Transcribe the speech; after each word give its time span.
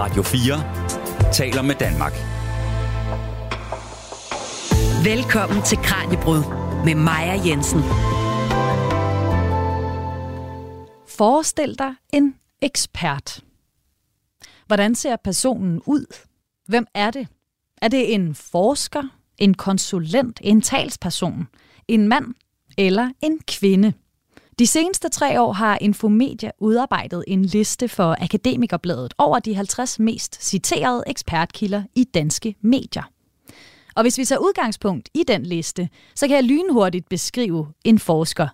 Radio 0.00 0.22
4 0.22 1.32
taler 1.32 1.62
med 1.62 1.74
Danmark. 1.74 2.12
Velkommen 5.04 5.62
til 5.62 5.78
Kranjebrud 5.78 6.42
med 6.84 6.94
Maja 6.94 7.40
Jensen. 7.46 7.80
Forestil 11.08 11.78
dig 11.78 11.94
en 12.12 12.34
ekspert. 12.62 13.44
Hvordan 14.66 14.94
ser 14.94 15.16
personen 15.16 15.82
ud? 15.86 16.16
Hvem 16.66 16.86
er 16.94 17.10
det? 17.10 17.28
Er 17.82 17.88
det 17.88 18.14
en 18.14 18.34
forsker, 18.34 19.02
en 19.38 19.54
konsulent, 19.54 20.40
en 20.44 20.60
talsperson, 20.62 21.48
en 21.88 22.08
mand 22.08 22.34
eller 22.76 23.10
en 23.20 23.38
kvinde? 23.48 23.92
De 24.58 24.66
seneste 24.66 25.08
tre 25.08 25.40
år 25.40 25.52
har 25.52 25.78
Infomedia 25.80 26.50
udarbejdet 26.58 27.24
en 27.26 27.44
liste 27.44 27.88
for 27.88 28.16
Akademikerbladet 28.20 29.14
over 29.18 29.38
de 29.38 29.54
50 29.54 29.98
mest 29.98 30.44
citerede 30.44 31.04
ekspertkilder 31.06 31.82
i 31.94 32.04
danske 32.04 32.54
medier. 32.60 33.02
Og 33.94 34.02
hvis 34.02 34.18
vi 34.18 34.24
tager 34.24 34.38
udgangspunkt 34.38 35.08
i 35.14 35.22
den 35.28 35.42
liste, 35.42 35.88
så 36.14 36.26
kan 36.26 36.36
jeg 36.36 36.44
lynhurtigt 36.44 37.08
beskrive 37.08 37.66
en 37.84 37.98
forsker. 37.98 38.48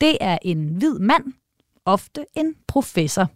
Det 0.00 0.18
er 0.20 0.38
en 0.42 0.68
hvid 0.68 0.98
mand, 0.98 1.24
ofte 1.84 2.26
en 2.34 2.54
professor. 2.66 3.28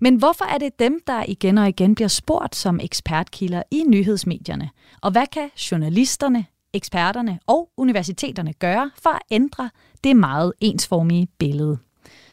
Men 0.00 0.16
hvorfor 0.16 0.44
er 0.44 0.58
det 0.58 0.78
dem, 0.78 1.00
der 1.06 1.24
igen 1.28 1.58
og 1.58 1.68
igen 1.68 1.94
bliver 1.94 2.08
spurgt 2.08 2.56
som 2.56 2.80
ekspertkilder 2.82 3.62
i 3.70 3.84
nyhedsmedierne? 3.86 4.70
Og 5.02 5.10
hvad 5.10 5.26
kan 5.26 5.50
journalisterne, 5.70 6.46
eksperterne 6.72 7.38
og 7.46 7.68
universiteterne 7.76 8.52
gøre 8.52 8.90
for 9.02 9.10
at 9.10 9.22
ændre 9.30 9.70
det 10.04 10.16
meget 10.16 10.52
ensformige 10.60 11.28
billede? 11.38 11.78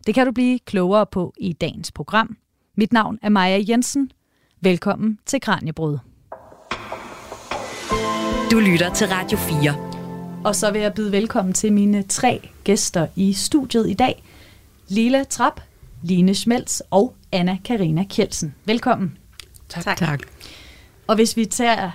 Det 0.06 0.16
kan 0.16 0.26
du 0.26 0.32
blive 0.32 0.60
klogere 0.60 1.06
på 1.06 1.34
i 1.38 1.54
dagens 1.54 1.92
program. 1.92 2.38
Mit 2.78 2.94
navn 2.94 3.20
er 3.22 3.30
Maja 3.30 3.64
Jensen. 3.70 4.12
Velkommen 4.62 5.20
til 5.26 5.42
Kranjebrud. 5.42 5.98
Du 8.52 8.60
lytter 8.60 8.94
til 8.94 9.08
Radio 9.08 9.38
4. 9.38 10.42
Og 10.46 10.56
så 10.56 10.72
vil 10.72 10.82
jeg 10.82 10.94
byde 10.94 11.12
velkommen 11.12 11.54
til 11.54 11.74
mine 11.74 12.04
tre 12.04 12.50
gæster 12.64 13.08
i 13.16 13.34
studiet 13.34 13.90
i 13.90 13.94
dag. 13.94 14.24
Lila 14.88 15.24
Trap, 15.24 15.62
Line 16.04 16.34
Schmelz 16.34 16.80
og 16.90 17.16
Anna 17.32 17.58
Karina 17.66 18.04
Kjeldsen. 18.10 18.56
Velkommen. 18.66 19.18
Tak. 19.70 19.98
tak. 19.98 20.20
Og 21.08 21.16
hvis 21.16 21.38
vi 21.38 21.46
tager 21.46 21.92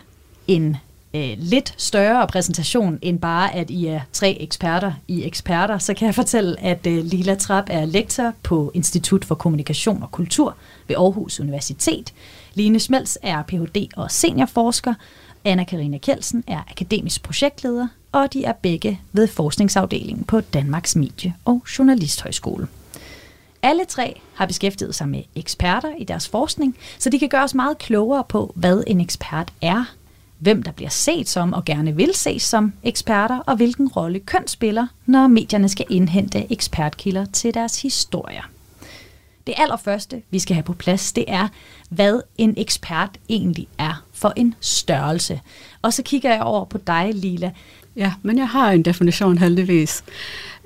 en 0.46 0.76
øh, 1.16 1.36
lidt 1.38 1.74
større 1.76 2.26
præsentation 2.26 2.98
end 3.02 3.18
bare, 3.18 3.54
at 3.54 3.70
I 3.70 3.86
er 3.86 4.00
tre 4.12 4.36
eksperter 4.40 4.92
i 5.08 5.24
eksperter, 5.24 5.78
så 5.78 5.94
kan 5.94 6.06
jeg 6.06 6.14
fortælle, 6.14 6.60
at 6.60 6.86
øh, 6.86 7.04
Lila 7.04 7.34
Trap 7.34 7.64
er 7.70 7.84
lektor 7.84 8.32
på 8.42 8.70
Institut 8.74 9.24
for 9.24 9.34
Kommunikation 9.34 10.02
og 10.02 10.10
Kultur 10.10 10.56
ved 10.88 10.96
Aarhus 10.96 11.40
Universitet. 11.40 12.12
Line 12.54 12.80
Smels 12.80 13.18
er 13.22 13.42
Ph.D. 13.42 13.88
og 13.96 14.10
seniorforsker. 14.10 14.94
Anna 15.44 15.64
Karina 15.64 15.98
Kjeldsen 15.98 16.44
er 16.46 16.60
akademisk 16.70 17.22
projektleder, 17.22 17.88
og 18.12 18.32
de 18.32 18.44
er 18.44 18.52
begge 18.52 19.00
ved 19.12 19.26
forskningsafdelingen 19.26 20.24
på 20.24 20.40
Danmarks 20.40 20.96
Medie- 20.96 21.34
og 21.44 21.64
Journalisthøjskole. 21.78 22.68
Alle 23.62 23.84
tre 23.84 24.20
har 24.34 24.46
beskæftiget 24.46 24.94
sig 24.94 25.08
med 25.08 25.22
eksperter 25.34 25.94
i 25.98 26.04
deres 26.04 26.28
forskning, 26.28 26.76
så 26.98 27.10
de 27.10 27.18
kan 27.18 27.28
gøre 27.28 27.44
os 27.44 27.54
meget 27.54 27.78
klogere 27.78 28.24
på, 28.28 28.52
hvad 28.56 28.84
en 28.86 29.00
ekspert 29.00 29.52
er, 29.62 29.84
hvem 30.38 30.62
der 30.62 30.72
bliver 30.72 30.90
set 30.90 31.28
som 31.28 31.52
og 31.52 31.64
gerne 31.64 31.96
vil 31.96 32.14
ses 32.14 32.42
som 32.42 32.72
eksperter, 32.82 33.38
og 33.38 33.56
hvilken 33.56 33.88
rolle 33.88 34.20
køn 34.20 34.46
spiller, 34.46 34.86
når 35.06 35.26
medierne 35.26 35.68
skal 35.68 35.86
indhente 35.90 36.52
ekspertkilder 36.52 37.24
til 37.24 37.54
deres 37.54 37.82
historier. 37.82 38.42
Det 39.46 39.54
allerførste, 39.56 40.22
vi 40.30 40.38
skal 40.38 40.54
have 40.54 40.64
på 40.64 40.72
plads, 40.72 41.12
det 41.12 41.24
er, 41.28 41.48
hvad 41.88 42.20
en 42.38 42.54
ekspert 42.56 43.10
egentlig 43.28 43.68
er 43.78 44.04
for 44.12 44.32
en 44.36 44.54
størrelse. 44.60 45.40
Og 45.82 45.92
så 45.92 46.02
kigger 46.02 46.32
jeg 46.32 46.42
over 46.42 46.64
på 46.64 46.78
dig, 46.86 47.10
Lila. 47.14 47.52
Ja, 47.96 48.12
men 48.22 48.38
jeg 48.38 48.48
har 48.48 48.70
en 48.70 48.82
definition 48.82 49.38
heldigvis. 49.38 50.04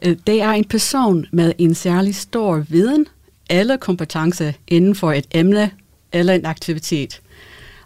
Øh, 0.02 0.16
det 0.26 0.42
er 0.42 0.50
en 0.50 0.64
person 0.64 1.26
med 1.32 1.52
en 1.58 1.74
særlig 1.74 2.14
stor 2.14 2.64
viden 2.68 3.06
eller 3.50 3.76
kompetence 3.76 4.54
inden 4.68 4.94
for 4.94 5.12
et 5.12 5.26
emne 5.30 5.70
eller 6.12 6.34
en 6.34 6.46
aktivitet. 6.46 7.20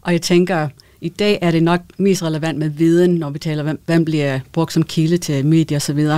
Og 0.00 0.12
jeg 0.12 0.22
tænker, 0.22 0.68
i 1.04 1.08
dag 1.08 1.38
er 1.42 1.50
det 1.50 1.62
nok 1.62 1.80
mest 1.98 2.22
relevant 2.22 2.58
med 2.58 2.68
viden, 2.68 3.14
når 3.14 3.30
vi 3.30 3.38
taler, 3.38 3.62
hvem, 3.62 3.80
hvem 3.86 4.04
bliver 4.04 4.40
brugt 4.52 4.72
som 4.72 4.82
kilde 4.82 5.18
til 5.18 5.46
medier 5.46 5.76
osv. 5.76 6.08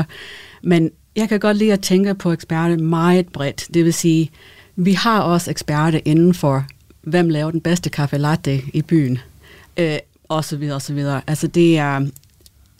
Men 0.62 0.90
jeg 1.16 1.28
kan 1.28 1.40
godt 1.40 1.56
lide 1.56 1.72
at 1.72 1.80
tænke 1.80 2.14
på 2.14 2.32
eksperter 2.32 2.76
meget 2.76 3.28
bredt. 3.28 3.68
Det 3.74 3.84
vil 3.84 3.94
sige, 3.94 4.30
vi 4.76 4.92
har 4.92 5.20
også 5.20 5.50
eksperter 5.50 6.00
inden 6.04 6.34
for, 6.34 6.64
hvem 7.02 7.28
laver 7.28 7.50
den 7.50 7.60
bedste 7.60 7.90
kaffe 7.90 8.18
latte 8.18 8.62
i 8.72 8.82
byen, 8.82 9.18
øh, 9.76 9.98
og 10.28 10.44
så 10.44 10.56
videre, 10.56 10.74
og 10.74 10.82
så 10.82 10.94
videre. 10.94 11.20
Altså 11.26 11.46
det 11.46 11.78
er 11.78 12.06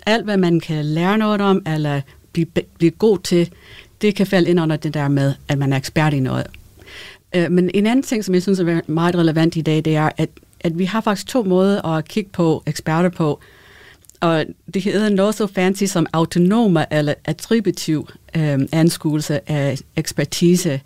alt, 0.07 0.25
hvad 0.25 0.37
man 0.37 0.61
kan 0.61 0.85
lære 0.85 1.19
noget 1.19 1.41
om, 1.41 1.63
eller 1.67 2.01
blive, 2.33 2.47
blive 2.79 2.91
god 2.91 3.19
til, 3.19 3.51
det 4.01 4.15
kan 4.15 4.27
falde 4.27 4.51
ind 4.51 4.61
under 4.61 4.77
det 4.77 4.95
der 4.95 5.09
med, 5.09 5.35
at 5.49 5.59
man 5.59 5.73
er 5.73 5.77
ekspert 5.77 6.15
i 6.15 6.21
noget. 6.21 6.47
Øh, 7.35 7.51
men 7.51 7.71
en 7.75 7.87
anden 7.87 8.03
ting, 8.03 8.25
som 8.25 8.35
jeg 8.35 8.43
synes 8.43 8.61
er 8.61 8.81
meget 8.87 9.17
relevant 9.17 9.57
i 9.57 9.61
dag, 9.61 9.85
det 9.85 9.97
er, 9.97 10.11
at, 10.17 10.29
at 10.67 10.79
vi 10.79 10.85
har 10.85 11.01
faktisk 11.01 11.27
to 11.27 11.43
måder 11.43 11.87
at 11.87 12.09
kigge 12.09 12.31
på 12.33 12.63
eksperter 12.67 13.09
på. 13.09 13.41
Og 14.21 14.45
det 14.75 14.83
hedder 14.83 15.09
noget 15.09 15.35
så 15.35 15.47
fancy 15.47 15.85
som 15.85 16.07
autonome 16.13 16.93
eller 16.93 17.15
attributiv 17.25 18.09
øh, 18.37 18.59
anskuelse 18.73 19.51
af 19.51 19.79
ekspertise. 19.97 20.81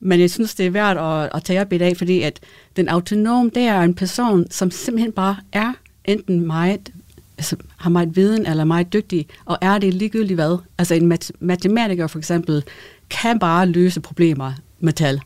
Men 0.00 0.20
jeg 0.20 0.30
synes, 0.30 0.54
det 0.54 0.66
er 0.66 0.70
værd 0.70 0.96
at, 0.96 1.30
at 1.34 1.44
tage 1.44 1.60
op 1.60 1.72
i 1.72 1.78
dag, 1.78 1.96
fordi 1.96 2.22
at 2.22 2.40
den 2.76 2.88
autonome, 2.88 3.50
det 3.54 3.62
er 3.62 3.80
en 3.80 3.94
person, 3.94 4.46
som 4.50 4.70
simpelthen 4.70 5.12
bare 5.12 5.36
er 5.52 5.72
enten 6.04 6.46
meget, 6.46 6.90
altså 7.38 7.56
har 7.76 7.90
meget 7.90 8.16
viden 8.16 8.46
eller 8.46 8.64
meget 8.64 8.92
dygtig, 8.92 9.26
og 9.44 9.58
er 9.60 9.78
det 9.78 9.94
ligegyldigt 9.94 10.34
hvad. 10.36 10.58
Altså 10.78 10.94
en 10.94 11.06
mat- 11.06 11.32
matematiker 11.40 12.06
for 12.06 12.18
eksempel 12.18 12.64
kan 13.10 13.38
bare 13.38 13.66
løse 13.66 14.00
problemer 14.00 14.52
med 14.80 14.92
tal. 14.92 15.20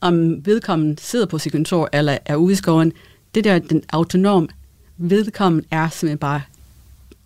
Om 0.00 0.46
vedkommende 0.46 0.96
sidder 1.02 1.26
på 1.26 1.38
sit 1.38 1.52
kontor 1.52 1.88
eller 1.92 2.18
er 2.24 2.36
ude 2.36 2.52
i 2.52 2.56
skoven, 2.56 2.92
det 3.36 3.44
der, 3.44 3.58
den 3.58 3.82
autonom, 3.92 4.48
vedkommende 4.96 5.66
er 5.70 5.88
simpelthen 5.88 6.18
bare 6.18 6.42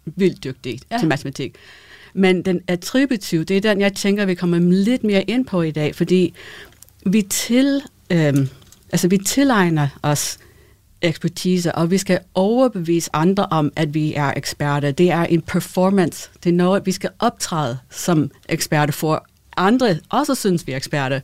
vildt 0.05 0.45
dygtig 0.45 0.81
ja. 0.91 0.99
til 0.99 1.09
matematik. 1.09 1.55
Men 2.15 2.43
den 2.43 2.61
attributive, 2.69 3.45
det 3.45 3.57
er 3.57 3.61
den, 3.61 3.81
jeg 3.81 3.95
tænker, 3.95 4.25
vi 4.25 4.35
kommer 4.35 4.59
lidt 4.59 5.05
mere 5.05 5.23
ind 5.23 5.45
på 5.47 5.63
i 5.63 5.71
dag, 5.71 5.95
fordi 5.95 6.35
vi, 7.07 7.23
til, 7.23 7.83
øh, 8.11 8.35
altså 8.93 9.09
vi 9.09 9.19
tilegner 9.19 9.89
os 10.03 10.39
ekspertise, 11.03 11.75
og 11.75 11.91
vi 11.91 11.99
skal 11.99 12.19
overbevise 12.35 13.11
andre 13.13 13.47
om, 13.51 13.73
at 13.77 13.95
vi 13.95 14.15
er 14.15 14.33
eksperter. 14.37 14.91
Det 14.91 15.11
er 15.11 15.25
en 15.25 15.43
performance. 15.43 16.31
Det 16.45 16.51
er 16.51 16.55
noget, 16.55 16.87
vi 16.87 16.93
skal 16.93 17.11
optræde 17.19 17.79
som 17.91 18.31
eksperter 18.49 18.93
for. 18.93 19.27
Andre 19.57 19.99
også 20.09 20.35
synes, 20.35 20.67
vi 20.67 20.73
er 20.73 20.77
eksperter. 20.77 21.21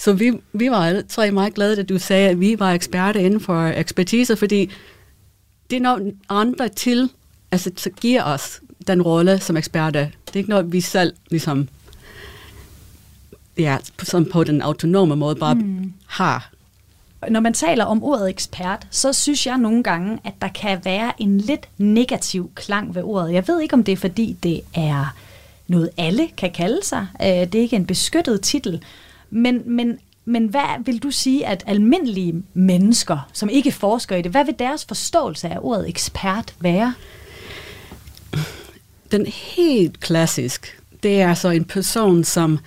Så 0.00 0.12
vi, 0.12 0.32
vi 0.52 0.70
var 0.70 0.86
alle 0.86 1.02
tre 1.02 1.30
meget 1.30 1.54
glade, 1.54 1.80
at 1.80 1.88
du 1.88 1.98
sagde, 1.98 2.28
at 2.28 2.40
vi 2.40 2.58
var 2.58 2.72
eksperter 2.72 3.20
inden 3.20 3.40
for 3.40 3.66
ekspertise, 3.66 4.36
fordi 4.36 4.70
det 5.70 5.76
er 5.76 5.80
noget 5.80 6.14
andre 6.28 6.68
til, 6.68 7.10
altså 7.52 7.90
giver 8.00 8.24
os 8.24 8.60
den 8.86 9.02
rolle 9.02 9.40
som 9.40 9.56
eksperter. 9.56 10.00
Det 10.00 10.34
er 10.34 10.36
ikke 10.36 10.50
noget, 10.50 10.72
vi 10.72 10.80
selv 10.80 11.12
ligesom 11.30 11.68
ja, 13.58 13.76
som 14.02 14.24
på 14.24 14.44
den 14.44 14.62
autonome 14.62 15.16
måde 15.16 15.36
bare 15.36 15.54
mm. 15.54 15.92
har. 16.06 16.50
Når 17.28 17.40
man 17.40 17.54
taler 17.54 17.84
om 17.84 18.04
ordet 18.04 18.30
ekspert, 18.30 18.86
så 18.90 19.12
synes 19.12 19.46
jeg 19.46 19.58
nogle 19.58 19.82
gange, 19.82 20.18
at 20.24 20.34
der 20.42 20.48
kan 20.48 20.80
være 20.84 21.12
en 21.18 21.38
lidt 21.38 21.68
negativ 21.78 22.50
klang 22.54 22.94
ved 22.94 23.02
ordet. 23.02 23.32
Jeg 23.32 23.48
ved 23.48 23.60
ikke, 23.60 23.74
om 23.74 23.84
det 23.84 23.92
er, 23.92 23.96
fordi 23.96 24.36
det 24.42 24.60
er 24.74 25.14
noget, 25.68 25.90
alle 25.96 26.28
kan 26.36 26.50
kalde 26.50 26.80
sig. 26.84 27.06
Øh, 27.22 27.28
det 27.28 27.54
er 27.54 27.60
ikke 27.60 27.76
en 27.76 27.86
beskyttet 27.86 28.40
titel. 28.40 28.82
Men, 29.30 29.62
men, 29.66 29.98
men 30.24 30.46
hvad 30.46 30.84
vil 30.84 30.98
du 30.98 31.10
sige, 31.10 31.46
at 31.46 31.64
almindelige 31.66 32.42
mennesker, 32.54 33.28
som 33.32 33.48
ikke 33.48 33.72
forsker 33.72 34.16
i 34.16 34.22
det, 34.22 34.30
hvad 34.30 34.44
vil 34.44 34.54
deres 34.58 34.84
forståelse 34.84 35.48
af 35.48 35.58
ordet 35.60 35.88
ekspert 35.88 36.54
være? 36.60 36.94
Den 39.12 39.26
helt 39.26 40.00
klassisk, 40.00 40.80
det 41.02 41.20
er 41.20 41.34
så 41.34 41.48
en 41.48 41.64
person, 41.64 42.24
som 42.24 42.58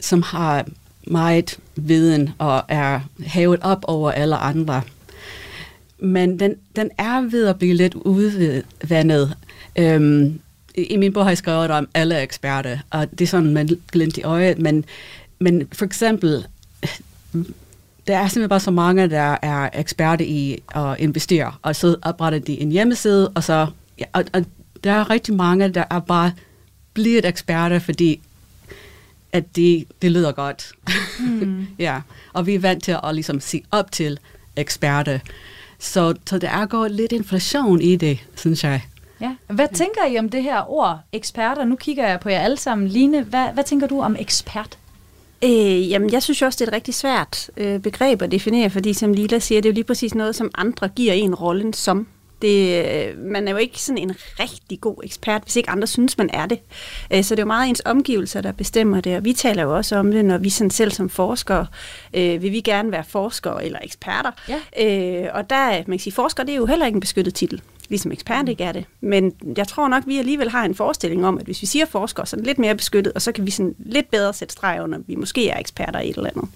som 0.00 0.22
har 0.22 0.66
meget 1.06 1.58
viden 1.76 2.30
og 2.38 2.62
er 2.68 3.00
hævet 3.20 3.58
op 3.62 3.84
over 3.88 4.10
alle 4.10 4.36
andre. 4.36 4.82
Men 5.98 6.40
den, 6.40 6.54
den 6.76 6.90
er 6.98 7.20
ved 7.20 7.46
at 7.46 7.58
blive 7.58 7.74
lidt 7.74 7.94
udvandet. 7.94 9.36
Øhm, 9.78 10.40
I 10.74 10.96
min 10.96 11.12
bog 11.12 11.24
har 11.24 11.30
jeg 11.30 11.38
skrevet 11.38 11.70
om 11.70 11.88
alle 11.94 12.22
eksperter, 12.22 12.78
og 12.90 13.10
det 13.10 13.20
er 13.20 13.26
sådan 13.26 13.54
man 13.54 13.68
glint 13.92 14.16
i 14.16 14.22
øjet, 14.22 14.58
men, 14.58 14.84
men 15.38 15.68
for 15.72 15.84
eksempel, 15.84 16.46
der 18.06 18.18
er 18.18 18.28
simpelthen 18.28 18.48
bare 18.48 18.60
så 18.60 18.70
mange, 18.70 19.10
der 19.10 19.36
er 19.42 19.70
eksperter 19.74 20.24
i 20.24 20.62
at 20.74 20.96
investere, 20.98 21.52
og 21.62 21.76
så 21.76 21.96
opretter 22.02 22.38
de 22.38 22.60
en 22.60 22.72
hjemmeside, 22.72 23.28
og 23.28 23.44
så, 23.44 23.66
ja, 23.98 24.04
og, 24.12 24.24
og 24.32 24.44
der 24.84 24.92
er 24.92 25.10
rigtig 25.10 25.34
mange, 25.34 25.68
der 25.68 25.84
er 25.90 26.00
bare 26.00 26.32
blevet 26.94 27.24
eksperter, 27.24 27.78
fordi 27.78 28.20
at 29.32 29.56
det, 29.56 29.84
det 30.02 30.12
lyder 30.12 30.32
godt. 30.32 30.72
Mm. 31.20 31.66
ja, 31.78 32.00
og 32.32 32.46
vi 32.46 32.54
er 32.54 32.58
vant 32.58 32.84
til 32.84 32.96
at 33.04 33.14
ligesom 33.14 33.40
se 33.40 33.62
op 33.70 33.92
til 33.92 34.18
eksperter. 34.56 35.18
Så, 35.78 36.14
så 36.26 36.38
der 36.38 36.50
er 36.50 36.66
gået 36.66 36.90
lidt 36.90 37.12
inflation 37.12 37.80
i 37.80 37.96
det, 37.96 38.18
synes 38.36 38.64
jeg. 38.64 38.82
Ja. 39.20 39.34
Hvad 39.46 39.68
tænker 39.74 40.06
I 40.06 40.18
om 40.18 40.28
det 40.28 40.42
her 40.42 40.70
ord, 40.70 41.00
eksperter? 41.12 41.64
Nu 41.64 41.76
kigger 41.76 42.08
jeg 42.08 42.20
på 42.20 42.28
jer 42.28 42.40
alle 42.40 42.56
sammen. 42.56 42.88
Line, 42.88 43.22
hvad, 43.22 43.46
hvad 43.54 43.64
tænker 43.64 43.86
du 43.86 44.00
om 44.00 44.16
ekspert? 44.18 44.78
Øh, 45.44 45.90
jamen, 45.90 46.12
jeg 46.12 46.22
synes 46.22 46.42
også, 46.42 46.56
det 46.56 46.64
er 46.64 46.68
et 46.68 46.74
rigtig 46.74 46.94
svært 46.94 47.50
øh, 47.56 47.80
begreb 47.80 48.22
at 48.22 48.32
definere, 48.32 48.70
fordi 48.70 48.92
som 48.92 49.12
Lila 49.12 49.38
siger, 49.38 49.60
det 49.60 49.68
er 49.68 49.72
jo 49.72 49.74
lige 49.74 49.84
præcis 49.84 50.14
noget, 50.14 50.36
som 50.36 50.50
andre 50.54 50.88
giver 50.88 51.12
en 51.12 51.34
rollen 51.34 51.72
som. 51.72 52.06
Det, 52.42 52.84
øh, 52.84 53.18
man 53.18 53.48
er 53.48 53.52
jo 53.52 53.56
ikke 53.56 53.82
sådan 53.82 53.98
en 53.98 54.14
rigtig 54.40 54.80
god 54.80 54.96
ekspert, 55.04 55.42
hvis 55.42 55.56
ikke 55.56 55.70
andre 55.70 55.86
synes, 55.86 56.18
man 56.18 56.30
er 56.32 56.46
det. 56.46 56.58
Øh, 57.12 57.24
så 57.24 57.34
det 57.34 57.40
er 57.40 57.42
jo 57.42 57.46
meget 57.46 57.68
ens 57.68 57.82
omgivelser, 57.84 58.40
der 58.40 58.52
bestemmer 58.52 59.00
det, 59.00 59.16
og 59.16 59.24
vi 59.24 59.32
taler 59.32 59.62
jo 59.62 59.76
også 59.76 59.96
om 59.96 60.12
det, 60.12 60.24
når 60.24 60.38
vi 60.38 60.50
sådan 60.50 60.70
selv 60.70 60.90
som 60.90 61.08
forskere, 61.08 61.66
øh, 62.14 62.42
vil 62.42 62.52
vi 62.52 62.60
gerne 62.60 62.92
være 62.92 63.04
forskere 63.04 63.64
eller 63.64 63.78
eksperter. 63.82 64.30
Ja. 64.48 65.24
Øh, 65.24 65.30
og 65.34 65.50
der, 65.50 65.70
man 65.70 65.84
kan 65.84 65.98
sige, 65.98 66.12
forsker, 66.12 66.42
det 66.42 66.52
er 66.52 66.56
jo 66.56 66.66
heller 66.66 66.86
ikke 66.86 66.96
en 66.96 67.00
beskyttet 67.00 67.34
titel 67.34 67.62
ligesom 67.88 68.12
ekspert 68.12 68.44
mm. 68.44 68.50
ikke 68.50 68.64
er 68.64 68.72
det. 68.72 68.84
Men 69.00 69.32
jeg 69.56 69.68
tror 69.68 69.88
nok, 69.88 70.02
vi 70.06 70.18
alligevel 70.18 70.50
har 70.50 70.64
en 70.64 70.74
forestilling 70.74 71.26
om, 71.26 71.38
at 71.38 71.44
hvis 71.44 71.62
vi 71.62 71.66
siger 71.66 71.86
forsker, 71.86 72.24
så 72.24 72.36
er 72.36 72.38
det 72.38 72.46
lidt 72.46 72.58
mere 72.58 72.74
beskyttet, 72.74 73.12
og 73.12 73.22
så 73.22 73.32
kan 73.32 73.46
vi 73.46 73.50
sådan 73.50 73.74
lidt 73.78 74.10
bedre 74.10 74.34
sætte 74.34 74.52
streg 74.52 74.78
under, 74.82 74.98
vi 75.06 75.14
måske 75.14 75.48
er 75.48 75.58
eksperter 75.58 76.00
i 76.00 76.10
et 76.10 76.16
eller 76.16 76.30
andet. 76.30 76.48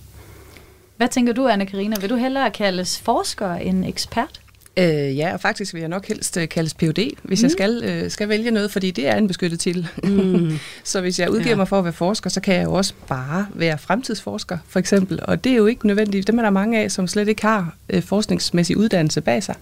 Hvad 0.97 1.09
tænker 1.09 1.33
du, 1.33 1.49
anna 1.49 1.65
Karina? 1.65 1.97
Vil 2.01 2.11
du 2.11 2.17
hellere 2.17 2.51
kaldes 2.51 2.99
forsker 2.99 3.55
end 3.55 3.85
ekspert? 3.85 4.41
Øh, 4.77 5.19
ja, 5.19 5.33
og 5.33 5.41
faktisk 5.41 5.75
vil 5.75 5.81
jeg 5.81 5.89
nok 5.89 6.09
helst 6.09 6.37
uh, 6.37 6.49
kaldes 6.49 6.75
PhD, 6.75 7.11
hvis 7.23 7.41
mm. 7.41 7.45
jeg 7.45 7.51
skal, 7.51 8.03
uh, 8.05 8.11
skal 8.11 8.29
vælge 8.29 8.51
noget, 8.51 8.71
fordi 8.71 8.91
det 8.91 9.09
er 9.09 9.17
en 9.17 9.29
beskyttet 9.29 9.61
titel. 9.61 9.89
Mm. 10.05 10.59
så 10.85 11.01
hvis 11.01 11.19
jeg 11.19 11.31
udgiver 11.31 11.51
ja. 11.51 11.57
mig 11.57 11.69
for 11.69 11.79
at 11.79 11.85
være 11.85 11.93
forsker, 11.93 12.31
så 12.31 12.41
kan 12.41 12.55
jeg 12.55 12.65
jo 12.65 12.73
også 12.73 12.95
bare 13.09 13.47
være 13.55 13.79
fremtidsforsker, 13.79 14.59
for 14.69 14.79
eksempel. 14.79 15.21
Og 15.23 15.45
det 15.45 15.53
er 15.53 15.57
jo 15.57 15.67
ikke 15.67 15.87
nødvendigt. 15.87 16.27
Dem 16.27 16.39
er 16.39 16.43
der 16.43 16.51
mange 16.51 16.81
af, 16.81 16.91
som 16.91 17.09
slet 17.09 17.29
ikke 17.29 17.43
har 17.43 17.77
uh, 17.95 18.03
forskningsmæssig 18.03 18.77
uddannelse 18.77 19.21
bag 19.21 19.43
sig. 19.43 19.55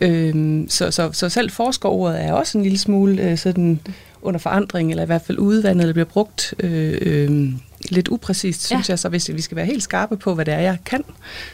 Øh, 0.00 0.64
så, 0.68 0.90
så, 0.90 1.10
så 1.12 1.28
selv 1.28 1.50
forskerordet 1.50 2.24
er 2.24 2.32
også 2.32 2.58
en 2.58 2.64
lille 2.64 2.78
smule 2.78 3.32
uh, 3.32 3.38
sådan 3.38 3.80
under 4.22 4.40
forandring, 4.40 4.90
eller 4.90 5.02
i 5.02 5.06
hvert 5.06 5.22
fald 5.22 5.38
udvandet, 5.38 5.82
eller 5.82 5.92
bliver 5.92 6.04
brugt 6.04 6.54
øh, 6.58 6.98
øh, 7.00 7.52
lidt 7.90 8.08
upræcist, 8.08 8.66
synes 8.66 8.88
ja. 8.88 8.92
jeg. 8.92 8.98
Så 8.98 9.08
hvis 9.08 9.30
vi 9.34 9.40
skal 9.40 9.56
være 9.56 9.66
helt 9.66 9.82
skarpe 9.82 10.16
på, 10.16 10.34
hvad 10.34 10.44
det 10.44 10.54
er, 10.54 10.58
jeg 10.58 10.78
kan, 10.84 11.04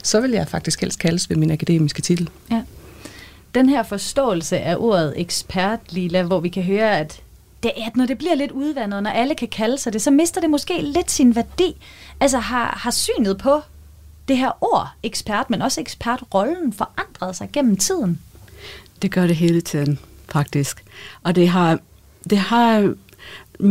så 0.02 0.20
vil 0.20 0.30
jeg 0.30 0.48
faktisk 0.48 0.80
helst 0.80 0.98
kaldes 0.98 1.30
ved 1.30 1.36
min 1.36 1.50
akademiske 1.50 2.02
titel. 2.02 2.30
Ja. 2.50 2.62
Den 3.54 3.68
her 3.68 3.82
forståelse 3.82 4.58
af 4.58 4.76
ordet 4.78 5.14
ekspert, 5.16 5.80
Lila, 5.90 6.22
hvor 6.22 6.40
vi 6.40 6.48
kan 6.48 6.62
høre, 6.62 6.98
at 6.98 7.20
det, 7.62 7.72
at 7.86 7.96
når 7.96 8.06
det 8.06 8.18
bliver 8.18 8.34
lidt 8.34 8.50
udvandet, 8.50 9.02
når 9.02 9.10
alle 9.10 9.34
kan 9.34 9.48
kalde 9.48 9.78
sig 9.78 9.92
det, 9.92 10.02
så 10.02 10.10
mister 10.10 10.40
det 10.40 10.50
måske 10.50 10.82
lidt 10.82 11.10
sin 11.10 11.36
værdi. 11.36 11.76
Altså 12.20 12.38
har, 12.38 12.78
har 12.82 12.90
synet 12.90 13.38
på 13.38 13.60
det 14.28 14.38
her 14.38 14.64
ord, 14.64 14.88
ekspert, 15.02 15.50
men 15.50 15.62
også 15.62 15.80
ekspertrollen, 15.80 16.72
forandret 16.72 17.36
sig 17.36 17.48
gennem 17.52 17.76
tiden? 17.76 18.20
Det 19.02 19.10
gør 19.10 19.26
det 19.26 19.36
hele 19.36 19.60
tiden, 19.60 19.98
faktisk. 20.28 20.84
Og 21.22 21.34
det 21.34 21.48
har, 21.48 21.78
det 22.30 22.38
har 22.38 22.94
mm, 23.60 23.68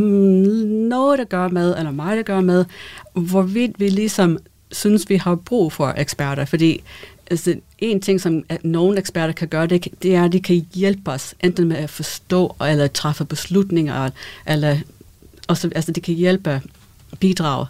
noget 0.90 1.20
at 1.20 1.30
gøre 1.30 1.50
med, 1.50 1.78
eller 1.78 1.92
meget 1.92 2.20
at 2.20 2.26
gøre 2.26 2.42
med, 2.42 2.66
hvorvidt 3.14 3.80
vi 3.80 3.90
ligesom 3.90 4.38
synes, 4.72 5.10
vi 5.10 5.16
har 5.16 5.36
brug 5.36 5.74
for 5.74 5.94
eksperter. 5.98 6.46
Fordi 6.46 6.84
altså, 7.32 7.56
en 7.80 8.02
ting, 8.02 8.22
som 8.22 8.44
at 8.50 8.66
nogle 8.66 8.98
eksperter 8.98 9.34
kan 9.34 9.48
gøre, 9.48 9.68
det, 9.68 9.88
det 10.04 10.16
er, 10.16 10.24
at 10.24 10.32
de 10.32 10.42
kan 10.42 10.66
hjælpe 10.74 11.12
os, 11.12 11.36
enten 11.44 11.68
med 11.68 11.78
at 11.78 11.90
forstå, 11.90 12.56
eller 12.62 12.88
træffe 12.88 13.26
beslutninger, 13.26 14.10
eller 14.48 14.78
også, 15.48 15.70
altså, 15.76 15.92
de 15.92 16.02
kan 16.02 16.16
hjælpe 16.16 16.62
bidrage. 17.20 17.66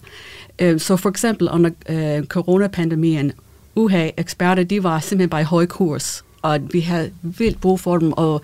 Øh, 0.59 0.79
så 0.79 0.97
for 0.97 1.09
eksempel 1.09 1.49
under 1.49 1.69
uh, 1.89 2.25
coronapandemien, 2.25 3.31
UHA 3.75 4.11
eksperter, 4.17 4.63
de 4.63 4.83
var 4.83 4.99
simpelthen 4.99 5.29
bare 5.29 5.41
i 5.41 5.43
høj 5.43 5.65
kurs, 5.65 6.23
og 6.43 6.73
vi 6.73 6.79
havde 6.79 7.11
vildt 7.21 7.61
brug 7.61 7.79
for 7.79 7.97
dem, 7.97 8.11
og 8.11 8.41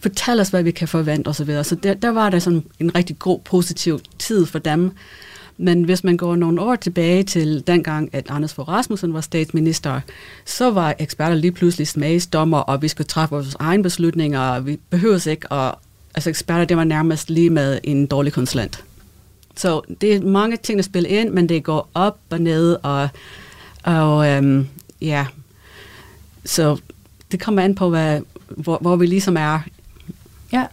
fortælle 0.00 0.40
os, 0.40 0.48
hvad 0.48 0.62
vi 0.62 0.70
kan 0.70 0.88
forvente 0.88 1.28
osv. 1.28 1.34
Så, 1.34 1.44
videre. 1.44 1.64
så 1.64 1.74
der, 1.74 1.94
der 1.94 2.08
var 2.08 2.30
der 2.30 2.38
sådan 2.38 2.64
en 2.80 2.94
rigtig 2.94 3.18
god, 3.18 3.40
positiv 3.40 4.00
tid 4.18 4.46
for 4.46 4.58
dem. 4.58 4.92
Men 5.58 5.82
hvis 5.82 6.04
man 6.04 6.16
går 6.16 6.36
nogle 6.36 6.60
år 6.60 6.76
tilbage 6.76 7.22
til 7.22 7.64
dengang, 7.66 8.10
at 8.12 8.26
Anders 8.30 8.54
Fogh 8.54 8.68
Rasmussen 8.68 9.14
var 9.14 9.20
statsminister, 9.20 10.00
så 10.44 10.70
var 10.70 10.94
eksperter 10.98 11.36
lige 11.36 11.52
pludselig 11.52 11.88
smagsdommer, 11.88 12.58
og 12.58 12.82
vi 12.82 12.88
skulle 12.88 13.06
træffe 13.06 13.34
vores 13.34 13.56
egne 13.58 13.82
beslutninger, 13.82 14.40
og 14.40 14.66
vi 14.66 14.78
behøver 14.90 15.28
ikke 15.28 15.52
at... 15.52 15.74
Altså 16.14 16.30
eksperter, 16.30 16.64
det 16.64 16.76
var 16.76 16.84
nærmest 16.84 17.30
lige 17.30 17.50
med 17.50 17.78
en 17.84 18.06
dårlig 18.06 18.32
konsulent. 18.32 18.84
Så 19.56 19.80
det 20.00 20.14
er 20.14 20.20
mange 20.20 20.56
ting, 20.56 20.78
der 20.78 20.82
spiller 20.82 21.10
ind, 21.10 21.30
men 21.30 21.48
det 21.48 21.64
går 21.64 21.90
op 21.94 22.18
og 22.30 22.40
ned, 22.40 22.76
og, 22.82 23.08
og 23.82 24.28
øhm, 24.28 24.68
ja, 25.00 25.26
så 26.44 26.76
det 27.32 27.40
kommer 27.40 27.62
an 27.62 27.74
på, 27.74 27.88
hvad, 27.88 28.20
hvor, 28.48 28.78
hvor 28.78 28.96
vi 28.96 29.06
ligesom 29.06 29.36
er 29.36 29.60
Ja, 30.52 30.66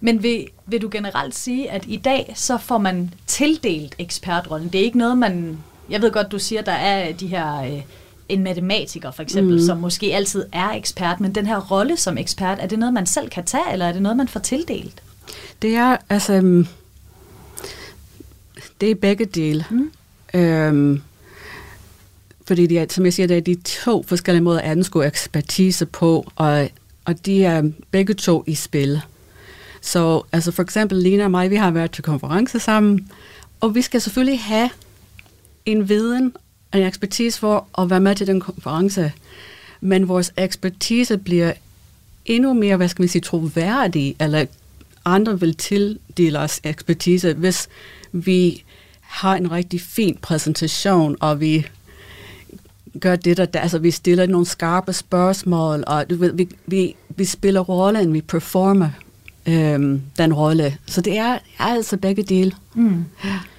men 0.00 0.22
vil, 0.22 0.46
vil 0.66 0.82
du 0.82 0.88
generelt 0.92 1.34
sige, 1.34 1.70
at 1.70 1.84
i 1.88 1.96
dag 1.96 2.32
så 2.36 2.58
får 2.58 2.78
man 2.78 3.14
tildelt 3.26 3.94
ekspertrollen? 3.98 4.68
Det 4.68 4.80
er 4.80 4.84
ikke 4.84 4.98
noget, 4.98 5.18
man... 5.18 5.58
Jeg 5.90 6.02
ved 6.02 6.10
godt, 6.12 6.32
du 6.32 6.38
siger, 6.38 6.62
der 6.62 6.72
er 6.72 7.12
de 7.12 7.26
her... 7.26 7.62
Øh, 7.62 7.82
en 8.28 8.42
matematiker 8.42 9.10
for 9.10 9.22
eksempel, 9.22 9.54
mm. 9.54 9.66
som 9.66 9.78
måske 9.78 10.14
altid 10.14 10.44
er 10.52 10.70
ekspert, 10.70 11.20
men 11.20 11.34
den 11.34 11.46
her 11.46 11.70
rolle 11.70 11.96
som 11.96 12.18
ekspert, 12.18 12.58
er 12.60 12.66
det 12.66 12.78
noget, 12.78 12.94
man 12.94 13.06
selv 13.06 13.30
kan 13.30 13.44
tage, 13.44 13.72
eller 13.72 13.86
er 13.86 13.92
det 13.92 14.02
noget, 14.02 14.16
man 14.16 14.28
får 14.28 14.40
tildelt? 14.40 15.02
Det 15.62 15.74
er, 15.74 15.96
altså... 16.08 16.40
Mm, 16.40 16.66
det 18.80 18.90
er 18.90 18.94
begge 18.94 19.24
dele. 19.24 19.64
Mm. 19.70 19.90
Øhm, 20.34 21.02
fordi 22.50 22.66
de 22.66 22.86
som 22.90 23.04
jeg 23.04 23.12
siger, 23.12 23.26
det 23.26 23.36
er 23.36 23.40
de 23.40 23.54
to 23.54 24.02
forskellige 24.02 24.42
måder 24.42 24.60
at 24.60 24.70
anskue 24.70 25.06
ekspertise 25.06 25.86
på, 25.86 26.32
og, 26.36 26.68
og 27.04 27.26
de 27.26 27.44
er 27.44 27.70
begge 27.90 28.14
to 28.14 28.44
i 28.46 28.54
spil. 28.54 29.00
Så 29.80 30.22
altså 30.32 30.52
for 30.52 30.62
eksempel 30.62 30.98
Lina 30.98 31.24
og 31.24 31.30
mig, 31.30 31.50
vi 31.50 31.56
har 31.56 31.70
været 31.70 31.90
til 31.90 32.04
konference 32.04 32.60
sammen, 32.60 33.08
og 33.60 33.74
vi 33.74 33.82
skal 33.82 34.00
selvfølgelig 34.00 34.40
have 34.40 34.70
en 35.66 35.88
viden 35.88 36.32
og 36.72 36.78
en 36.78 36.86
ekspertise 36.86 37.38
for 37.38 37.66
at 37.78 37.90
være 37.90 38.00
med 38.00 38.14
til 38.14 38.26
den 38.26 38.40
konference. 38.40 39.12
Men 39.80 40.08
vores 40.08 40.32
ekspertise 40.36 41.16
bliver 41.16 41.52
endnu 42.24 42.52
mere, 42.52 42.76
hvad 42.76 42.88
skal 42.88 43.02
man 43.02 43.08
sige, 43.08 43.22
troværdig, 43.22 44.16
eller 44.20 44.46
andre 45.04 45.40
vil 45.40 45.54
tildele 45.54 46.38
os 46.38 46.60
ekspertise, 46.64 47.34
hvis 47.34 47.68
vi 48.12 48.64
har 49.00 49.36
en 49.36 49.52
rigtig 49.52 49.80
fin 49.80 50.18
præsentation, 50.22 51.16
og 51.20 51.40
vi 51.40 51.66
gør 53.00 53.16
det 53.16 53.36
der, 53.36 53.60
altså 53.60 53.78
vi 53.78 53.90
stiller 53.90 54.26
nogle 54.26 54.46
skarpe 54.46 54.92
spørgsmål, 54.92 55.84
og 55.86 56.10
du 56.10 56.16
ved, 56.16 56.32
vi, 56.32 56.48
vi, 56.66 56.96
vi 57.08 57.24
spiller 57.24 57.60
rollen, 57.60 58.12
vi 58.12 58.20
performer 58.20 58.88
øhm, 59.46 60.02
den 60.18 60.34
rolle. 60.34 60.76
Så 60.86 61.00
det 61.00 61.18
er, 61.18 61.32
er 61.32 61.38
altså 61.58 61.96
begge 61.96 62.22
dele. 62.22 62.52
Mm. 62.74 63.04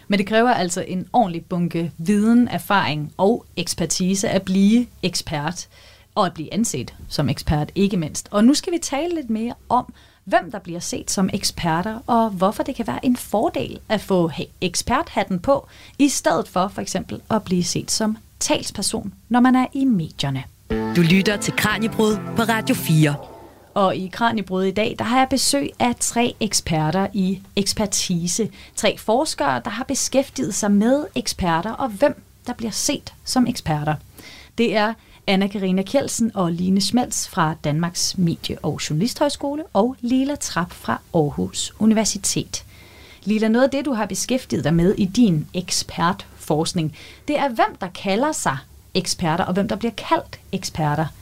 Men 0.07 0.19
det 0.19 0.27
kræver 0.27 0.49
altså 0.49 0.85
en 0.87 1.07
ordentlig 1.13 1.45
bunke 1.45 1.91
viden, 1.97 2.47
erfaring 2.47 3.13
og 3.17 3.45
ekspertise 3.57 4.29
at 4.29 4.41
blive 4.41 4.87
ekspert, 5.03 5.67
og 6.15 6.25
at 6.25 6.33
blive 6.33 6.53
anset 6.53 6.93
som 7.09 7.29
ekspert, 7.29 7.71
ikke 7.75 7.97
mindst. 7.97 8.27
Og 8.31 8.43
nu 8.43 8.53
skal 8.53 8.73
vi 8.73 8.77
tale 8.81 9.15
lidt 9.15 9.29
mere 9.29 9.53
om, 9.69 9.93
hvem 10.23 10.51
der 10.51 10.59
bliver 10.59 10.79
set 10.79 11.11
som 11.11 11.29
eksperter, 11.33 11.99
og 12.07 12.29
hvorfor 12.29 12.63
det 12.63 12.75
kan 12.75 12.87
være 12.87 13.05
en 13.05 13.15
fordel 13.15 13.79
at 13.89 14.01
få 14.01 14.31
eksperthatten 14.61 15.39
på, 15.39 15.67
i 15.99 16.09
stedet 16.09 16.47
for 16.47 16.67
for 16.67 16.81
eksempel 16.81 17.21
at 17.29 17.43
blive 17.43 17.63
set 17.63 17.91
som 17.91 18.17
talsperson, 18.41 19.13
når 19.29 19.39
man 19.39 19.55
er 19.55 19.65
i 19.73 19.85
medierne. 19.85 20.43
Du 20.95 21.01
lytter 21.01 21.37
til 21.37 21.53
Kranjebrud 21.57 22.17
på 22.35 22.41
Radio 22.41 22.75
4. 22.75 23.15
Og 23.73 23.95
i 23.95 24.07
Kranjebrud 24.13 24.63
i 24.63 24.71
dag, 24.71 24.95
der 24.99 25.05
har 25.05 25.19
jeg 25.19 25.27
besøg 25.29 25.69
af 25.79 25.95
tre 25.99 26.35
eksperter 26.39 27.07
i 27.13 27.41
ekspertise. 27.55 28.49
Tre 28.75 28.97
forskere, 28.97 29.61
der 29.65 29.69
har 29.69 29.83
beskæftiget 29.83 30.55
sig 30.55 30.71
med 30.71 31.05
eksperter 31.15 31.71
og 31.71 31.89
hvem 31.89 32.23
der 32.47 32.53
bliver 32.53 32.71
set 32.71 33.13
som 33.25 33.47
eksperter. 33.47 33.95
Det 34.57 34.75
er 34.75 34.93
anna 35.27 35.47
Karina 35.47 35.81
Kjeldsen 35.81 36.31
og 36.33 36.51
Line 36.51 36.81
Schmelz 36.81 37.27
fra 37.27 37.55
Danmarks 37.63 38.17
Medie- 38.17 38.59
og 38.63 38.79
Journalisthøjskole 38.89 39.63
og 39.73 39.95
Lila 40.01 40.35
Trap 40.35 40.73
fra 40.73 41.01
Aarhus 41.13 41.73
Universitet. 41.79 42.63
Lila, 43.23 43.47
noget 43.47 43.63
af 43.63 43.71
det, 43.71 43.85
du 43.85 43.93
har 43.93 44.05
beskæftiget 44.05 44.63
dig 44.63 44.73
med 44.73 44.95
i 44.97 45.05
din 45.05 45.47
forskning, 46.41 46.97
det 47.27 47.39
er, 47.39 47.49
hvem 47.49 47.75
der 47.81 47.87
kalder 47.87 48.31
sig 48.31 48.57
eksperter, 48.93 49.43
og 49.43 49.53
hvem 49.53 49.67
der 49.67 49.75
bliver 49.75 49.93
kaldt 49.97 50.39
eksperter– 50.51 51.05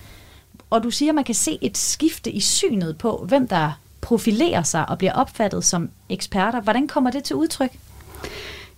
og 0.70 0.84
du 0.84 0.92
siger, 0.92 1.12
at 1.12 1.16
man 1.16 1.24
kan 1.24 1.36
se 1.36 1.58
et 1.62 1.78
skifte 1.78 2.32
i 2.32 2.40
synet 2.40 2.98
på, 2.98 3.26
hvem 3.28 3.48
der 3.48 3.80
profilerer 4.02 4.64
sig 4.64 4.90
og 4.90 4.98
bliver 4.98 5.14
opfattet 5.14 5.66
som 5.66 5.90
eksperter. 6.10 6.62
Hvordan 6.62 6.88
kommer 6.88 7.12
det 7.12 7.24
til 7.24 7.36
udtryk? 7.36 7.72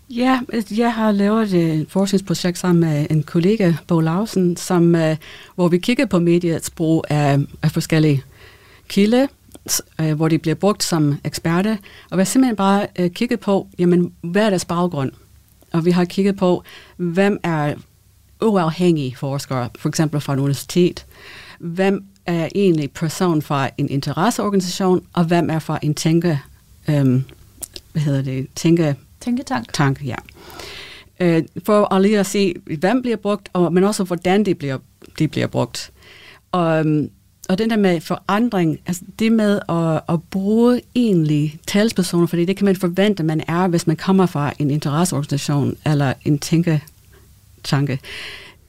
Ja, 0.10 0.40
jeg 0.78 0.94
har 0.94 1.12
lavet 1.12 1.54
et 1.54 1.80
øh, 1.80 1.86
forskningsprojekt 1.90 2.58
sammen 2.58 2.80
med 2.80 3.08
en 3.10 3.24
kollega, 3.24 3.74
Bo 3.88 4.00
Lausen, 4.00 4.58
som, 4.58 4.96
øh, 4.96 5.18
hvor 5.56 5.68
vi 5.68 5.78
kigger 5.78 6.06
på 6.06 6.20
mediets 6.20 6.70
brug 6.70 7.06
af, 7.10 7.40
af 7.64 7.72
forskellige 7.72 8.24
kilder, 8.88 9.28
øh, 10.00 10.14
hvor 10.14 10.28
de 10.28 10.38
bliver 10.38 10.56
brugt 10.56 10.84
som 10.84 11.18
eksperter, 11.24 11.78
og 12.10 12.18
vi 12.18 12.20
har 12.20 12.26
simpelthen 12.26 12.56
bare 12.56 13.10
kigget 13.10 13.40
på, 13.40 13.68
jamen, 13.80 14.14
hvad 14.22 14.46
er 14.46 14.50
deres 14.50 14.66
baggrund? 14.66 15.12
Og 15.72 15.86
vi 15.86 15.92
har 15.92 16.06
kigget 16.06 16.38
på, 16.38 16.64
hvem 16.98 17.40
er 17.44 17.74
uafhængige 18.42 19.16
forskere, 19.16 19.70
for 19.80 19.90
eksempel 19.90 20.22
fra 20.22 20.34
et 20.34 20.40
universitet, 20.40 21.06
hvem 21.60 22.04
er 22.26 22.50
egentlig 22.56 22.92
person 22.92 23.42
fra 23.42 23.70
en 23.78 23.90
interesseorganisation, 23.90 25.06
og 25.14 25.24
hvem 25.24 25.50
er 25.50 25.60
fra 25.60 25.80
en 25.82 25.94
tænke, 25.94 26.40
øhm, 26.90 27.24
hvad 27.92 28.02
hedder 28.02 28.22
det, 28.22 28.48
tænke, 28.56 28.96
Tænketank. 29.20 29.74
tank, 29.74 30.06
ja. 30.06 30.16
Øh, 31.20 31.44
for 31.66 31.94
at 31.94 32.02
lige 32.02 32.20
at 32.20 32.26
se, 32.26 32.54
hvem 32.80 33.02
bliver 33.02 33.18
brugt, 33.18 33.50
og, 33.54 33.74
men 33.74 33.84
også 33.84 34.04
hvordan 34.04 34.46
de 34.46 34.56
bliver, 34.56 34.78
de 35.20 35.28
bliver 35.28 35.48
brugt. 35.48 35.92
Og, 36.52 36.80
øhm, 36.80 37.10
og 37.52 37.58
den 37.58 37.70
der 37.70 37.78
med 37.78 38.02
forandring, 38.02 38.80
altså 38.86 39.02
det 39.20 39.32
med 39.32 39.60
at, 39.70 40.02
at 40.14 40.24
bruge 40.24 40.82
egentlig 40.96 41.60
talspersoner, 41.68 42.28
fordi 42.28 42.46
det 42.46 42.58
kan 42.58 42.66
man 42.66 42.76
forvente, 42.76 43.24
man 43.24 43.44
er, 43.48 43.68
hvis 43.68 43.88
man 43.88 43.96
kommer 43.96 44.26
fra 44.26 44.54
en 44.60 44.72
interesseorganisation 44.72 45.78
eller 45.86 46.14
en 46.26 46.40
tænketanke, 46.40 48.00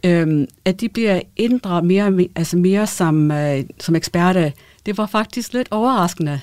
øhm, 0.04 0.48
at 0.64 0.80
de 0.80 0.88
bliver 0.88 1.20
inddraget 1.36 1.84
mere, 1.84 2.26
altså 2.36 2.56
mere 2.56 2.86
som, 2.86 3.30
øh, 3.30 3.64
som 3.80 3.96
eksperter. 3.96 4.50
Det 4.86 4.98
var 4.98 5.06
faktisk 5.06 5.52
lidt 5.52 5.68
overraskende. 5.70 6.40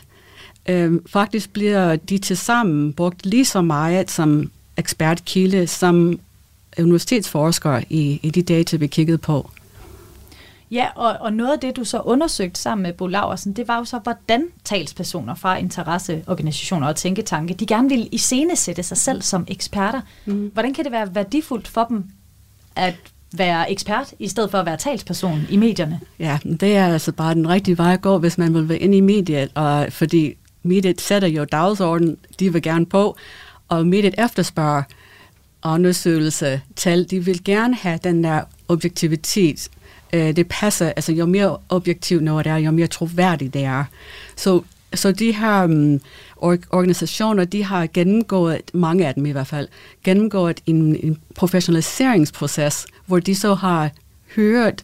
Øhm, 0.70 1.06
faktisk 1.08 1.54
bliver 1.54 1.96
de 1.96 2.18
til 2.18 2.38
sammen 2.38 2.94
brugt 2.94 3.26
lige 3.26 3.46
så 3.46 3.62
meget 3.62 4.12
som 4.12 4.52
ekspertkilde, 4.78 5.68
som 5.68 6.20
universitetsforskere 6.80 7.84
i, 7.90 8.20
i 8.24 8.30
de 8.30 8.42
data, 8.42 8.78
vi 8.78 8.88
kiggede 8.88 9.18
på. 9.18 9.50
Ja, 10.72 10.88
og, 10.96 11.18
og 11.20 11.34
noget 11.34 11.52
af 11.54 11.60
det, 11.60 11.76
du 11.76 11.84
så 11.84 12.00
undersøgte 12.00 12.62
sammen 12.62 12.84
med 12.84 12.94
Bo 12.94 13.08
Laversen, 13.08 13.54
det 13.54 13.68
var 13.68 13.78
jo 13.78 13.86
så, 13.86 14.00
hvordan 14.00 14.48
talspersoner 14.64 15.36
fra 15.36 15.58
interesseorganisationer 15.58 16.88
og 16.88 16.96
tænketanke, 16.96 17.54
de 17.54 17.66
gerne 17.66 17.90
vil 17.90 18.10
iscenesætte 18.12 18.84
sig 18.84 18.98
selv 18.98 19.22
som 19.22 19.46
eksperter. 19.48 20.02
Mm. 20.26 20.52
Hvordan 20.54 20.74
kan 20.74 20.84
det 20.84 20.92
være 20.92 21.16
værdifuldt 21.16 21.68
for 21.68 21.84
dem 21.84 22.04
at 22.76 22.96
være 23.34 23.72
ekspert, 23.72 24.14
i 24.20 24.28
stedet 24.28 24.52
for 24.52 24.58
at 24.58 24.66
være 24.66 24.78
talsperson 24.78 25.42
i 25.50 25.58
medierne? 25.58 26.00
Ja, 26.20 26.40
det 26.44 26.78
er 26.78 26.88
altså 26.88 27.12
bare 27.12 27.34
den 27.34 27.50
rigtige 27.50 27.78
vej 27.78 27.94
at 27.94 28.02
gå, 28.02 28.18
hvis 28.18 28.38
man 28.38 28.54
vil 28.54 28.70
være 28.70 28.78
inde 28.78 28.98
i 28.98 29.02
mediet, 29.02 29.52
og 29.56 29.94
fordi 29.94 30.34
mediet 30.64 31.02
sætter 31.02 31.28
jo 31.28 31.46
dagsordenen, 31.46 32.18
de 32.40 32.54
vil 32.54 32.62
gerne 32.62 32.86
på, 32.86 33.18
og 33.68 33.88
mediet 33.88 34.16
efterspørger 34.18 34.84
undersøgelse, 35.64 36.62
tal, 36.76 37.04
de 37.10 37.26
vil 37.26 37.44
gerne 37.44 37.76
have 37.76 38.00
den 38.04 38.24
der 38.24 38.42
objektivitet. 38.68 39.70
Øh, 40.14 40.36
det 40.36 40.48
passer, 40.48 40.88
altså 40.96 41.12
jo 41.12 41.26
mere 41.26 41.58
objektivt 41.70 42.24
noget 42.24 42.48
er, 42.48 42.58
jo 42.58 42.72
mere 42.72 42.88
troværdigt 42.88 43.54
det 43.54 43.64
er. 43.64 43.84
Så, 44.36 44.62
så 44.94 45.12
de 45.12 45.32
her 45.32 45.64
um, 45.64 46.02
organisationer, 46.70 47.46
de 47.46 47.64
har 47.64 47.88
gennemgået, 47.94 48.62
mange 48.74 49.08
af 49.08 49.14
dem 49.14 49.26
i 49.26 49.32
hvert 49.32 49.48
fald, 49.48 49.68
gennemgået 50.04 50.62
en, 50.66 50.96
en 50.96 51.18
professionaliseringsproces, 51.36 52.86
hvor 53.06 53.20
de 53.20 53.36
så 53.36 53.54
har 53.54 53.90
hørt 54.36 54.84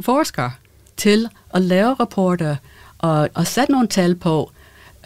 forskere 0.00 0.50
til 0.96 1.28
at 1.54 1.62
lave 1.62 1.94
rapporter 1.94 2.56
og, 2.98 3.28
og 3.34 3.46
sætte 3.46 3.72
nogle 3.72 3.88
tal 3.88 4.14
på, 4.14 4.50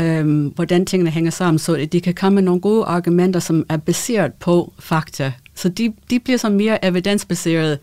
øhm, 0.01 0.47
hvordan 0.47 0.87
tingene 0.87 1.11
hænger 1.11 1.31
sammen, 1.31 1.59
så 1.59 1.89
de 1.93 2.01
kan 2.01 2.15
komme 2.15 2.35
med 2.35 2.43
nogle 2.43 2.61
gode 2.61 2.85
argumenter, 2.85 3.41
som 3.41 3.67
er 3.69 3.77
baseret 3.77 4.35
på 4.35 4.73
fakta. 4.79 5.33
Så 5.55 5.69
de, 5.69 5.95
de 6.11 6.21
bliver 6.21 6.39
så 6.39 6.49
mere 6.49 6.85
evidensbaserede 6.85 7.79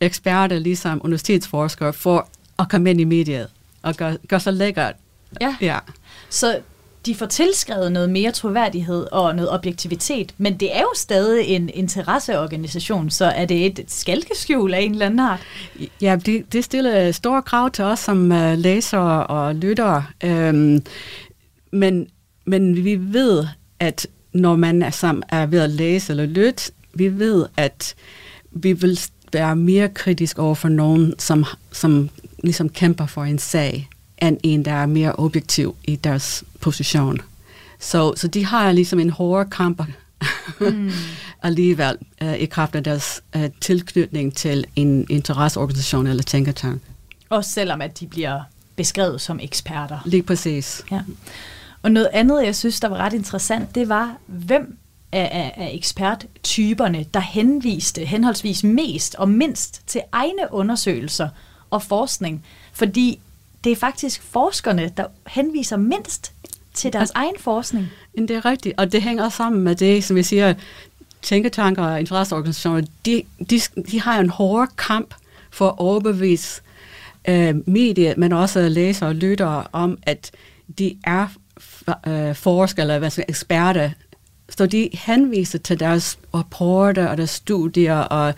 eksperter, 0.00 0.58
ligesom 0.58 1.00
universitetsforskere, 1.04 1.92
for 1.92 2.28
at 2.58 2.68
komme 2.68 2.90
ind 2.90 3.00
i 3.00 3.04
mediet 3.04 3.48
og 3.82 3.94
gøre, 3.94 4.16
gør 4.28 4.38
så 4.38 4.50
lækkert. 4.50 4.94
Ja. 5.40 5.56
ja. 5.60 5.78
Så 6.30 6.60
de 7.06 7.14
får 7.14 7.26
tilskrevet 7.26 7.92
noget 7.92 8.10
mere 8.10 8.30
troværdighed 8.30 9.06
og 9.12 9.36
noget 9.36 9.50
objektivitet, 9.50 10.34
men 10.38 10.56
det 10.56 10.76
er 10.76 10.80
jo 10.80 10.92
stadig 10.96 11.46
en 11.48 11.70
interesseorganisation, 11.74 13.10
så 13.10 13.24
er 13.24 13.44
det 13.44 13.66
et 13.66 13.84
skalkeskjul 13.88 14.74
af 14.74 14.80
en 14.80 14.92
eller 14.92 15.06
anden 15.06 15.20
art? 15.20 15.40
Ja, 16.00 16.16
det, 16.26 16.52
det 16.52 16.64
stiller 16.64 17.12
store 17.12 17.42
krav 17.42 17.70
til 17.70 17.84
os 17.84 17.98
som 17.98 18.32
uh, 18.32 18.58
læsere 18.58 19.26
og 19.26 19.54
lyttere. 19.54 20.04
Øhm, 20.24 20.82
men, 21.72 22.06
men 22.44 22.84
vi 22.84 22.96
ved, 23.00 23.46
at 23.80 24.06
når 24.32 24.56
man 24.56 24.82
er, 24.82 24.90
som 24.90 25.22
er 25.28 25.46
ved 25.46 25.60
at 25.60 25.70
læse 25.70 26.12
eller 26.12 26.26
lytte, 26.26 26.72
vi 26.94 27.18
ved, 27.18 27.46
at 27.56 27.94
vi 28.50 28.72
vil 28.72 29.00
være 29.34 29.56
mere 29.56 29.88
kritisk 29.88 30.38
over 30.38 30.54
for 30.54 30.68
nogen, 30.68 31.14
som, 31.18 31.44
som 31.72 32.10
ligesom 32.42 32.68
kæmper 32.68 33.06
for 33.06 33.24
en 33.24 33.38
sag, 33.38 33.88
end 34.22 34.38
en, 34.42 34.64
der 34.64 34.72
er 34.72 34.86
mere 34.86 35.12
objektiv 35.12 35.76
i 35.84 35.96
deres 35.96 36.44
position. 36.60 37.20
Så, 37.78 38.14
så 38.16 38.28
de 38.28 38.44
har 38.46 38.72
ligesom 38.72 38.98
en 38.98 39.10
hårdere 39.10 39.50
kamp 39.50 39.82
mm. 40.60 40.92
alligevel 41.42 41.96
uh, 42.22 42.34
i 42.34 42.46
kraft 42.46 42.74
af 42.74 42.84
deres 42.84 43.22
uh, 43.36 43.44
tilknytning 43.60 44.34
til 44.34 44.64
en 44.76 45.06
interesseorganisation 45.10 46.06
eller 46.06 46.22
tænketank. 46.22 46.82
Også 47.28 47.50
selvom 47.50 47.82
at 47.82 48.00
de 48.00 48.06
bliver 48.06 48.40
beskrevet 48.76 49.20
som 49.20 49.40
eksperter. 49.42 49.98
Lige 50.04 50.22
præcis. 50.22 50.82
Ja. 50.90 51.00
Og 51.82 51.90
noget 51.90 52.08
andet, 52.12 52.44
jeg 52.44 52.56
synes, 52.56 52.80
der 52.80 52.88
var 52.88 52.96
ret 52.96 53.12
interessant, 53.12 53.74
det 53.74 53.88
var, 53.88 54.16
hvem 54.26 54.78
af, 55.14 55.30
af, 55.32 55.64
af 55.64 55.70
eksperttyperne, 55.74 57.06
der 57.14 57.20
henviste 57.20 58.04
henholdsvis 58.04 58.64
mest 58.64 59.14
og 59.14 59.28
mindst 59.28 59.82
til 59.86 60.00
egne 60.12 60.42
undersøgelser 60.50 61.28
og 61.70 61.82
forskning. 61.82 62.44
Fordi 62.72 63.20
det 63.64 63.72
er 63.72 63.76
faktisk 63.76 64.22
forskerne, 64.22 64.90
der 64.96 65.06
henviser 65.26 65.76
mindst 65.76 66.32
til 66.74 66.92
deres 66.92 67.12
ja. 67.14 67.20
egen 67.20 67.34
forskning. 67.38 67.88
Det 68.16 68.30
er 68.30 68.44
rigtigt, 68.44 68.74
og 68.78 68.92
det 68.92 69.02
hænger 69.02 69.28
sammen 69.28 69.62
med 69.62 69.74
det, 69.74 70.04
som 70.04 70.16
vi 70.16 70.22
siger, 70.22 70.54
tænketanker 71.22 71.82
og 71.82 72.00
interesseorganisationer, 72.00 72.86
de, 73.06 73.22
de, 73.50 73.60
de 73.90 74.00
har 74.00 74.20
en 74.20 74.30
hård 74.30 74.68
kamp 74.76 75.14
for 75.50 75.68
at 75.68 75.74
overbevise 75.78 76.62
øh, 77.28 77.54
medier, 77.68 78.14
men 78.16 78.32
også 78.32 78.68
læsere 78.68 79.08
og 79.08 79.14
lyttere 79.14 79.64
om, 79.72 79.98
at 80.02 80.30
de 80.78 80.96
er 81.04 81.26
øh, 82.06 82.34
forskere 82.34 82.84
eller 82.84 82.98
hvad 82.98 83.10
skal, 83.10 83.24
eksperter, 83.28 83.90
så 84.48 84.66
de 84.66 84.90
henviser 84.92 85.58
til 85.58 85.80
deres 85.80 86.18
rapporter 86.34 87.06
og 87.06 87.16
deres 87.16 87.30
studier 87.30 87.96
og 87.96 88.34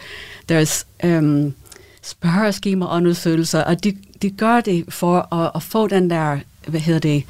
deres 0.48 0.86
øhm, 1.04 1.54
spørgeskemaer 2.02 2.88
og 2.88 2.96
undersøgelser, 2.96 3.64
og 3.64 3.84
de, 3.84 3.96
de 4.22 4.30
gør 4.30 4.60
det 4.60 4.84
for 4.88 5.34
at, 5.34 5.50
at 5.54 5.62
få 5.62 5.86
den 5.88 6.10
der, 6.10 6.38
hvad 6.66 6.80
hedder 6.80 7.00
det, 7.00 7.24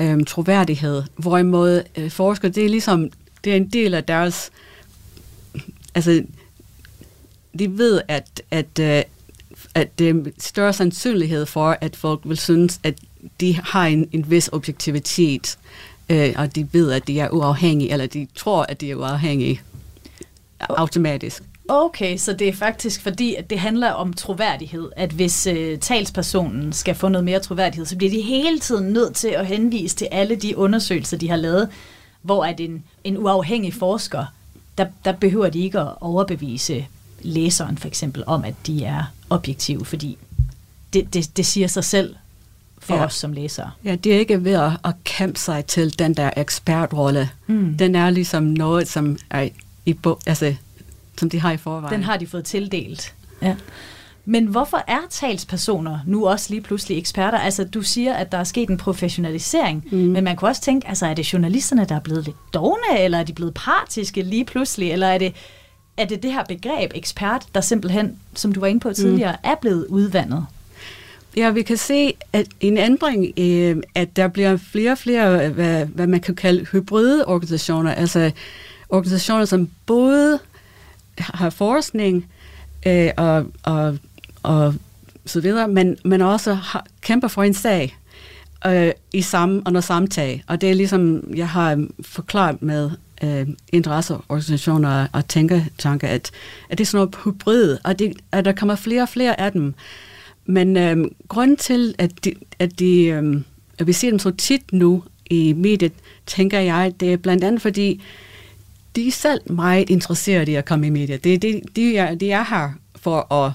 øhm, 0.00 0.24
troværdighed, 0.24 1.02
hvorimod 1.16 1.82
øh, 1.96 2.10
forskere, 2.10 2.50
det 2.50 2.64
er 2.64 2.68
ligesom, 2.68 3.10
det 3.44 3.52
er 3.52 3.56
en 3.56 3.68
del 3.68 3.94
af 3.94 4.04
deres, 4.04 4.50
altså, 5.94 6.24
de 7.58 7.78
ved, 7.78 8.00
at, 8.08 8.42
at, 8.50 8.78
øh, 8.80 9.02
at 9.74 9.98
det 9.98 10.08
er 10.08 10.14
større 10.38 10.72
sandsynlighed 10.72 11.46
for, 11.46 11.78
at 11.80 11.96
folk 11.96 12.20
vil 12.24 12.38
synes, 12.38 12.80
at 12.82 12.94
de 13.40 13.56
har 13.56 13.86
en, 13.86 14.08
en 14.12 14.30
vis 14.30 14.48
objektivitet, 14.52 15.58
øh, 16.10 16.34
og 16.36 16.54
de 16.54 16.68
ved, 16.72 16.92
at 16.92 17.06
de 17.06 17.20
er 17.20 17.28
uafhængige, 17.28 17.92
eller 17.92 18.06
de 18.06 18.26
tror, 18.34 18.62
at 18.62 18.80
de 18.80 18.90
er 18.90 18.94
uafhængige 18.94 19.60
automatisk. 20.60 21.42
Okay, 21.68 22.16
så 22.16 22.32
det 22.32 22.48
er 22.48 22.52
faktisk 22.52 23.02
fordi, 23.02 23.34
at 23.34 23.50
det 23.50 23.58
handler 23.58 23.90
om 23.90 24.12
troværdighed, 24.12 24.90
at 24.96 25.10
hvis 25.10 25.46
øh, 25.46 25.78
talspersonen 25.78 26.72
skal 26.72 26.94
få 26.94 27.08
noget 27.08 27.24
mere 27.24 27.40
troværdighed, 27.40 27.86
så 27.86 27.96
bliver 27.96 28.10
de 28.10 28.20
hele 28.20 28.58
tiden 28.58 28.92
nødt 28.92 29.14
til 29.14 29.28
at 29.28 29.46
henvise 29.46 29.96
til 29.96 30.08
alle 30.10 30.34
de 30.34 30.56
undersøgelser, 30.56 31.16
de 31.16 31.28
har 31.28 31.36
lavet, 31.36 31.68
hvor 32.22 32.44
at 32.44 32.60
en, 32.60 32.84
en 33.04 33.18
uafhængig 33.18 33.74
forsker, 33.74 34.24
der, 34.78 34.86
der 35.04 35.12
behøver 35.12 35.50
de 35.50 35.60
ikke 35.60 35.80
at 35.80 35.92
overbevise 36.00 36.86
læseren 37.22 37.78
for 37.78 37.88
eksempel 37.88 38.24
om, 38.26 38.44
at 38.44 38.54
de 38.66 38.84
er 38.84 39.04
objektive, 39.30 39.84
fordi 39.84 40.18
det, 40.92 41.14
det, 41.14 41.36
det 41.36 41.46
siger 41.46 41.66
sig 41.66 41.84
selv 41.84 42.14
for 42.80 42.94
ja. 42.94 43.04
os 43.04 43.14
som 43.14 43.32
læsere. 43.32 43.70
Ja, 43.84 43.94
det 43.94 44.14
er 44.14 44.18
ikke 44.18 44.44
ved 44.44 44.52
at, 44.52 44.70
at 44.84 44.94
kæmpe 45.04 45.38
sig 45.38 45.64
til 45.64 45.98
den 45.98 46.14
der 46.14 46.30
ekspertrolle. 46.36 47.30
Mm. 47.46 47.74
Den 47.78 47.94
er 47.94 48.10
ligesom 48.10 48.42
noget, 48.42 48.88
som 48.88 49.18
er 49.30 49.48
i 49.86 49.92
bog, 49.92 50.20
altså, 50.26 50.54
som 51.18 51.30
de 51.30 51.40
har 51.40 51.52
i 51.52 51.56
forvejen. 51.56 51.94
Den 51.94 52.02
har 52.04 52.16
de 52.16 52.26
fået 52.26 52.44
tildelt. 52.44 53.14
Ja. 53.42 53.56
Men 54.24 54.46
hvorfor 54.46 54.84
er 54.88 54.98
talspersoner 55.10 55.98
nu 56.06 56.28
også 56.28 56.46
lige 56.50 56.60
pludselig 56.60 56.98
eksperter? 56.98 57.38
Altså, 57.38 57.64
du 57.64 57.82
siger, 57.82 58.14
at 58.14 58.32
der 58.32 58.38
er 58.38 58.44
sket 58.44 58.68
en 58.68 58.76
professionalisering, 58.76 59.84
mm. 59.90 59.98
men 59.98 60.24
man 60.24 60.36
kunne 60.36 60.50
også 60.50 60.62
tænke, 60.62 60.88
altså, 60.88 61.06
er 61.06 61.14
det 61.14 61.32
journalisterne, 61.32 61.84
der 61.84 61.94
er 61.94 62.00
blevet 62.00 62.24
lidt 62.24 62.36
dogne, 62.54 62.98
eller 62.98 63.18
er 63.18 63.24
de 63.24 63.32
blevet 63.32 63.54
partiske 63.54 64.22
lige 64.22 64.44
pludselig, 64.44 64.92
eller 64.92 65.06
er 65.06 65.18
det, 65.18 65.34
er 65.96 66.04
det 66.04 66.22
det 66.22 66.32
her 66.32 66.44
begreb 66.44 66.90
ekspert, 66.94 67.46
der 67.54 67.60
simpelthen, 67.60 68.18
som 68.34 68.52
du 68.52 68.60
var 68.60 68.66
inde 68.66 68.80
på 68.80 68.92
tidligere, 68.92 69.32
mm. 69.32 69.50
er 69.50 69.54
blevet 69.60 69.86
udvandet? 69.86 70.46
Ja, 71.36 71.50
vi 71.50 71.62
kan 71.62 71.76
se 71.76 72.14
at 72.32 72.46
en 72.60 72.76
ændring, 72.76 73.32
øh, 73.38 73.76
at 73.94 74.16
der 74.16 74.28
bliver 74.28 74.56
flere 74.56 74.92
og 74.92 74.98
flere, 74.98 75.48
hvad, 75.48 75.86
hvad 75.86 76.06
man 76.06 76.20
kan 76.20 76.34
kalde 76.34 76.64
hybride 76.64 77.26
organisationer, 77.26 77.94
altså 77.94 78.30
organisationer, 78.88 79.44
som 79.44 79.68
både 79.86 80.38
har 81.18 81.50
forskning 81.50 82.26
øh, 82.86 83.10
og, 83.16 83.46
og, 83.62 83.98
og 84.42 84.74
så 85.26 85.40
videre, 85.40 85.68
men, 85.68 85.98
men 86.04 86.20
også 86.20 86.54
har, 86.54 86.86
kæmper 87.00 87.28
for 87.28 87.42
en 87.42 87.54
sag 87.54 87.96
øh, 88.66 88.92
i 89.12 89.22
samme, 89.22 89.62
under 89.66 89.80
samme 89.80 90.08
tag. 90.08 90.44
Og 90.46 90.60
det 90.60 90.70
er 90.70 90.74
ligesom, 90.74 91.22
jeg 91.34 91.48
har 91.48 91.86
forklaret 92.02 92.62
med 92.62 92.90
øh, 93.22 93.46
interesseorganisationer 93.72 95.06
og 95.12 95.28
tænketanke, 95.28 96.08
at, 96.08 96.30
at 96.70 96.78
det 96.78 96.84
er 96.84 96.86
sådan 96.86 96.98
noget 96.98 97.16
hybrid, 97.24 97.78
og 97.84 97.98
det, 97.98 98.16
at 98.32 98.44
der 98.44 98.52
kommer 98.52 98.76
flere 98.76 99.02
og 99.02 99.08
flere 99.08 99.40
af 99.40 99.52
dem. 99.52 99.74
Men 100.46 100.76
øh, 100.76 101.04
grunden 101.28 101.56
til, 101.56 101.94
at, 101.98 102.24
de, 102.24 102.34
at, 102.58 102.78
de, 102.78 103.04
øh, 103.04 103.40
at 103.78 103.86
vi 103.86 103.92
ser 103.92 104.10
dem 104.10 104.18
så 104.18 104.30
tit 104.30 104.72
nu 104.72 105.04
i 105.30 105.52
mediet, 105.52 105.92
tænker 106.26 106.58
jeg, 106.58 106.92
det 107.00 107.12
er 107.12 107.16
blandt 107.16 107.44
andet 107.44 107.62
fordi, 107.62 108.02
de 108.96 109.08
er 109.08 109.12
selv 109.12 109.52
meget 109.52 109.90
interesserede 109.90 110.52
i 110.52 110.54
at 110.54 110.64
komme 110.64 110.86
i 110.86 110.90
mediet. 110.90 111.24
Det, 111.24 111.42
det, 111.42 111.62
de, 111.76 111.96
er, 111.96 112.14
de 112.14 112.30
er 112.30 112.44
her 112.44 112.72
for 112.96 113.32
at 113.32 113.52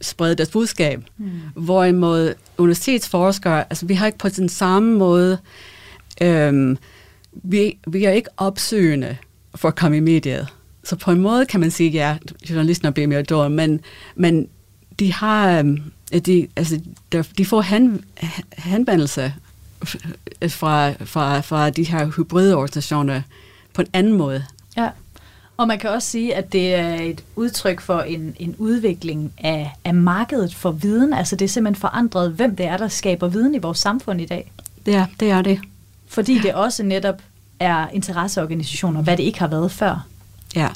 sprede 0.00 0.34
deres 0.34 0.50
budskab. 0.50 1.02
Mm. 1.18 1.30
Hvorimod 1.54 2.34
universitetsforskere, 2.58 3.60
altså 3.60 3.86
vi 3.86 3.94
har 3.94 4.06
ikke 4.06 4.18
på 4.18 4.28
den 4.28 4.48
samme 4.48 4.98
måde, 4.98 5.38
øhm, 6.22 6.78
vi, 7.32 7.78
vi 7.86 8.04
er 8.04 8.10
ikke 8.10 8.28
opsøgende 8.36 9.16
for 9.54 9.68
at 9.68 9.74
komme 9.74 9.96
i 9.96 10.00
mediet. 10.00 10.46
Så 10.84 10.96
på 10.96 11.10
en 11.10 11.20
måde 11.20 11.46
kan 11.46 11.60
man 11.60 11.70
sige, 11.70 11.90
ja, 11.90 12.16
journalisten 12.50 12.92
bliver 12.92 13.06
mere 13.06 13.22
dårlig, 13.22 13.52
men, 13.52 13.80
men 14.14 14.48
de 14.98 15.12
har, 15.12 15.58
øhm, 15.58 15.82
de, 16.12 16.48
altså, 16.56 16.80
de 17.38 17.44
får 17.44 17.60
hen, 17.60 18.04
fra, 20.48 20.90
fra, 21.04 21.40
fra 21.40 21.70
de 21.70 21.84
her 21.84 22.06
hybride 22.06 22.54
organisationer 22.54 23.22
på 23.74 23.82
en 23.82 23.88
anden 23.92 24.12
måde. 24.12 24.44
Ja. 24.76 24.88
Og 25.56 25.68
man 25.68 25.78
kan 25.78 25.90
også 25.90 26.08
sige, 26.08 26.34
at 26.34 26.52
det 26.52 26.74
er 26.74 26.94
et 26.94 27.24
udtryk 27.36 27.80
for 27.80 28.00
en, 28.00 28.36
en 28.38 28.54
udvikling 28.58 29.32
af, 29.38 29.72
af 29.84 29.94
markedet 29.94 30.54
for 30.54 30.70
viden. 30.70 31.12
Altså 31.12 31.36
det 31.36 31.44
er 31.44 31.48
simpelthen 31.48 31.80
forandret, 31.80 32.32
hvem 32.32 32.56
det 32.56 32.66
er, 32.66 32.76
der 32.76 32.88
skaber 32.88 33.28
viden 33.28 33.54
i 33.54 33.58
vores 33.58 33.78
samfund 33.78 34.20
i 34.20 34.26
dag. 34.26 34.52
Ja, 34.86 35.06
det 35.20 35.30
er 35.30 35.42
det. 35.42 35.60
Fordi 36.06 36.38
det 36.38 36.54
også 36.54 36.82
netop 36.82 37.22
er 37.60 37.88
interesseorganisationer, 37.88 39.02
hvad 39.02 39.16
det 39.16 39.22
ikke 39.22 39.38
har 39.38 39.46
været 39.46 39.72
før. 39.72 40.06
Ja. 40.56 40.68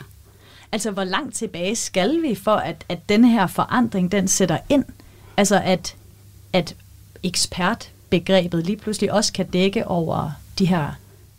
Altså, 0.72 0.90
hvor 0.90 1.04
langt 1.04 1.34
tilbage 1.34 1.76
skal 1.76 2.22
vi 2.22 2.34
for, 2.34 2.54
at, 2.54 2.84
at 2.88 3.08
denne 3.08 3.30
her 3.30 3.46
forandring, 3.46 4.12
den 4.12 4.28
sætter 4.28 4.58
ind? 4.68 4.84
Altså, 5.40 5.60
at, 5.64 5.96
at 6.52 6.74
ekspertbegrebet 7.22 8.66
lige 8.66 8.76
pludselig 8.76 9.12
også 9.12 9.32
kan 9.32 9.46
dække 9.46 9.86
over 9.86 10.30
de 10.58 10.66
her 10.66 10.90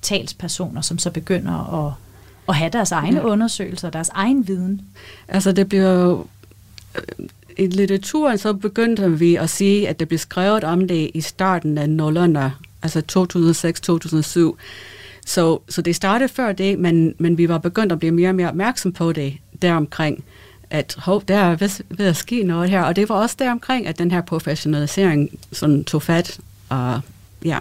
talspersoner, 0.01 0.81
som 0.81 0.97
så 0.97 1.11
begynder 1.11 1.85
at, 1.87 1.93
at 2.49 2.55
have 2.55 2.69
deres 2.69 2.91
egne 2.91 3.19
ja. 3.19 3.25
undersøgelser, 3.25 3.89
deres 3.89 4.09
egen 4.09 4.47
viden. 4.47 4.81
Altså 5.27 5.51
det 5.51 5.69
bliver 5.69 5.93
jo 5.93 6.25
i 7.57 7.67
litteraturen 7.67 8.37
så 8.37 8.53
begyndte 8.53 9.19
vi 9.19 9.35
at 9.35 9.49
sige, 9.49 9.89
at 9.89 9.99
det 9.99 10.07
blev 10.07 10.17
skrevet 10.17 10.63
om 10.63 10.87
det 10.87 11.11
i 11.13 11.21
starten 11.21 11.77
af 11.77 11.89
nullerne, 11.89 12.53
altså 12.83 12.99
2006-2007. 14.55 14.57
Så, 15.25 15.59
så 15.69 15.81
det 15.81 15.95
startede 15.95 16.29
før 16.29 16.51
det, 16.51 16.79
men, 16.79 17.15
men 17.17 17.37
vi 17.37 17.49
var 17.49 17.57
begyndt 17.57 17.91
at 17.91 17.99
blive 17.99 18.11
mere 18.11 18.29
og 18.29 18.35
mere 18.35 18.49
opmærksom 18.49 18.93
på 18.93 19.11
det 19.11 19.37
deromkring, 19.61 20.23
at 20.71 20.95
hov, 20.97 21.23
der 21.27 21.37
er 21.37 21.55
ved, 21.55 21.69
ved 21.89 22.05
at 22.05 22.15
ske 22.15 22.43
noget 22.43 22.69
her. 22.69 22.81
Og 22.81 22.95
det 22.95 23.09
var 23.09 23.15
også 23.15 23.35
deromkring, 23.39 23.87
at 23.87 23.99
den 23.99 24.11
her 24.11 24.21
professionalisering 24.21 25.29
sådan 25.51 25.83
tog 25.83 26.01
fat. 26.01 26.39
Og 26.69 27.01
ja, 27.45 27.59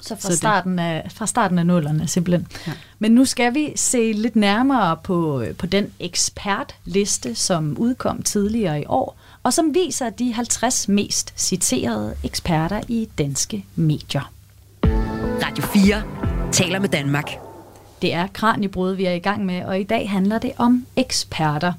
så 0.00 0.16
fra, 0.16 0.30
så 0.30 0.36
starten, 0.36 0.78
af, 0.78 1.06
fra 1.14 1.26
starten 1.26 1.58
af 1.58 1.66
nullerne 1.66 2.08
simpelthen. 2.08 2.46
Ja. 2.66 2.72
Men 2.98 3.12
nu 3.12 3.24
skal 3.24 3.54
vi 3.54 3.72
se 3.76 4.12
lidt 4.12 4.36
nærmere 4.36 4.96
på, 5.04 5.44
på 5.58 5.66
den 5.66 5.92
ekspertliste, 6.00 7.34
som 7.34 7.76
udkom 7.78 8.22
tidligere 8.22 8.80
i 8.80 8.84
år, 8.86 9.16
og 9.42 9.52
som 9.52 9.74
viser 9.74 10.10
de 10.10 10.32
50 10.32 10.88
mest 10.88 11.32
citerede 11.36 12.14
eksperter 12.24 12.80
i 12.88 13.08
danske 13.18 13.64
medier. 13.74 14.32
Radio 15.44 15.64
4 15.64 16.02
taler 16.52 16.78
med 16.78 16.88
Danmark. 16.88 17.30
Det 18.02 18.14
er 18.14 18.26
Kranjebrud, 18.26 18.92
vi 18.92 19.04
er 19.04 19.12
i 19.12 19.18
gang 19.18 19.46
med, 19.46 19.64
og 19.64 19.80
i 19.80 19.82
dag 19.82 20.10
handler 20.10 20.38
det 20.38 20.52
om 20.56 20.86
eksperter. 20.96 21.72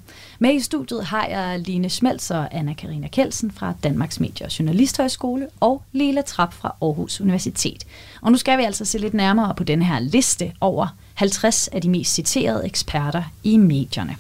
Med 0.44 0.54
i 0.54 0.60
studiet 0.60 1.06
har 1.06 1.26
jeg 1.26 1.60
Line 1.60 1.90
Schmelz 1.90 2.32
og 2.32 2.54
Anna-Karina 2.54 3.08
Kelsen 3.08 3.52
fra 3.52 3.74
Danmarks 3.84 4.20
Medie- 4.20 4.46
og 4.46 4.60
Journalisthøjskole 4.60 5.48
og 5.60 5.84
Lila 5.92 6.22
Trap 6.22 6.54
fra 6.54 6.76
Aarhus 6.82 7.22
Universitet. 7.22 7.86
Og 8.22 8.32
nu 8.32 8.38
skal 8.38 8.58
vi 8.58 8.64
altså 8.64 8.86
se 8.86 8.98
lidt 8.98 9.14
nærmere 9.14 9.56
på 9.56 9.64
den 9.64 9.82
her 9.82 10.00
liste 10.00 10.52
over 10.62 10.88
50 11.14 11.68
af 11.68 11.82
de 11.82 11.90
mest 11.90 12.14
citerede 12.14 12.66
eksperter 12.66 13.24
i 13.44 13.58
medierne. 13.58 14.16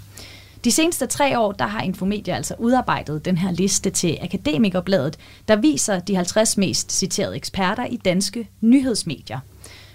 De 0.64 0.72
seneste 0.72 1.06
tre 1.06 1.40
år, 1.40 1.52
der 1.52 1.68
har 1.68 1.82
Infomedia 1.82 2.36
altså 2.36 2.56
udarbejdet 2.60 3.26
den 3.26 3.38
her 3.38 3.52
liste 3.52 3.90
til 3.90 4.18
Akademikerbladet, 4.22 5.18
der 5.48 5.56
viser 5.56 6.00
de 6.00 6.16
50 6.16 6.58
mest 6.58 6.92
citerede 6.92 7.36
eksperter 7.36 7.86
i 7.86 7.98
danske 7.98 8.48
nyhedsmedier. 8.62 9.40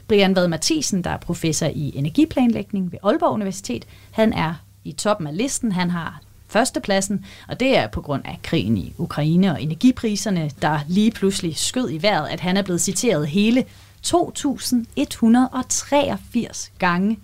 Brian 0.08 0.36
Vad 0.36 0.48
Mathisen, 0.48 1.04
der 1.04 1.10
er 1.10 1.18
professor 1.18 1.66
i 1.66 1.92
energiplanlægning 1.94 2.92
ved 2.92 2.98
Aalborg 3.02 3.32
Universitet, 3.32 3.84
han 4.10 4.32
er 4.32 4.54
i 4.86 4.92
toppen 4.92 5.26
af 5.26 5.36
listen. 5.36 5.72
Han 5.72 5.90
har 5.90 6.20
førstepladsen, 6.56 7.24
og 7.48 7.60
det 7.60 7.76
er 7.76 7.86
på 7.86 8.00
grund 8.00 8.22
af 8.24 8.38
krigen 8.42 8.78
i 8.78 8.92
Ukraine 8.98 9.52
og 9.52 9.62
energipriserne, 9.62 10.50
der 10.62 10.78
lige 10.88 11.10
pludselig 11.10 11.56
skød 11.56 11.90
i 11.90 12.02
vejret, 12.02 12.28
at 12.28 12.40
han 12.40 12.56
er 12.56 12.62
blevet 12.62 12.80
citeret 12.80 13.28
hele 13.28 13.64
2.183 14.06 16.70
gange 16.78 17.18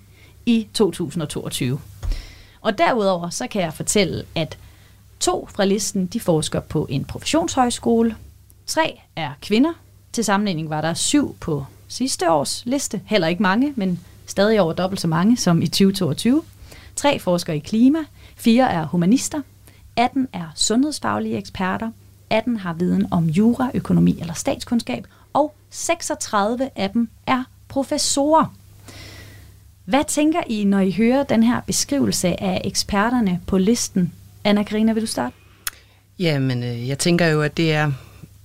i 0.47 0.67
2022. 0.75 1.81
Og 2.61 2.79
derudover 2.79 3.31
så 3.31 3.47
kan 3.47 3.63
jeg 3.63 3.75
fortælle, 3.75 4.25
at 4.35 4.59
to 5.21 5.49
fra 5.55 5.65
listen 5.65 6.07
de 6.07 6.21
forsker 6.21 6.61
på 6.61 6.87
en 6.91 7.05
professionshøjskole. 7.05 8.17
Tre 8.67 9.01
er 9.17 9.31
kvinder. 9.43 9.73
Til 10.13 10.25
sammenligning 10.25 10.71
var 10.71 10.81
der 10.81 10.95
syv 10.95 11.37
på 11.41 11.65
sidste 11.89 12.31
års 12.31 12.63
liste. 12.67 13.01
Heller 13.07 13.29
ikke 13.29 13.43
mange, 13.43 13.73
men 13.77 14.01
stadig 14.27 14.61
over 14.61 14.73
dobbelt 14.73 15.01
så 15.01 15.09
mange 15.09 15.37
som 15.37 15.63
i 15.63 15.67
2022. 15.67 16.43
Tre 16.97 17.19
forsker 17.19 17.53
i 17.53 17.59
klima, 17.59 17.99
fire 18.43 18.73
er 18.73 18.87
humanister, 18.87 19.43
18 19.97 20.29
er 20.33 20.53
sundhedsfaglige 20.55 21.39
eksperter, 21.39 21.91
18 22.31 22.57
har 22.57 22.73
viden 22.73 23.07
om 23.11 23.25
jura, 23.25 23.71
økonomi 23.75 24.21
eller 24.21 24.35
statskundskab, 24.35 25.07
og 25.33 25.55
36 25.71 26.71
af 26.77 26.91
dem 26.91 27.09
er 27.27 27.45
professorer. 27.69 28.55
Hvad 29.85 30.05
tænker 30.09 30.41
I, 30.47 30.65
når 30.65 30.81
I 30.81 30.91
hører 30.91 31.23
den 31.23 31.43
her 31.43 31.61
beskrivelse 31.61 32.43
af 32.43 32.61
eksperterne 32.65 33.41
på 33.47 33.59
listen? 33.59 34.13
Anna-Karina, 34.45 34.93
vil 34.93 35.03
du 35.03 35.07
starte? 35.07 35.37
Jamen, 36.19 36.63
øh, 36.63 36.89
jeg 36.89 36.99
tænker 36.99 37.27
jo, 37.27 37.43
at 37.43 37.57
det 37.57 37.73
er 37.73 37.93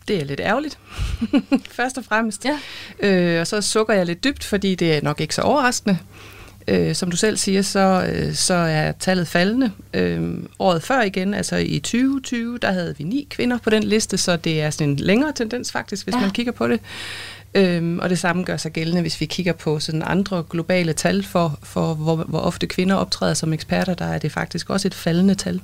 det 0.07 0.21
er 0.21 0.25
lidt 0.25 0.39
ærgerligt, 0.39 0.79
først 1.77 1.97
og 1.97 2.05
fremmest. 2.05 2.45
Ja. 2.45 2.60
Øh, 3.07 3.41
og 3.41 3.47
så 3.47 3.62
sukker 3.62 3.93
jeg 3.93 4.05
lidt 4.05 4.23
dybt, 4.23 4.43
fordi 4.43 4.75
det 4.75 4.97
er 4.97 5.01
nok 5.01 5.21
ikke 5.21 5.36
så 5.36 5.41
overraskende. 5.41 5.97
Øh, 6.67 6.95
som 6.95 7.12
du 7.12 7.17
selv 7.17 7.38
siger, 7.38 7.62
så, 7.62 8.10
øh, 8.13 8.34
så 8.34 8.53
er 8.53 8.91
tallet 8.91 9.27
faldende. 9.27 9.71
Øh, 9.93 10.34
året 10.60 10.84
før 10.84 11.01
igen, 11.01 11.34
altså 11.34 11.56
i 11.56 11.80
2020, 11.80 12.58
der 12.58 12.71
havde 12.71 12.95
vi 12.97 13.03
ni 13.03 13.27
kvinder 13.30 13.58
på 13.58 13.69
den 13.69 13.84
liste, 13.84 14.17
så 14.17 14.36
det 14.36 14.62
er 14.62 14.69
sådan 14.69 14.89
en 14.89 14.95
længere 14.95 15.34
tendens 15.34 15.71
faktisk, 15.71 16.06
hvis 16.06 16.15
ja. 16.15 16.19
man 16.19 16.32
kigger 16.32 16.51
på 16.51 16.67
det. 16.67 16.80
Øhm, 17.53 17.99
og 17.99 18.10
det 18.10 18.19
samme 18.19 18.43
gør 18.43 18.58
sig 18.58 18.71
gældende, 18.71 19.01
hvis 19.01 19.21
vi 19.21 19.25
kigger 19.25 19.53
på 19.53 19.80
sådan 19.80 20.03
andre 20.06 20.43
globale 20.49 20.93
tal 20.93 21.23
for, 21.23 21.60
for 21.63 21.93
hvor, 21.93 22.15
hvor 22.15 22.39
ofte 22.39 22.67
kvinder 22.67 22.95
optræder 22.95 23.34
som 23.34 23.53
eksperter, 23.53 23.93
der 23.93 24.06
er 24.06 24.17
det 24.17 24.32
faktisk 24.32 24.69
også 24.69 24.88
et 24.88 24.93
faldende 24.93 25.36
tal. 25.36 25.62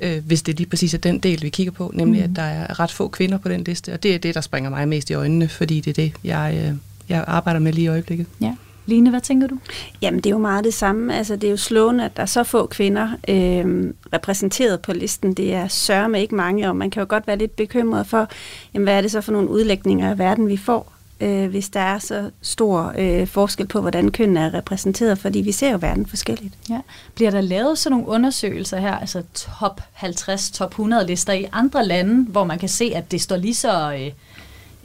Øh, 0.00 0.24
hvis 0.26 0.42
det 0.42 0.56
lige 0.56 0.68
præcis 0.68 0.94
er 0.94 0.98
den 0.98 1.18
del, 1.18 1.42
vi 1.42 1.48
kigger 1.48 1.72
på, 1.72 1.90
nemlig 1.94 2.20
mm. 2.20 2.30
at 2.30 2.36
der 2.36 2.42
er 2.42 2.80
ret 2.80 2.90
få 2.90 3.08
kvinder 3.08 3.38
på 3.38 3.48
den 3.48 3.64
liste. 3.64 3.92
Og 3.92 4.02
det 4.02 4.14
er 4.14 4.18
det, 4.18 4.34
der 4.34 4.40
springer 4.40 4.70
mig 4.70 4.88
mest 4.88 5.10
i 5.10 5.14
øjnene, 5.14 5.48
fordi 5.48 5.80
det 5.80 5.90
er 5.90 6.02
det, 6.02 6.12
jeg, 6.24 6.62
øh, 6.64 6.76
jeg 7.08 7.24
arbejder 7.26 7.60
med 7.60 7.72
lige 7.72 7.84
i 7.84 7.88
øjeblikket. 7.88 8.26
Ja. 8.40 8.54
Line, 8.86 9.10
hvad 9.10 9.20
tænker 9.20 9.46
du? 9.46 9.58
Jamen, 10.02 10.20
det 10.20 10.26
er 10.26 10.30
jo 10.30 10.38
meget 10.38 10.64
det 10.64 10.74
samme. 10.74 11.16
Altså, 11.16 11.36
det 11.36 11.44
er 11.44 11.50
jo 11.50 11.56
slående, 11.56 12.04
at 12.04 12.16
der 12.16 12.22
er 12.22 12.26
så 12.26 12.44
få 12.44 12.66
kvinder 12.66 13.08
øh, 13.28 13.92
repræsenteret 14.12 14.80
på 14.80 14.92
listen. 14.92 15.34
Det 15.34 15.54
er 15.54 15.68
sørme 15.68 16.20
ikke 16.20 16.34
mange, 16.34 16.68
og 16.68 16.76
man 16.76 16.90
kan 16.90 17.00
jo 17.00 17.06
godt 17.08 17.26
være 17.26 17.38
lidt 17.38 17.56
bekymret 17.56 18.06
for, 18.06 18.28
jamen, 18.74 18.84
hvad 18.84 18.96
er 18.96 19.00
det 19.00 19.10
så 19.10 19.20
for 19.20 19.32
nogle 19.32 19.48
udlægninger 19.48 20.10
af 20.10 20.18
verden, 20.18 20.48
vi 20.48 20.56
får, 20.56 20.92
øh, 21.20 21.50
hvis 21.50 21.68
der 21.68 21.80
er 21.80 21.98
så 21.98 22.30
stor 22.42 22.94
øh, 22.98 23.26
forskel 23.26 23.66
på, 23.66 23.80
hvordan 23.80 24.10
kønnene 24.10 24.40
er 24.40 24.54
repræsenteret, 24.54 25.18
fordi 25.18 25.40
vi 25.40 25.52
ser 25.52 25.70
jo 25.70 25.78
verden 25.80 26.06
forskelligt. 26.06 26.54
Ja. 26.70 26.80
Bliver 27.14 27.30
der 27.30 27.40
lavet 27.40 27.78
sådan 27.78 27.98
nogle 27.98 28.08
undersøgelser 28.08 28.78
her, 28.78 28.98
altså 28.98 29.22
top 29.34 29.80
50, 29.92 30.50
top 30.50 30.70
100 30.70 31.06
lister 31.06 31.32
i 31.32 31.46
andre 31.52 31.86
lande, 31.86 32.24
hvor 32.30 32.44
man 32.44 32.58
kan 32.58 32.68
se, 32.68 32.92
at 32.94 33.10
det 33.10 33.20
står 33.20 33.36
lige 33.36 33.54
så... 33.54 33.92
Øh, 33.92 34.12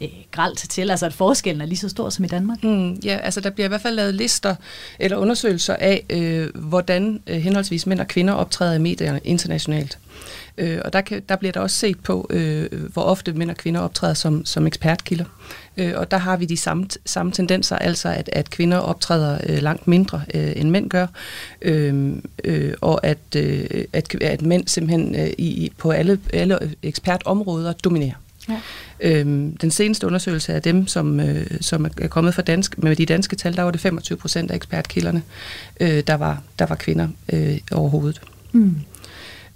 øh, 0.02 0.10
gralt 0.32 0.58
til, 0.58 0.92
altså 0.92 1.06
at 1.06 1.14
forskellen 1.14 1.62
er 1.62 1.66
lige 1.66 1.78
så 1.78 1.90
stor 1.90 2.10
som 2.10 2.26
i 2.26 2.28
Danmark? 2.28 2.64
Mm, 2.64 2.94
ja, 2.94 3.18
altså 3.18 3.42
der 3.42 3.50
bliver 3.50 3.68
i 3.68 3.70
hvert 3.70 3.82
fald 3.82 3.96
lavet 3.96 4.16
lister 4.16 4.56
eller 5.00 5.18
undersøgelser 5.18 5.76
af, 5.76 6.04
øh, 6.10 6.50
hvordan 6.56 7.22
øh, 7.28 7.38
henholdsvis 7.38 7.88
mænd 7.88 8.00
og 8.00 8.08
kvinder 8.08 8.34
optræder 8.34 8.74
i 8.74 8.80
medierne 8.80 9.20
internationalt. 9.24 9.98
Øh, 10.58 10.80
og 10.86 10.94
der, 10.94 11.02
kan, 11.02 11.22
der 11.30 11.36
bliver 11.36 11.52
der 11.52 11.60
også 11.60 11.78
set 11.78 12.00
på, 12.00 12.28
øh, 12.30 12.90
hvor 12.94 13.02
ofte 13.02 13.34
mænd 13.34 13.50
og 13.50 13.58
kvinder 13.58 13.82
optræder 13.82 14.14
som, 14.14 14.46
som 14.46 14.68
ekspertkilder. 14.68 15.26
Øh, 15.78 15.94
og 15.96 16.12
der 16.12 16.18
har 16.18 16.38
vi 16.38 16.46
de 16.46 16.58
samme, 16.58 16.88
samme 17.06 17.32
tendenser, 17.32 17.76
altså 17.76 18.10
at, 18.10 18.30
at 18.34 18.50
kvinder 18.50 18.78
optræder 18.78 19.40
øh, 19.50 19.58
langt 19.58 19.88
mindre 19.88 20.22
øh, 20.34 20.54
end 20.56 20.70
mænd 20.70 20.90
gør, 20.90 21.08
øh, 21.62 22.14
øh, 22.44 22.74
og 22.82 23.06
at, 23.06 23.18
øh, 23.36 23.86
at, 23.94 24.16
at 24.22 24.42
mænd 24.42 24.68
simpelthen 24.68 25.16
øh, 25.16 25.30
i, 25.38 25.72
på 25.78 25.92
alle, 25.92 26.20
alle 26.34 26.76
ekspertområder 26.84 27.74
dominerer. 27.74 28.16
Ja. 28.50 28.60
Øhm, 29.00 29.58
den 29.58 29.72
seneste 29.72 30.08
undersøgelse 30.08 30.54
af 30.54 30.62
dem, 30.62 30.88
som, 30.88 31.20
øh, 31.20 31.46
som 31.62 31.86
er 32.02 32.08
kommet 32.08 32.36
fra 32.36 32.42
dansk, 32.42 32.78
med 32.78 32.96
de 32.96 33.06
danske 33.06 33.36
tal, 33.36 33.56
der 33.56 33.62
var 33.62 33.72
det 33.72 33.82
25 33.82 34.18
procent 34.18 34.52
af 34.52 34.56
ekspertkilderne, 34.56 35.24
øh, 35.80 36.04
der, 36.08 36.16
var, 36.16 36.42
der 36.60 36.66
var 36.66 36.76
kvinder 36.76 37.08
øh, 37.34 37.58
overhovedet. 37.72 38.22
Mm. 38.52 38.76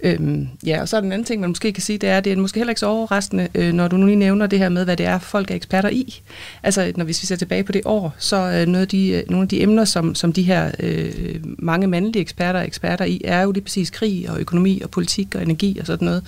Øhm, 0.02 0.48
ja, 0.66 0.80
og 0.80 0.88
så 0.88 0.96
er 0.96 1.00
den 1.00 1.12
anden 1.12 1.24
ting, 1.24 1.40
man 1.40 1.50
måske 1.50 1.72
kan 1.72 1.82
sige, 1.82 1.98
det 1.98 2.08
er, 2.08 2.16
at 2.16 2.24
det 2.24 2.32
er 2.32 2.36
måske 2.36 2.58
heller 2.58 2.70
ikke 2.70 2.80
så 2.80 2.86
overraskende, 2.86 3.48
øh, 3.54 3.72
når 3.72 3.88
du 3.88 3.96
nu 3.96 4.06
lige 4.06 4.16
nævner 4.16 4.46
det 4.46 4.58
her 4.58 4.68
med, 4.68 4.84
hvad 4.84 4.96
det 4.96 5.06
er, 5.06 5.18
folk 5.18 5.50
er 5.50 5.54
eksperter 5.54 5.88
i. 5.88 6.20
Altså, 6.62 6.92
når 6.96 7.04
hvis 7.04 7.22
vi 7.22 7.26
ser 7.26 7.36
tilbage 7.36 7.64
på 7.64 7.72
det 7.72 7.82
år, 7.84 8.14
så 8.18 8.36
er 8.36 8.66
noget 8.66 8.82
af 8.82 8.88
de, 8.88 9.08
øh, 9.08 9.30
nogle 9.30 9.42
af 9.42 9.48
de 9.48 9.62
emner, 9.62 9.84
som, 9.84 10.14
som 10.14 10.32
de 10.32 10.42
her 10.42 10.70
øh, 10.80 11.12
mange 11.42 11.86
mandlige 11.86 12.20
eksperter 12.20 12.60
er 12.60 12.64
eksperter 12.64 13.04
i, 13.04 13.20
er 13.24 13.42
jo 13.42 13.52
lige 13.52 13.64
præcis 13.64 13.90
krig 13.90 14.30
og 14.30 14.40
økonomi 14.40 14.80
og 14.80 14.90
politik 14.90 15.34
og 15.34 15.42
energi 15.42 15.78
og 15.78 15.86
sådan 15.86 16.04
noget, 16.04 16.24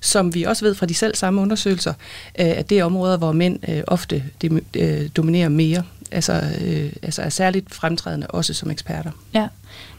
som 0.00 0.34
vi 0.34 0.42
også 0.42 0.64
ved 0.64 0.74
fra 0.74 0.86
de 0.86 0.94
selv 0.94 1.14
samme 1.14 1.40
undersøgelser, 1.40 1.92
øh, 2.40 2.46
at 2.46 2.70
det 2.70 2.78
er 2.78 2.84
områder, 2.84 3.16
hvor 3.16 3.32
mænd 3.32 3.58
øh, 3.68 3.82
ofte 3.86 4.24
de, 4.42 4.60
øh, 4.76 5.08
dominerer 5.16 5.48
mere 5.48 5.82
altså, 6.10 6.42
øh, 6.60 6.92
altså 7.02 7.22
er 7.22 7.28
særligt 7.28 7.74
fremtrædende 7.74 8.26
også 8.26 8.54
som 8.54 8.70
eksperter. 8.70 9.10
Ja. 9.34 9.48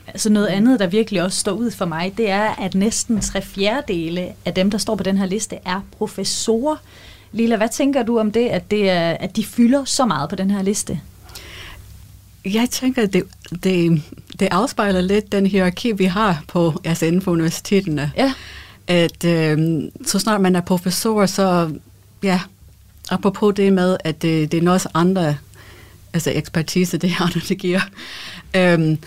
Altså 0.08 0.30
noget 0.30 0.48
andet, 0.48 0.80
der 0.80 0.88
virkelig 0.88 1.24
også 1.24 1.40
står 1.40 1.52
ud 1.52 1.72
for 1.72 1.86
mig, 1.86 2.14
det 2.18 2.30
er, 2.30 2.56
at 2.56 2.76
næsten 2.76 3.22
tre 3.22 3.42
fjerdedele 3.42 4.34
af 4.46 4.54
dem, 4.54 4.72
der 4.72 4.78
står 4.78 4.96
på 4.96 5.04
den 5.04 5.18
her 5.18 5.26
liste, 5.26 5.58
er 5.66 5.82
professorer. 5.98 6.76
Lila, 7.32 7.56
hvad 7.58 7.70
tænker 7.70 8.04
du 8.04 8.20
om 8.20 8.32
det, 8.32 8.48
at, 8.48 8.72
det 8.72 8.90
er, 8.90 9.10
at 9.10 9.36
de 9.36 9.46
fylder 9.46 9.86
så 9.86 10.06
meget 10.06 10.30
på 10.30 10.36
den 10.36 10.52
her 10.52 10.62
liste? 10.62 11.02
Jeg 12.46 12.68
tænker, 12.72 13.04
at 13.04 13.14
det, 13.14 13.24
det, 13.64 14.02
det 14.40 14.48
afspejler 14.52 15.02
lidt 15.02 15.32
den 15.32 15.46
hierarki, 15.46 15.92
vi 15.92 16.06
har 16.06 16.44
på, 16.48 16.74
altså 16.84 17.06
inden 17.06 17.22
for 17.22 17.32
universiteterne. 17.32 18.12
Ja. 18.18 18.34
At 18.88 19.26
øh, 19.26 19.84
så 20.06 20.20
snart 20.20 20.42
man 20.42 20.56
er 20.56 20.62
professor, 20.62 21.26
så 21.26 21.72
ja, 22.24 22.42
apropos 23.10 23.56
det 23.56 23.74
med, 23.74 23.98
at 24.04 24.22
det, 24.22 24.52
det 24.52 24.58
er 24.58 24.62
noget 24.62 24.88
andre, 24.94 25.38
altså 26.14 26.32
ekspertise, 26.32 26.98
det 26.98 27.14
andre, 27.20 27.42
det 27.50 27.58
giver. 27.58 27.82
Øh, 28.56 28.98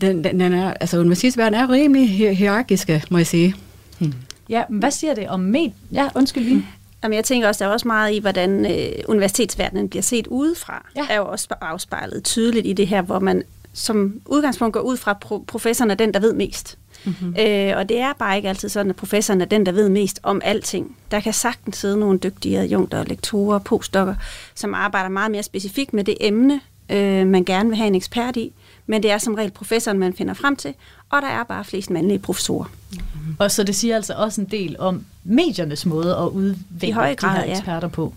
den, 0.00 0.24
den, 0.24 0.40
den 0.40 0.52
er, 0.52 0.74
altså 0.80 0.98
universitetsverdenen 0.98 1.60
er 1.60 1.70
rimelig 1.70 2.36
hierarkiske, 2.36 3.02
må 3.10 3.18
jeg 3.18 3.26
sige. 3.26 3.54
Hmm. 3.98 4.12
Ja, 4.48 4.62
hvad 4.68 4.90
siger 4.90 5.14
det 5.14 5.28
om 5.28 5.40
med? 5.40 5.70
Ja, 5.92 6.08
undskyld 6.14 6.44
lige. 6.44 6.66
Jamen, 7.02 7.16
jeg 7.16 7.24
tænker 7.24 7.48
også, 7.48 7.64
der 7.64 7.70
er 7.70 7.74
også 7.74 7.88
meget 7.88 8.14
i, 8.14 8.18
hvordan 8.18 8.66
øh, 8.66 8.92
universitetsverdenen 9.08 9.88
bliver 9.88 10.02
set 10.02 10.26
udefra. 10.26 10.86
Ja. 10.96 11.06
er 11.10 11.16
jo 11.16 11.26
også 11.26 11.48
afspejlet 11.60 12.24
tydeligt 12.24 12.66
i 12.66 12.72
det 12.72 12.86
her, 12.86 13.02
hvor 13.02 13.18
man 13.18 13.42
som 13.72 14.20
udgangspunkt 14.26 14.72
går 14.72 14.80
ud 14.80 14.96
fra, 14.96 15.10
at 15.10 15.46
professoren 15.46 15.90
er 15.90 15.94
den, 15.94 16.14
der 16.14 16.20
ved 16.20 16.32
mest. 16.32 16.78
Mm-hmm. 17.04 17.34
Øh, 17.40 17.72
og 17.76 17.88
det 17.88 17.98
er 17.98 18.12
bare 18.18 18.36
ikke 18.36 18.48
altid 18.48 18.68
sådan, 18.68 18.90
at 18.90 18.96
professoren 18.96 19.40
er 19.40 19.44
den, 19.44 19.66
der 19.66 19.72
ved 19.72 19.88
mest 19.88 20.20
om 20.22 20.40
alting. 20.44 20.96
Der 21.10 21.20
kan 21.20 21.32
sagtens 21.32 21.76
sidde 21.76 21.96
nogle 21.96 22.18
dygtige 22.18 22.58
adjunkter, 22.58 23.04
lektorer, 23.04 23.58
postdokker, 23.58 24.14
som 24.54 24.74
arbejder 24.74 25.08
meget 25.08 25.30
mere 25.30 25.42
specifikt 25.42 25.92
med 25.92 26.04
det 26.04 26.16
emne, 26.20 26.60
øh, 26.90 27.26
man 27.26 27.44
gerne 27.44 27.68
vil 27.68 27.78
have 27.78 27.86
en 27.86 27.94
ekspert 27.94 28.36
i 28.36 28.52
men 28.90 29.02
det 29.02 29.10
er 29.10 29.18
som 29.18 29.34
regel 29.34 29.50
professoren, 29.50 29.98
man 29.98 30.14
finder 30.14 30.34
frem 30.34 30.56
til, 30.56 30.74
og 31.10 31.22
der 31.22 31.28
er 31.28 31.44
bare 31.44 31.64
flest 31.64 31.90
mandlige 31.90 32.18
professorer. 32.18 32.64
Mm-hmm. 32.90 33.36
Og 33.38 33.50
så 33.50 33.62
det 33.62 33.76
siger 33.76 33.96
altså 33.96 34.14
også 34.14 34.40
en 34.40 34.46
del 34.46 34.76
om 34.78 35.04
mediernes 35.24 35.86
måde 35.86 36.16
at 36.16 36.28
udvikle 36.28 36.94
grad, 36.94 37.34
de 37.34 37.40
her 37.40 37.50
eksperter 37.50 37.88
ja. 37.88 37.94
på. 37.94 38.14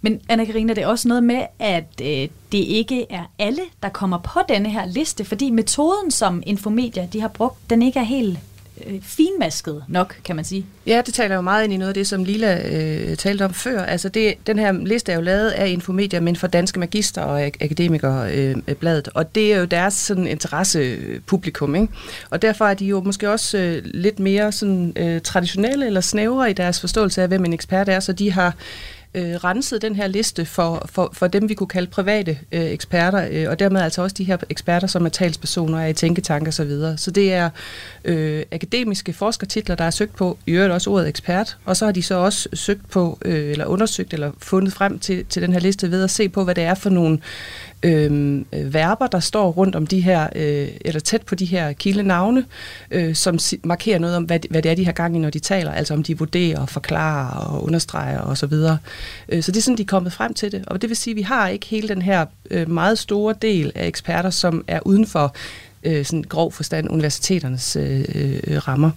Men 0.00 0.20
Anna-Karina, 0.28 0.68
det 0.68 0.78
er 0.78 0.86
også 0.86 1.08
noget 1.08 1.22
med, 1.22 1.42
at 1.58 2.00
øh, 2.02 2.28
det 2.52 2.58
ikke 2.58 3.06
er 3.10 3.24
alle, 3.38 3.62
der 3.82 3.88
kommer 3.88 4.18
på 4.18 4.40
denne 4.48 4.70
her 4.70 4.86
liste, 4.86 5.24
fordi 5.24 5.50
metoden, 5.50 6.10
som 6.10 6.42
Infomedia 6.46 7.08
de 7.12 7.20
har 7.20 7.28
brugt, 7.28 7.70
den 7.70 7.82
ikke 7.82 7.98
er 7.98 8.04
helt 8.04 8.38
øh, 8.86 9.02
finmasket 9.02 9.84
nok, 9.88 10.16
kan 10.24 10.36
man 10.36 10.44
sige. 10.44 10.66
Ja, 10.86 11.02
det 11.06 11.14
taler 11.14 11.34
jo 11.34 11.40
meget 11.40 11.64
ind 11.64 11.72
i 11.72 11.76
noget 11.76 11.88
af 11.88 11.94
det, 11.94 12.06
som 12.06 12.24
Lila 12.24 12.62
øh, 12.68 13.16
talte 13.16 13.44
om 13.44 13.54
før. 13.54 13.82
Altså 13.82 14.08
det, 14.08 14.34
den 14.46 14.58
her 14.58 14.72
liste 14.72 15.12
er 15.12 15.16
jo 15.16 15.22
lavet 15.22 15.50
af 15.50 15.68
Infomedia, 15.68 16.20
men 16.20 16.36
for 16.36 16.46
danske 16.46 16.80
magister 16.80 17.22
og 17.22 17.46
ak- 17.46 17.56
akademikere 17.60 18.32
øh, 18.34 18.56
bladet, 18.80 19.08
og 19.14 19.34
det 19.34 19.52
er 19.54 19.58
jo 19.58 19.64
deres 19.64 19.94
sådan 19.94 20.26
interessepublikum, 20.26 21.74
ikke? 21.74 21.88
Og 22.30 22.42
derfor 22.42 22.64
er 22.64 22.74
de 22.74 22.86
jo 22.86 23.00
måske 23.00 23.30
også 23.30 23.58
øh, 23.58 23.82
lidt 23.84 24.18
mere 24.18 24.52
sådan 24.52 24.92
øh, 24.96 25.20
traditionelle 25.20 25.86
eller 25.86 26.00
snævre 26.00 26.50
i 26.50 26.52
deres 26.52 26.80
forståelse 26.80 27.22
af, 27.22 27.28
hvem 27.28 27.44
en 27.44 27.52
ekspert 27.52 27.88
er, 27.88 28.00
så 28.00 28.12
de 28.12 28.32
har 28.32 28.54
øh, 29.14 29.34
renset 29.34 29.82
den 29.82 29.96
her 29.96 30.06
liste 30.06 30.44
for, 30.44 30.86
for, 30.90 31.10
for 31.12 31.26
dem, 31.26 31.48
vi 31.48 31.54
kunne 31.54 31.66
kalde 31.66 31.90
private 31.90 32.38
øh, 32.52 32.60
eksperter, 32.60 33.28
øh, 33.30 33.50
og 33.50 33.58
dermed 33.58 33.80
altså 33.80 34.02
også 34.02 34.14
de 34.18 34.24
her 34.24 34.36
eksperter, 34.50 34.86
som 34.86 35.04
er 35.04 35.08
talspersoner, 35.08 35.80
er 35.80 35.86
i 35.86 35.92
tænketanke 35.92 36.48
og 36.48 36.54
så 36.54 36.64
videre. 36.64 36.98
Så 36.98 37.10
det 37.10 37.32
er 37.32 37.50
øh, 38.04 38.42
akademiske 38.52 39.12
forskertitler, 39.12 39.74
der 39.74 39.84
er 39.84 39.90
søgt 39.90 40.16
på, 40.16 40.38
i 40.46 40.50
øvrigt 40.50 40.72
også 40.72 40.90
ordet 40.90 41.08
ekspert, 41.08 41.56
og 41.64 41.76
så 41.76 41.84
har 41.84 41.92
de 41.92 42.02
så 42.02 42.14
også 42.14 42.48
søgt 42.52 42.90
på, 42.90 43.18
øh, 43.24 43.50
eller 43.50 43.64
undersøgt, 43.66 44.14
eller 44.14 44.32
fundet 44.38 44.72
frem 44.72 44.98
til, 44.98 45.24
til 45.24 45.42
den 45.42 45.52
her 45.52 45.60
liste 45.60 45.90
ved 45.90 46.04
at 46.04 46.10
se 46.10 46.28
på, 46.28 46.44
hvad 46.44 46.54
det 46.54 46.64
er 46.64 46.74
for 46.74 46.90
nogle 46.90 47.18
øh, 47.82 48.44
verber, 48.52 49.06
der 49.06 49.20
står 49.20 49.50
rundt 49.50 49.76
om 49.76 49.86
de 49.86 50.00
her, 50.00 50.28
øh, 50.36 50.68
eller 50.80 51.00
tæt 51.00 51.22
på 51.22 51.34
de 51.34 51.44
her 51.44 51.72
kildenavne, 51.72 52.44
øh, 52.90 53.14
som 53.14 53.38
markerer 53.64 53.98
noget 53.98 54.16
om, 54.16 54.24
hvad, 54.24 54.38
hvad 54.50 54.62
det 54.62 54.70
er, 54.70 54.74
de 54.74 54.84
har 54.84 54.92
gang 54.92 55.16
i, 55.16 55.18
når 55.18 55.30
de 55.30 55.38
taler, 55.38 55.72
altså 55.72 55.94
om 55.94 56.02
de 56.02 56.18
vurderer, 56.18 56.66
forklarer 56.66 57.38
og 57.38 57.64
understreger 57.64 58.20
osv. 58.20 58.36
Så, 58.36 58.46
videre. 58.46 58.78
øh, 59.28 59.42
så 59.42 59.52
det 59.52 59.58
er 59.58 59.62
sådan, 59.62 59.78
de 59.78 59.82
er 59.82 59.86
kommet 59.86 60.12
frem 60.12 60.34
til 60.34 60.52
det. 60.52 60.64
Og 60.66 60.82
det 60.82 60.88
vil 60.88 60.96
sige, 60.96 61.12
at 61.12 61.16
vi 61.16 61.22
har 61.22 61.48
ikke 61.48 61.66
hele 61.66 61.88
den 61.88 62.02
her 62.02 62.26
øh, 62.50 62.70
meget 62.70 62.98
store 62.98 63.34
del 63.42 63.72
af 63.74 63.86
eksperter, 63.86 64.30
som 64.30 64.64
er 64.66 64.80
uden 64.86 65.06
for 65.06 65.34
øh, 65.82 66.04
sådan 66.04 66.22
grov 66.22 66.52
forstand 66.52 66.90
universiteternes 66.90 67.76
øh, 67.76 68.04
øh, 68.14 68.68
rammer. 68.68 68.90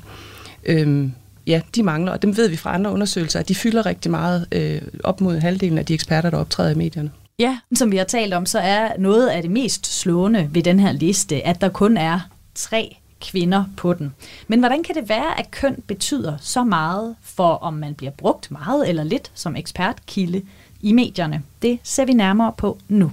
Øh, 0.66 1.10
ja, 1.48 1.62
de 1.76 1.84
mangler, 1.84 2.12
og 2.12 2.22
dem 2.22 2.38
ved 2.38 2.50
vi 2.50 2.56
fra 2.56 2.74
andre 2.74 2.92
undersøgelser, 2.92 3.40
at 3.40 3.50
de 3.50 3.56
fylder 3.56 3.86
rigtig 3.86 4.12
meget 4.12 4.46
øh, 4.52 4.82
op 5.04 5.22
mod 5.22 5.38
halvdelen 5.40 5.78
af 5.78 5.86
de 5.86 5.94
eksperter, 5.94 6.30
der 6.30 6.38
optræder 6.38 6.72
i 6.72 6.76
medierne. 6.76 7.12
Ja, 7.40 7.58
som 7.74 7.92
vi 7.92 7.98
har 7.98 8.06
talt 8.06 8.34
om, 8.34 8.46
så 8.46 8.60
er 8.60 8.98
noget 8.98 9.28
af 9.28 9.42
det 9.42 9.52
mest 9.52 10.00
slående 10.00 10.50
ved 10.52 10.64
den 10.64 10.80
her 10.80 10.92
liste, 10.92 11.48
at 11.48 11.62
der 11.62 11.70
kun 11.70 11.98
er 11.98 12.20
tre 12.54 12.98
kvinder 13.22 13.66
på 13.78 13.94
den. 13.94 14.16
Men 14.48 14.60
hvordan 14.60 14.84
kan 14.84 14.96
det 14.96 15.10
være, 15.10 15.40
at 15.40 15.52
køn 15.52 15.84
betyder 15.88 16.38
så 16.42 16.64
meget 16.64 17.16
for, 17.22 17.54
om 17.54 17.74
man 17.74 17.96
bliver 17.96 18.12
brugt 18.12 18.52
meget 18.52 18.90
eller 18.90 19.04
lidt 19.04 19.32
som 19.34 19.56
ekspertkilde 19.56 20.42
i 20.82 20.94
medierne? 20.94 21.44
Det 21.62 21.80
ser 21.84 22.06
vi 22.06 22.14
nærmere 22.14 22.54
på 22.58 22.78
nu. 22.88 23.12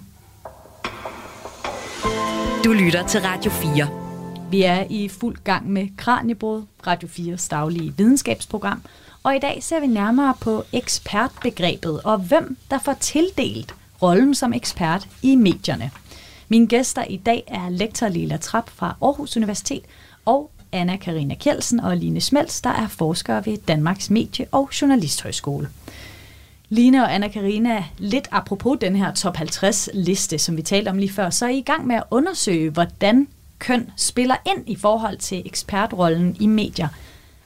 Du 2.64 2.72
lytter 2.72 3.06
til 3.06 3.20
Radio 3.20 3.50
4. 3.50 3.88
Vi 4.50 4.62
er 4.62 4.84
i 4.90 5.08
fuld 5.08 5.36
gang 5.44 5.70
med 5.70 5.88
Kranjebrud, 5.96 6.62
Radio 6.86 7.08
4's 7.08 7.48
daglige 7.50 7.94
videnskabsprogram, 7.96 8.82
og 9.22 9.36
i 9.36 9.38
dag 9.38 9.62
ser 9.62 9.80
vi 9.80 9.86
nærmere 9.86 10.34
på 10.40 10.64
ekspertbegrebet 10.72 12.00
og 12.04 12.18
hvem 12.18 12.56
der 12.70 12.78
får 12.78 12.96
tildelt 13.00 13.74
rollen 14.02 14.34
som 14.34 14.52
ekspert 14.52 15.08
i 15.22 15.36
medierne. 15.36 15.90
Mine 16.48 16.66
gæster 16.66 17.04
i 17.04 17.16
dag 17.16 17.44
er 17.46 17.70
lektor 17.70 18.08
Lila 18.08 18.36
Trap 18.36 18.70
fra 18.70 18.96
Aarhus 19.02 19.36
Universitet 19.36 19.82
og 20.24 20.50
Anna 20.72 20.96
Karina 20.96 21.34
Kjeldsen 21.34 21.80
og 21.80 21.96
Line 21.96 22.20
Smels, 22.20 22.60
der 22.60 22.70
er 22.70 22.88
forskere 22.88 23.46
ved 23.46 23.58
Danmarks 23.68 24.10
Medie- 24.10 24.46
og 24.52 24.70
Journalisthøjskole. 24.82 25.68
Line 26.68 27.02
og 27.02 27.14
Anna 27.14 27.28
Karina, 27.28 27.84
lidt 27.98 28.28
apropos 28.30 28.78
den 28.80 28.96
her 28.96 29.14
top 29.14 29.36
50 29.36 29.88
liste, 29.94 30.38
som 30.38 30.56
vi 30.56 30.62
talte 30.62 30.88
om 30.88 30.98
lige 30.98 31.12
før, 31.12 31.30
så 31.30 31.44
er 31.44 31.50
I 31.50 31.58
i 31.58 31.62
gang 31.62 31.86
med 31.86 31.96
at 31.96 32.02
undersøge, 32.10 32.70
hvordan 32.70 33.28
køn 33.58 33.90
spiller 33.96 34.36
ind 34.46 34.68
i 34.68 34.76
forhold 34.76 35.18
til 35.18 35.42
ekspertrollen 35.46 36.36
i 36.40 36.46
medier. 36.46 36.88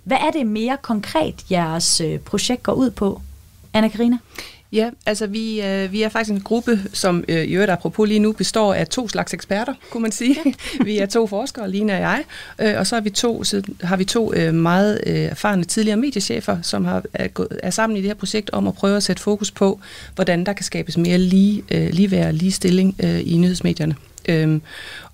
Hvad 0.04 0.16
er 0.16 0.30
det 0.30 0.46
mere 0.46 0.76
konkret, 0.82 1.50
jeres 1.50 2.00
øh, 2.00 2.18
projekt 2.18 2.62
går 2.62 2.72
ud 2.72 2.90
på? 2.90 3.20
Anna 3.72 3.88
Karina? 3.88 4.18
Ja, 4.72 4.90
altså 5.06 5.26
vi, 5.26 5.62
øh, 5.62 5.92
vi 5.92 6.02
er 6.02 6.08
faktisk 6.08 6.32
en 6.32 6.40
gruppe, 6.40 6.80
som 6.92 7.24
øh, 7.28 7.44
i 7.44 7.52
øvrigt 7.52 7.70
apropos 7.70 8.08
lige 8.08 8.20
nu 8.20 8.32
består 8.32 8.74
af 8.74 8.88
to 8.88 9.08
slags 9.08 9.34
eksperter, 9.34 9.74
kunne 9.90 10.02
man 10.02 10.12
sige. 10.12 10.36
vi 10.84 10.98
er 10.98 11.06
to 11.06 11.26
forskere, 11.26 11.70
Lina 11.70 11.94
og 11.94 12.00
jeg, 12.00 12.24
øh, 12.58 12.74
og 12.78 12.86
så 12.86 12.96
har 12.96 13.00
vi 13.00 13.10
to, 13.10 13.44
så 13.44 13.62
har 13.80 13.96
vi 13.96 14.04
to 14.04 14.34
øh, 14.34 14.54
meget 14.54 15.00
øh, 15.06 15.14
erfarne 15.14 15.64
tidligere 15.64 15.96
mediechefer, 15.96 16.62
som 16.62 16.84
har, 16.84 17.02
er, 17.14 17.28
gået, 17.28 17.60
er 17.62 17.70
sammen 17.70 17.96
i 17.96 18.00
det 18.00 18.08
her 18.08 18.14
projekt 18.14 18.50
om 18.50 18.68
at 18.68 18.74
prøve 18.74 18.96
at 18.96 19.02
sætte 19.02 19.22
fokus 19.22 19.50
på, 19.50 19.80
hvordan 20.14 20.46
der 20.46 20.52
kan 20.52 20.64
skabes 20.64 20.96
mere 20.96 21.18
lige, 21.18 21.64
øh, 21.70 21.88
ligeværd 21.92 22.26
og 22.26 22.34
ligestilling 22.34 22.96
øh, 23.04 23.20
i 23.24 23.36
nyhedsmedierne. 23.36 23.96
Øhm, 24.28 24.62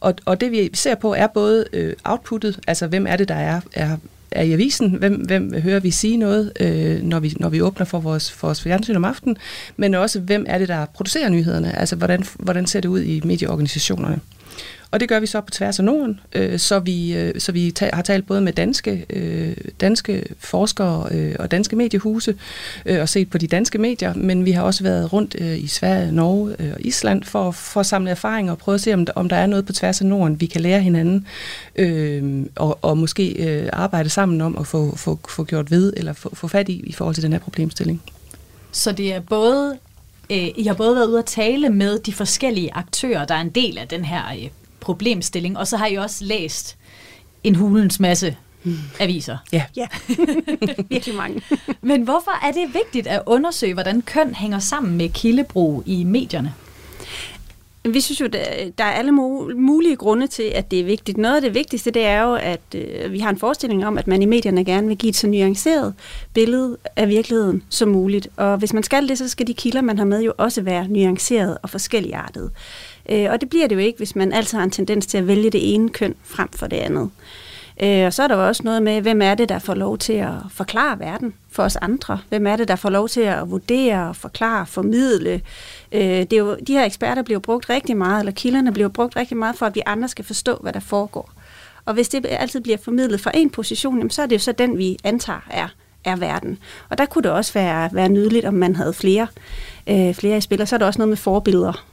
og, 0.01 0.15
og 0.25 0.41
det 0.41 0.51
vi 0.53 0.71
ser 0.75 0.95
på 0.95 1.15
er 1.15 1.27
både 1.27 1.65
øh, 1.73 1.93
outputtet, 2.05 2.59
altså 2.67 2.87
hvem 2.87 3.07
er 3.07 3.17
det, 3.17 3.29
der 3.29 3.35
er, 3.35 3.61
er 3.73 3.97
er 4.37 4.43
i 4.43 4.53
avisen, 4.53 4.91
hvem, 4.91 5.15
hvem 5.15 5.61
hører 5.63 5.81
vi 5.81 5.91
sige 5.91 6.17
noget, 6.17 6.53
øh, 6.61 7.03
når, 7.03 7.21
vi, 7.21 7.35
når 7.41 7.49
vi 7.49 7.63
åbner 7.63 7.85
for 7.85 8.01
vores, 8.01 8.33
for 8.33 8.47
vores 8.47 8.63
fjernsyn 8.63 8.97
om 8.97 9.05
aftenen, 9.05 9.37
men 9.77 9.95
også 9.95 10.21
hvem 10.21 10.45
er 10.49 10.59
det, 10.59 10.69
der 10.69 10.87
producerer 10.87 11.29
nyhederne, 11.29 11.79
altså 11.79 11.97
hvordan, 11.97 12.25
hvordan 12.39 12.67
ser 12.67 12.81
det 12.81 12.89
ud 12.89 13.03
i 13.03 13.21
medieorganisationerne. 13.25 14.21
Og 14.91 15.01
det 15.01 15.09
gør 15.09 15.21
vi 15.21 15.27
så 15.27 15.41
på 15.41 15.51
tværs 15.51 15.79
af 15.79 15.85
Norden, 15.85 16.21
øh, 16.35 16.59
så 16.59 16.79
vi, 16.79 17.15
øh, 17.17 17.41
så 17.41 17.53
vi 17.53 17.71
ta- 17.71 17.91
har 17.93 18.03
talt 18.03 18.27
både 18.27 18.41
med 18.41 18.53
danske, 18.53 19.07
øh, 19.11 19.57
danske 19.81 20.25
forskere 20.39 21.09
øh, 21.11 21.35
og 21.39 21.51
danske 21.51 21.77
mediehuse 21.77 22.35
øh, 22.87 23.01
og 23.01 23.09
set 23.09 23.31
på 23.31 23.39
de 23.39 23.47
danske 23.47 23.79
medier, 23.79 24.15
men 24.15 24.45
vi 24.45 24.51
har 24.51 24.63
også 24.63 24.83
været 24.83 25.13
rundt 25.13 25.37
øh, 25.39 25.59
i 25.59 25.67
Sverige, 25.67 26.13
Norge 26.13 26.57
øh, 26.59 26.73
og 26.75 26.81
Island 26.81 27.25
for, 27.25 27.51
for 27.51 27.81
at 27.81 27.87
samle 27.87 28.11
erfaringer 28.11 28.53
og 28.53 28.59
prøve 28.59 28.75
at 28.75 28.81
se, 28.81 28.95
om 28.95 29.07
der, 29.07 29.13
om 29.17 29.29
der 29.29 29.37
er 29.37 29.47
noget 29.47 29.67
på 29.67 29.73
tværs 29.73 30.01
af 30.01 30.07
Norden, 30.07 30.41
vi 30.41 30.47
kan 30.47 30.61
lære 30.61 30.81
hinanden 30.81 31.27
øh, 31.77 32.47
og, 32.55 32.79
og 32.83 32.99
måske 32.99 33.33
øh, 33.49 33.69
arbejde 33.73 34.09
sammen 34.09 34.41
om 34.41 34.57
at 34.59 34.67
få, 34.67 34.97
få, 34.97 35.19
få 35.29 35.45
gjort 35.45 35.71
ved 35.71 35.93
eller 35.97 36.13
få, 36.13 36.35
få 36.35 36.49
fat 36.49 36.69
i 36.69 36.81
i 36.87 36.93
forhold 36.93 37.15
til 37.15 37.25
den 37.25 37.33
her 37.33 37.41
problemstilling. 37.41 38.03
Så 38.73 38.93
det 38.93 39.15
er 39.15 39.21
både, 39.21 39.79
øh, 40.33 40.49
I 40.57 40.65
har 40.67 40.75
både 40.75 40.97
været 40.97 41.07
ude 41.07 41.19
at 41.19 41.25
tale 41.25 41.71
med 41.71 41.99
de 41.99 42.13
forskellige 42.13 42.75
aktører, 42.75 43.25
der 43.25 43.35
er 43.35 43.41
en 43.41 43.51
del 43.51 43.79
af 43.79 43.89
den 43.89 44.05
her 44.05 44.23
øh, 44.33 44.49
problemstilling, 44.81 45.59
og 45.59 45.67
så 45.67 45.77
har 45.77 45.87
I 45.87 45.95
også 45.95 46.25
læst 46.25 46.77
en 47.45 47.55
hulens 47.55 48.01
masse 48.01 48.37
aviser. 49.01 49.37
Ja. 49.53 49.65
Ja, 49.77 49.87
virkelig 50.89 51.15
mange. 51.15 51.43
Men 51.81 52.03
hvorfor 52.03 52.47
er 52.47 52.53
det 52.53 52.75
vigtigt 52.75 53.07
at 53.07 53.23
undersøge, 53.27 53.75
hvordan 53.75 54.03
køn 54.03 54.35
hænger 54.35 54.59
sammen 54.59 54.97
med 54.97 55.09
kildebrug 55.09 55.83
i 55.87 56.05
medierne? 56.05 56.55
Vi 57.85 58.01
synes 58.01 58.21
jo, 58.21 58.27
der 58.27 58.39
der 58.79 58.85
er 58.85 58.91
alle 58.93 59.13
mulige 59.57 59.97
grunde 59.97 60.27
til, 60.27 60.43
at 60.43 60.71
det 60.71 60.81
er 60.81 60.85
vigtigt. 60.85 61.19
Noget 61.19 61.37
af 61.37 61.43
det 61.43 61.55
vigtigste, 61.55 61.91
det 61.91 62.05
er 62.05 62.23
jo, 62.23 62.35
at 62.35 62.61
øh, 62.75 63.13
vi 63.13 63.19
har 63.19 63.31
en 63.31 63.39
forestilling 63.39 63.87
om, 63.87 63.99
at 63.99 64.07
man 64.07 64.23
i 64.23 64.27
medierne 64.27 64.65
gerne 64.65 64.89
vil 64.89 64.97
give 64.97 65.11
et 65.11 65.17
så 65.17 65.27
nuanceret 65.27 65.95
billede 66.35 66.77
af 66.97 67.09
virkeligheden 67.09 67.63
som 67.69 67.89
muligt. 67.89 68.29
Og 68.37 68.57
hvis 68.57 68.73
man 68.73 68.83
skal 68.83 69.09
det, 69.09 69.19
så 69.19 69.29
skal 69.29 69.47
de 69.47 69.55
kilder, 69.55 69.81
man 69.81 69.99
har 69.99 70.05
med, 70.05 70.23
jo 70.23 70.33
også 70.37 70.63
være 70.63 70.89
nuanceret 70.89 71.59
og 71.63 71.71
forskelligartet. 71.71 72.51
Øh, 73.09 73.27
og 73.31 73.41
det 73.41 73.51
bliver 73.51 73.67
det 73.69 73.75
jo 73.75 73.81
ikke, 73.81 73.97
hvis 73.97 74.17
man 74.17 74.33
altid 74.33 74.59
har 74.59 74.65
en 74.65 74.71
tendens 74.71 75.07
til 75.07 75.19
at 75.19 75.27
vælge 75.27 75.51
det 75.51 75.75
ene 75.75 75.89
køn 75.89 76.15
frem 76.25 76.49
for 76.53 76.67
det 76.67 76.77
andet. 76.77 77.11
Øh, 77.83 78.07
og 78.07 78.13
så 78.13 78.23
er 78.23 78.29
der 78.29 78.37
jo 78.37 78.47
også 78.47 78.63
noget 78.65 78.83
med, 78.83 79.01
hvem 79.01 79.23
er 79.23 79.35
det, 79.35 79.49
der 79.49 79.59
får 79.59 79.75
lov 79.75 79.99
til 79.99 80.13
at 80.13 80.33
forklare 80.51 80.99
verden 80.99 81.35
for 81.51 81.63
os 81.63 81.77
andre? 81.77 82.19
Hvem 82.29 82.47
er 82.47 82.57
det, 82.57 82.69
der 82.69 82.77
får 82.77 82.91
lov 82.91 83.09
til 83.09 83.21
at 83.21 83.51
vurdere, 83.51 84.15
forklare, 84.15 84.67
formidle? 84.67 85.41
Øh, 85.93 86.01
det 86.01 86.33
er 86.33 86.37
jo, 86.37 86.57
de 86.67 86.73
her 86.73 86.85
eksperter 86.85 87.23
bliver 87.23 87.41
brugt 87.41 87.71
rigtig 87.71 87.97
meget, 87.97 88.21
eller 88.21 88.33
kilderne 88.33 88.73
bliver 88.73 88.89
brugt 88.89 89.17
rigtig 89.17 89.37
meget, 89.37 89.57
for 89.57 89.67
at 89.67 89.75
vi 89.75 89.83
andre 89.87 90.09
skal 90.09 90.25
forstå, 90.25 90.59
hvad 90.63 90.73
der 90.73 90.81
foregår. 90.81 91.31
Og 91.85 91.95
hvis 91.95 92.09
det 92.09 92.27
altid 92.31 92.61
bliver 92.61 92.79
formidlet 92.79 93.21
fra 93.21 93.31
en 93.35 93.51
position, 93.51 93.97
jamen, 93.97 94.11
så 94.11 94.23
er 94.23 94.27
det 94.27 94.35
jo 94.35 94.41
så 94.41 94.53
den, 94.53 94.79
vi 94.79 94.97
antager 95.05 95.47
er, 95.51 95.69
er 96.05 96.17
verden. 96.17 96.59
Og 96.89 96.99
der 96.99 97.07
kunne 97.07 97.23
det 97.23 97.31
også 97.31 97.53
være, 97.53 97.91
være 97.93 98.09
nydeligt, 98.09 98.45
om 98.45 98.55
man 98.55 98.77
havde 98.77 98.93
flere, 98.93 99.27
øh, 99.87 100.15
flere 100.15 100.37
i 100.37 100.41
spil. 100.41 100.61
Og 100.63 100.69
så 100.69 100.77
er 100.77 100.79
der 100.79 100.87
også 100.87 100.99
noget 100.99 101.09
med 101.09 101.17
forbilleder. 101.17 101.85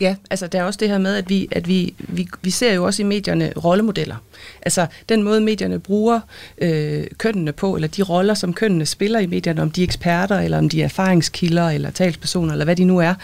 Ja, 0.00 0.16
altså 0.30 0.46
der 0.46 0.60
er 0.60 0.64
også 0.64 0.78
det 0.80 0.88
her 0.88 0.98
med, 0.98 1.14
at 1.14 1.28
vi, 1.28 1.48
at 1.50 1.68
vi, 1.68 1.94
vi, 1.98 2.28
vi 2.42 2.50
ser 2.50 2.74
jo 2.74 2.84
også 2.84 3.02
i 3.02 3.04
medierne 3.04 3.52
rollemodeller. 3.64 4.16
Altså 4.62 4.86
den 5.08 5.22
måde, 5.22 5.40
medierne 5.40 5.78
bruger 5.78 6.20
øh, 6.58 7.06
kønnene 7.18 7.52
på, 7.52 7.74
eller 7.74 7.88
de 7.88 8.02
roller, 8.02 8.34
som 8.34 8.54
kønnene 8.54 8.86
spiller 8.86 9.18
i 9.18 9.26
medierne, 9.26 9.62
om 9.62 9.70
de 9.70 9.80
er 9.80 9.84
eksperter, 9.84 10.38
eller 10.38 10.58
om 10.58 10.68
de 10.68 10.80
er 10.80 10.84
erfaringskilder, 10.84 11.68
eller 11.68 11.90
talspersoner, 11.90 12.52
eller 12.52 12.64
hvad 12.64 12.76
de 12.76 12.84
nu 12.84 12.98
er, 12.98 13.14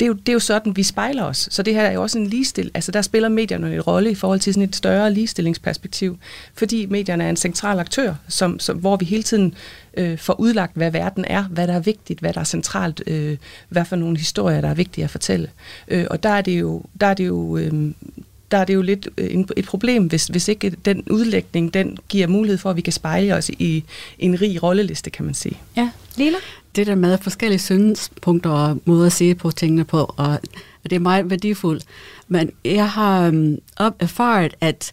det 0.00 0.06
er 0.06 0.08
jo, 0.08 0.12
det 0.12 0.28
er 0.28 0.32
jo 0.32 0.38
sådan, 0.38 0.76
vi 0.76 0.82
spejler 0.82 1.24
os. 1.24 1.48
Så 1.50 1.62
det 1.62 1.74
her 1.74 1.82
er 1.82 1.92
jo 1.92 2.02
også 2.02 2.18
en 2.18 2.26
ligestil. 2.26 2.70
Altså 2.74 2.92
der 2.92 3.02
spiller 3.02 3.28
medierne 3.28 3.74
en 3.74 3.80
rolle 3.80 4.10
i 4.10 4.14
forhold 4.14 4.40
til 4.40 4.54
sådan 4.54 4.68
et 4.68 4.76
større 4.76 5.12
ligestillingsperspektiv, 5.12 6.18
fordi 6.54 6.86
medierne 6.86 7.24
er 7.24 7.30
en 7.30 7.36
central 7.36 7.78
aktør, 7.78 8.14
som, 8.28 8.58
som, 8.58 8.76
hvor 8.76 8.96
vi 8.96 9.04
hele 9.04 9.22
tiden 9.22 9.54
øh, 9.96 10.18
får 10.18 10.40
udlagt, 10.40 10.76
hvad 10.76 10.90
verden 10.90 11.24
er, 11.28 11.44
hvad 11.44 11.66
der 11.66 11.74
er 11.74 11.80
vigtigt, 11.80 12.20
hvad 12.20 12.32
der 12.32 12.40
er 12.40 12.44
centralt, 12.44 13.02
øh, 13.06 13.36
hvad 13.68 13.84
for 13.84 13.96
nogle 13.96 14.18
historier, 14.18 14.60
der 14.60 14.68
er 14.68 14.74
vigtige 14.74 15.04
at 15.04 15.10
fortælle. 15.10 15.50
Øh, 15.88 16.06
og 16.10 16.22
der 16.22 16.28
er 16.28 16.40
det 16.40 16.60
jo, 16.60 16.82
der 17.00 17.06
er 17.06 17.14
det 17.14 17.26
jo 17.26 17.56
øh, 17.56 17.92
der 18.50 18.58
er 18.58 18.64
det 18.64 18.74
jo 18.74 18.82
lidt 18.82 19.08
øh, 19.18 19.44
et 19.56 19.64
problem, 19.64 20.06
hvis, 20.06 20.26
hvis 20.26 20.48
ikke 20.48 20.70
den 20.84 21.02
udlægning, 21.10 21.74
den 21.74 21.98
giver 22.08 22.26
mulighed 22.26 22.58
for, 22.58 22.70
at 22.70 22.76
vi 22.76 22.80
kan 22.80 22.92
spejle 22.92 23.34
os 23.34 23.48
i 23.48 23.84
en 24.18 24.40
rig 24.40 24.62
rolleliste, 24.62 25.10
kan 25.10 25.24
man 25.24 25.34
sige. 25.34 25.58
Ja, 25.76 25.90
Lila? 26.16 26.36
Det 26.76 26.86
der 26.86 26.94
med 26.94 27.18
forskellige 27.18 27.58
synspunkter 27.58 28.50
og 28.50 28.78
måder 28.84 29.06
at 29.06 29.12
se 29.12 29.34
på 29.34 29.50
tingene 29.50 29.84
på, 29.84 30.14
og 30.16 30.38
det 30.82 30.92
er 30.92 30.98
meget 30.98 31.30
værdifuldt. 31.30 31.84
Men 32.28 32.50
jeg 32.64 32.90
har 32.90 33.28
um, 33.28 33.58
erfaret, 33.98 34.54
at 34.60 34.92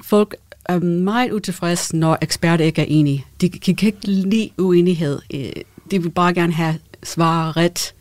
folk 0.00 0.36
er 0.70 0.80
meget 0.80 1.32
utilfreds, 1.32 1.92
når 1.92 2.18
eksperter 2.22 2.64
ikke 2.64 2.82
er 2.82 2.86
enige. 2.88 3.24
De, 3.40 3.48
de 3.48 3.74
kan 3.74 3.86
ikke 3.86 4.06
lide 4.06 4.50
uenighed. 4.58 5.18
Øh, 5.34 5.52
de 5.90 6.02
vil 6.02 6.10
bare 6.10 6.34
gerne 6.34 6.52
have 6.52 6.74
svar 7.02 7.56
ret. 7.56 7.94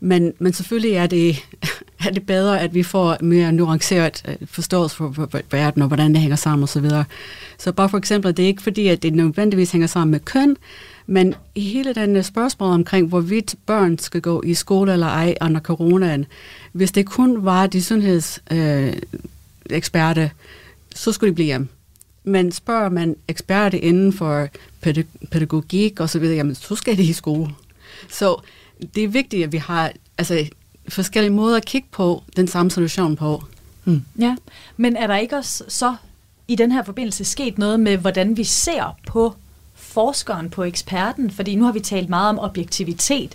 Men, 0.00 0.32
men 0.38 0.52
selvfølgelig 0.52 0.92
er 0.92 1.06
det, 1.06 1.36
er 2.06 2.10
det 2.10 2.26
bedre, 2.26 2.60
at 2.60 2.74
vi 2.74 2.82
får 2.82 3.16
mere 3.20 3.52
nuanceret 3.52 4.22
øh, 4.28 4.34
forståelse 4.46 4.96
for, 4.96 5.12
for, 5.12 5.28
for 5.30 5.40
verden 5.50 5.82
og 5.82 5.88
hvordan 5.88 6.12
det 6.12 6.20
hænger 6.20 6.36
sammen 6.36 6.62
osv. 6.62 6.72
Så, 6.72 6.80
videre. 6.80 7.04
så 7.58 7.72
bare 7.72 7.88
for 7.88 7.98
eksempel, 7.98 8.36
det 8.36 8.42
er 8.42 8.46
ikke 8.46 8.62
fordi, 8.62 8.88
at 8.88 9.02
det 9.02 9.14
nødvendigvis 9.14 9.72
hænger 9.72 9.86
sammen 9.86 10.10
med 10.10 10.20
køn, 10.20 10.56
men 11.06 11.34
hele 11.56 11.94
den 11.94 12.16
øh, 12.16 12.24
spørgsmål 12.24 12.72
omkring, 12.72 13.08
hvorvidt 13.08 13.54
børn 13.66 13.98
skal 13.98 14.20
gå 14.20 14.42
i 14.42 14.54
skole 14.54 14.92
eller 14.92 15.06
ej 15.06 15.34
under 15.40 15.60
coronaen, 15.60 16.26
hvis 16.72 16.92
det 16.92 17.06
kun 17.06 17.44
var 17.44 17.66
de 17.66 17.82
sundhedseksperter, 17.82 20.24
øh, 20.24 20.30
så 20.94 21.12
skulle 21.12 21.30
de 21.30 21.34
blive 21.34 21.46
hjemme. 21.46 21.68
Men 22.24 22.52
spørger 22.52 22.88
man 22.88 23.16
eksperter 23.28 23.78
inden 23.78 24.12
for 24.12 24.48
pædagogik 25.30 26.00
og 26.00 26.10
så 26.10 26.18
videre, 26.18 26.36
jamen 26.36 26.54
så 26.54 26.74
skal 26.76 26.96
de 26.96 27.02
i 27.02 27.12
skole. 27.12 27.50
Så 28.10 28.40
det 28.94 29.04
er 29.04 29.08
vigtigt, 29.08 29.44
at 29.44 29.52
vi 29.52 29.58
har 29.58 29.92
altså, 30.18 30.46
forskellige 30.88 31.32
måder 31.32 31.56
at 31.56 31.64
kigge 31.64 31.88
på 31.90 32.22
den 32.36 32.48
samme 32.48 32.70
situation 32.70 33.16
på. 33.16 33.44
Hmm. 33.84 34.02
Ja, 34.18 34.36
men 34.76 34.96
er 34.96 35.06
der 35.06 35.16
ikke 35.16 35.36
også 35.36 35.64
så 35.68 35.96
i 36.48 36.56
den 36.56 36.72
her 36.72 36.82
forbindelse 36.82 37.24
sket 37.24 37.58
noget 37.58 37.80
med, 37.80 37.96
hvordan 37.96 38.36
vi 38.36 38.44
ser 38.44 38.96
på 39.06 39.34
forskeren, 39.74 40.50
på 40.50 40.64
eksperten? 40.64 41.30
Fordi 41.30 41.54
nu 41.54 41.64
har 41.64 41.72
vi 41.72 41.80
talt 41.80 42.08
meget 42.08 42.28
om 42.28 42.38
objektivitet, 42.38 43.34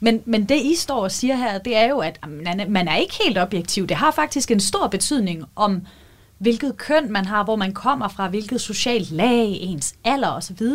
men, 0.00 0.22
men 0.24 0.44
det 0.44 0.56
I 0.56 0.74
står 0.76 1.02
og 1.02 1.12
siger 1.12 1.36
her, 1.36 1.58
det 1.58 1.76
er 1.76 1.88
jo, 1.88 1.98
at 1.98 2.18
man 2.68 2.88
er 2.88 2.96
ikke 2.96 3.14
helt 3.24 3.38
objektiv. 3.38 3.86
Det 3.86 3.96
har 3.96 4.10
faktisk 4.10 4.50
en 4.50 4.60
stor 4.60 4.86
betydning 4.86 5.44
om, 5.56 5.80
hvilket 6.38 6.76
køn 6.76 7.12
man 7.12 7.24
har, 7.24 7.44
hvor 7.44 7.56
man 7.56 7.72
kommer 7.72 8.08
fra, 8.08 8.28
hvilket 8.28 8.60
socialt 8.60 9.10
lag, 9.10 9.46
ens 9.46 9.94
alder 10.04 10.28
osv., 10.28 10.66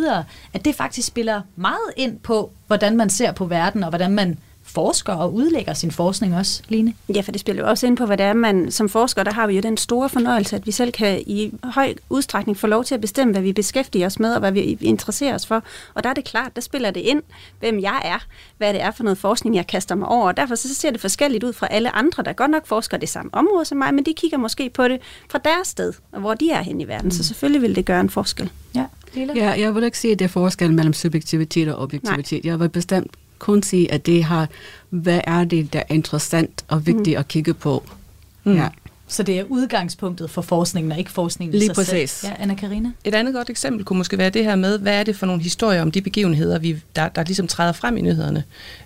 at 0.53 0.65
det 0.65 0.75
faktisk 0.75 1.07
spiller 1.07 1.41
meget 1.55 1.91
ind 1.97 2.19
på, 2.19 2.51
hvordan 2.67 2.97
man 2.97 3.09
ser 3.09 3.31
på 3.31 3.45
verden, 3.45 3.83
og 3.83 3.89
hvordan 3.89 4.11
man 4.11 4.39
forsker 4.73 5.13
og 5.13 5.33
udlægger 5.33 5.73
sin 5.73 5.91
forskning 5.91 6.35
også, 6.35 6.61
Line? 6.69 6.93
Ja, 7.15 7.21
for 7.21 7.31
det 7.31 7.41
spiller 7.41 7.63
jo 7.63 7.69
også 7.69 7.87
ind 7.87 7.97
på, 7.97 8.05
hvad 8.05 8.17
det 8.17 8.25
er, 8.25 8.33
man 8.33 8.71
som 8.71 8.89
forsker, 8.89 9.23
der 9.23 9.33
har 9.33 9.47
vi 9.47 9.55
jo 9.55 9.61
den 9.61 9.77
store 9.77 10.09
fornøjelse, 10.09 10.55
at 10.55 10.65
vi 10.65 10.71
selv 10.71 10.91
kan 10.91 11.23
i 11.27 11.51
høj 11.63 11.93
udstrækning 12.09 12.57
få 12.57 12.67
lov 12.67 12.83
til 12.83 12.95
at 12.95 13.01
bestemme, 13.01 13.33
hvad 13.33 13.41
vi 13.41 13.53
beskæftiger 13.53 14.05
os 14.05 14.19
med, 14.19 14.33
og 14.33 14.39
hvad 14.39 14.51
vi 14.51 14.77
interesserer 14.81 15.35
os 15.35 15.45
for. 15.45 15.63
Og 15.93 16.03
der 16.03 16.09
er 16.09 16.13
det 16.13 16.25
klart, 16.25 16.55
der 16.55 16.61
spiller 16.61 16.91
det 16.91 16.99
ind, 16.99 17.21
hvem 17.59 17.79
jeg 17.79 18.01
er, 18.05 18.25
hvad 18.57 18.73
det 18.73 18.81
er 18.81 18.91
for 18.91 19.03
noget 19.03 19.17
forskning, 19.17 19.55
jeg 19.55 19.67
kaster 19.67 19.95
mig 19.95 20.07
over. 20.07 20.27
Og 20.27 20.37
derfor 20.37 20.55
så 20.55 20.75
ser 20.75 20.91
det 20.91 21.01
forskelligt 21.01 21.43
ud 21.43 21.53
fra 21.53 21.67
alle 21.71 21.95
andre, 21.95 22.23
der 22.23 22.33
godt 22.33 22.51
nok 22.51 22.67
forsker 22.67 22.97
det 22.97 23.09
samme 23.09 23.29
område 23.33 23.65
som 23.65 23.77
mig, 23.77 23.93
men 23.93 24.05
de 24.05 24.13
kigger 24.13 24.37
måske 24.37 24.69
på 24.69 24.87
det 24.87 24.99
fra 25.29 25.39
deres 25.43 25.67
sted, 25.67 25.93
og 26.11 26.19
hvor 26.19 26.33
de 26.33 26.51
er 26.51 26.61
hen 26.61 26.81
i 26.81 26.87
verden. 26.87 27.07
Mm. 27.07 27.11
Så 27.11 27.23
selvfølgelig 27.23 27.61
vil 27.61 27.75
det 27.75 27.85
gøre 27.85 28.01
en 28.01 28.09
forskel. 28.09 28.49
Ja. 28.75 28.85
Ja, 29.15 29.49
jeg 29.49 29.75
vil 29.75 29.83
ikke 29.83 29.97
sige, 29.97 30.11
at 30.11 30.19
det 30.19 30.25
er 30.25 30.29
forskel 30.29 30.73
mellem 30.73 30.93
subjektivitet 30.93 31.73
og 31.73 31.81
objektivitet. 31.81 32.43
Nej. 32.43 32.51
Jeg 32.51 32.59
vil 32.59 32.69
bestemt 32.69 33.11
kun 33.43 33.63
sige, 33.63 33.91
at 33.91 34.05
det 34.05 34.23
har, 34.23 34.47
hvad 34.89 35.21
er 35.23 35.43
det, 35.43 35.73
der 35.73 35.79
er 35.79 35.93
interessant 35.93 36.65
og 36.67 36.85
vigtigt 36.85 37.17
mm. 37.17 37.19
at 37.19 37.27
kigge 37.27 37.53
på. 37.53 37.83
Mm. 38.43 38.55
Ja. 38.55 38.69
Så 39.13 39.23
det 39.23 39.39
er 39.39 39.43
udgangspunktet 39.49 40.29
for 40.29 40.41
forskningen, 40.41 40.91
og 40.91 40.97
ikke 40.97 41.11
forskningen 41.11 41.59
Lige 41.59 41.65
sig 41.65 41.75
præcis. 41.75 42.11
selv. 42.11 42.33
Ja, 42.37 42.43
Anna 42.43 42.55
Karina. 42.55 42.91
Et 43.03 43.15
andet 43.15 43.33
godt 43.33 43.49
eksempel 43.49 43.85
kunne 43.85 43.97
måske 43.97 44.17
være 44.17 44.29
det 44.29 44.43
her 44.43 44.55
med, 44.55 44.79
hvad 44.79 44.99
er 44.99 45.03
det 45.03 45.15
for 45.15 45.25
nogle 45.25 45.41
historier 45.41 45.81
om 45.81 45.91
de 45.91 46.01
begivenheder, 46.01 46.59
vi, 46.59 46.81
der, 46.95 47.09
der 47.09 47.23
ligesom 47.23 47.47
træder 47.47 47.71
frem 47.71 47.97
i 47.97 48.01
nyhederne. 48.01 48.43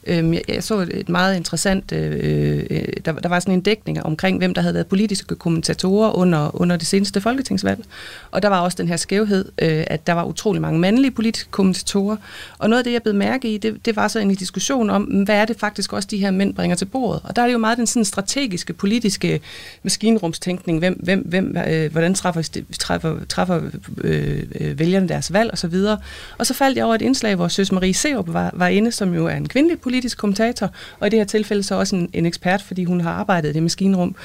Øhm, 0.08 0.34
jeg, 0.34 0.42
jeg 0.48 0.64
så 0.64 0.88
et 0.92 1.10
meget 1.10 1.36
interessant, 1.36 1.92
øh, 1.92 2.66
øh, 2.70 2.84
der, 3.06 3.12
der 3.12 3.30
var 3.30 3.40
sådan 3.40 3.54
en 3.54 3.62
dækning 3.62 4.04
omkring, 4.04 4.38
hvem 4.38 4.54
der 4.54 4.62
havde 4.62 4.74
været 4.74 4.88
politiske 4.88 5.36
kommentatorer 5.36 6.12
under, 6.12 6.62
under 6.62 6.76
det 6.76 6.88
seneste 6.88 7.22
folketingsvalg. 7.22 7.86
Og 8.32 8.42
der 8.42 8.50
var 8.50 8.60
også 8.60 8.76
den 8.80 8.88
her 8.88 8.98
skævhed, 8.98 9.46
øh, 9.62 9.84
at 9.88 10.08
der 10.08 10.14
var 10.14 10.24
utrolig 10.24 10.62
mange 10.62 10.80
mandlige 10.80 11.12
politiske 11.12 11.52
kommentatorer. 11.52 12.18
Og 12.58 12.70
noget 12.70 12.80
af 12.80 12.84
det, 12.84 12.94
jeg 12.94 13.04
blev 13.04 13.16
mærke 13.16 13.54
i, 13.54 13.58
det, 13.58 13.86
det 13.86 13.96
var 13.96 14.08
så 14.08 14.20
en 14.20 14.36
diskussion 14.36 14.90
om, 14.90 15.04
hvad 15.04 15.36
er 15.36 15.46
det 15.46 15.60
faktisk 15.60 15.94
også, 15.94 16.08
de 16.12 16.18
her 16.18 16.32
mænd 16.32 16.54
bringer 16.54 16.76
til 16.76 16.86
bordet. 16.86 17.22
Og 17.24 17.36
der 17.36 17.42
er 17.42 17.46
det 17.46 17.54
jo 17.54 17.58
meget 17.58 17.78
den 17.78 17.88
sådan 17.88 18.06
strategiske, 18.06 18.74
politiske 18.74 19.42
maskinrumstænkning, 20.18 20.80
hvem, 20.80 21.00
hvem, 21.04 21.20
hvem, 21.20 21.58
øh, 21.68 21.92
hvordan 21.92 22.14
træffer, 22.14 22.60
træffer, 22.80 23.16
træffer 23.30 23.62
øh, 24.04 24.44
øh, 24.60 24.80
vælgerne 24.80 25.08
deres 25.08 25.34
valg 25.34 25.54
osv. 25.54 25.74
Og, 25.74 25.98
og 26.38 26.46
så 26.46 26.54
faldt 26.54 26.78
jeg 26.78 26.86
over 26.86 26.96
et 26.96 27.02
indslag, 27.02 27.36
hvor 27.36 27.48
Søs 27.48 27.72
Marie 27.72 27.94
Seup 27.94 28.34
var, 28.34 28.52
var 28.54 28.68
inde, 28.68 28.92
som 28.92 29.14
jo 29.14 29.26
er 29.26 29.36
en 29.36 29.48
kvindelig 29.48 29.80
politisk 29.80 30.18
kommentator, 30.18 30.70
og 31.00 31.08
i 31.08 31.10
det 31.10 31.20
her 31.20 31.26
tilfælde 31.26 31.64
så 31.64 31.76
også 31.76 31.96
en, 31.96 32.10
en 32.14 32.26
ekspert, 32.26 32.62
fordi 32.62 32.84
hun 32.84 33.02
har 33.02 33.12
arbejdet 33.12 33.50
i 33.50 33.54
det 33.54 33.64
maskinrum. 33.64 34.16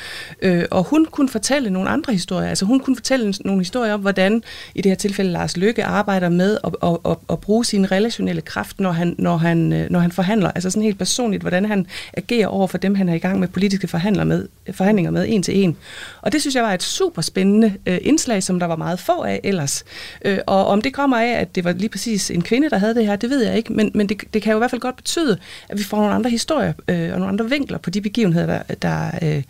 Øh, 0.42 0.64
og 0.70 0.84
hun 0.84 1.06
kunne 1.10 1.28
fortælle 1.28 1.70
nogle 1.70 1.88
andre 1.88 2.12
historier, 2.12 2.48
altså 2.48 2.64
hun 2.64 2.80
kunne 2.80 2.96
fortælle 2.96 3.34
nogle 3.44 3.60
historier 3.60 3.94
om, 3.94 4.00
hvordan 4.00 4.42
i 4.74 4.80
det 4.82 4.90
her 4.90 4.96
tilfælde 4.96 5.30
Lars 5.30 5.56
Lykke 5.56 5.84
arbejder 5.84 6.28
med 6.28 6.58
at, 6.64 6.74
at, 6.82 6.98
at, 7.10 7.16
at 7.30 7.40
bruge 7.40 7.64
sin 7.64 7.92
relationelle 7.92 8.42
kraft, 8.42 8.80
når 8.80 8.92
han, 8.92 9.14
når, 9.18 9.36
han, 9.36 9.72
øh, 9.72 9.90
når 9.90 10.00
han 10.00 10.12
forhandler, 10.12 10.50
altså 10.50 10.70
sådan 10.70 10.82
helt 10.82 10.98
personligt, 10.98 11.42
hvordan 11.42 11.64
han 11.64 11.86
agerer 12.12 12.46
over 12.46 12.66
for 12.66 12.78
dem, 12.78 12.94
han 12.94 13.08
er 13.08 13.14
i 13.14 13.18
gang 13.18 13.40
med 13.40 13.48
politiske 13.48 13.88
forhandler 13.88 14.24
med, 14.24 14.48
forhandlinger 14.72 15.10
med 15.10 15.26
en 15.28 15.42
til 15.42 15.64
en. 15.64 15.71
Og 16.20 16.32
det 16.32 16.40
synes 16.40 16.54
jeg 16.54 16.62
var 16.62 16.74
et 16.74 16.82
super 16.82 17.22
spændende 17.22 17.74
øh, 17.86 17.98
indslag, 18.02 18.42
som 18.42 18.60
der 18.60 18.66
var 18.66 18.76
meget 18.76 18.98
få 18.98 19.22
af 19.22 19.40
ellers. 19.44 19.84
Øh, 20.24 20.38
og 20.46 20.66
om 20.66 20.82
det 20.82 20.94
kommer 20.94 21.16
af, 21.16 21.40
at 21.40 21.54
det 21.54 21.64
var 21.64 21.72
lige 21.72 21.88
præcis 21.88 22.30
en 22.30 22.42
kvinde, 22.42 22.70
der 22.70 22.78
havde 22.78 22.94
det 22.94 23.06
her, 23.06 23.16
det 23.16 23.30
ved 23.30 23.44
jeg 23.44 23.56
ikke, 23.56 23.72
men, 23.72 23.90
men 23.94 24.08
det, 24.08 24.22
det 24.34 24.42
kan 24.42 24.50
jo 24.50 24.58
i 24.58 24.60
hvert 24.60 24.70
fald 24.70 24.80
godt 24.80 24.96
betyde, 24.96 25.38
at 25.68 25.78
vi 25.78 25.84
får 25.84 25.96
nogle 25.96 26.14
andre 26.14 26.30
historier 26.30 26.72
øh, 26.88 27.12
og 27.12 27.18
nogle 27.18 27.28
andre 27.28 27.50
vinkler 27.50 27.78
på 27.78 27.90
de 27.90 28.00
begivenheder, 28.00 28.46
der, 28.46 28.74
der, 28.74 29.10
øh, 29.22 29.42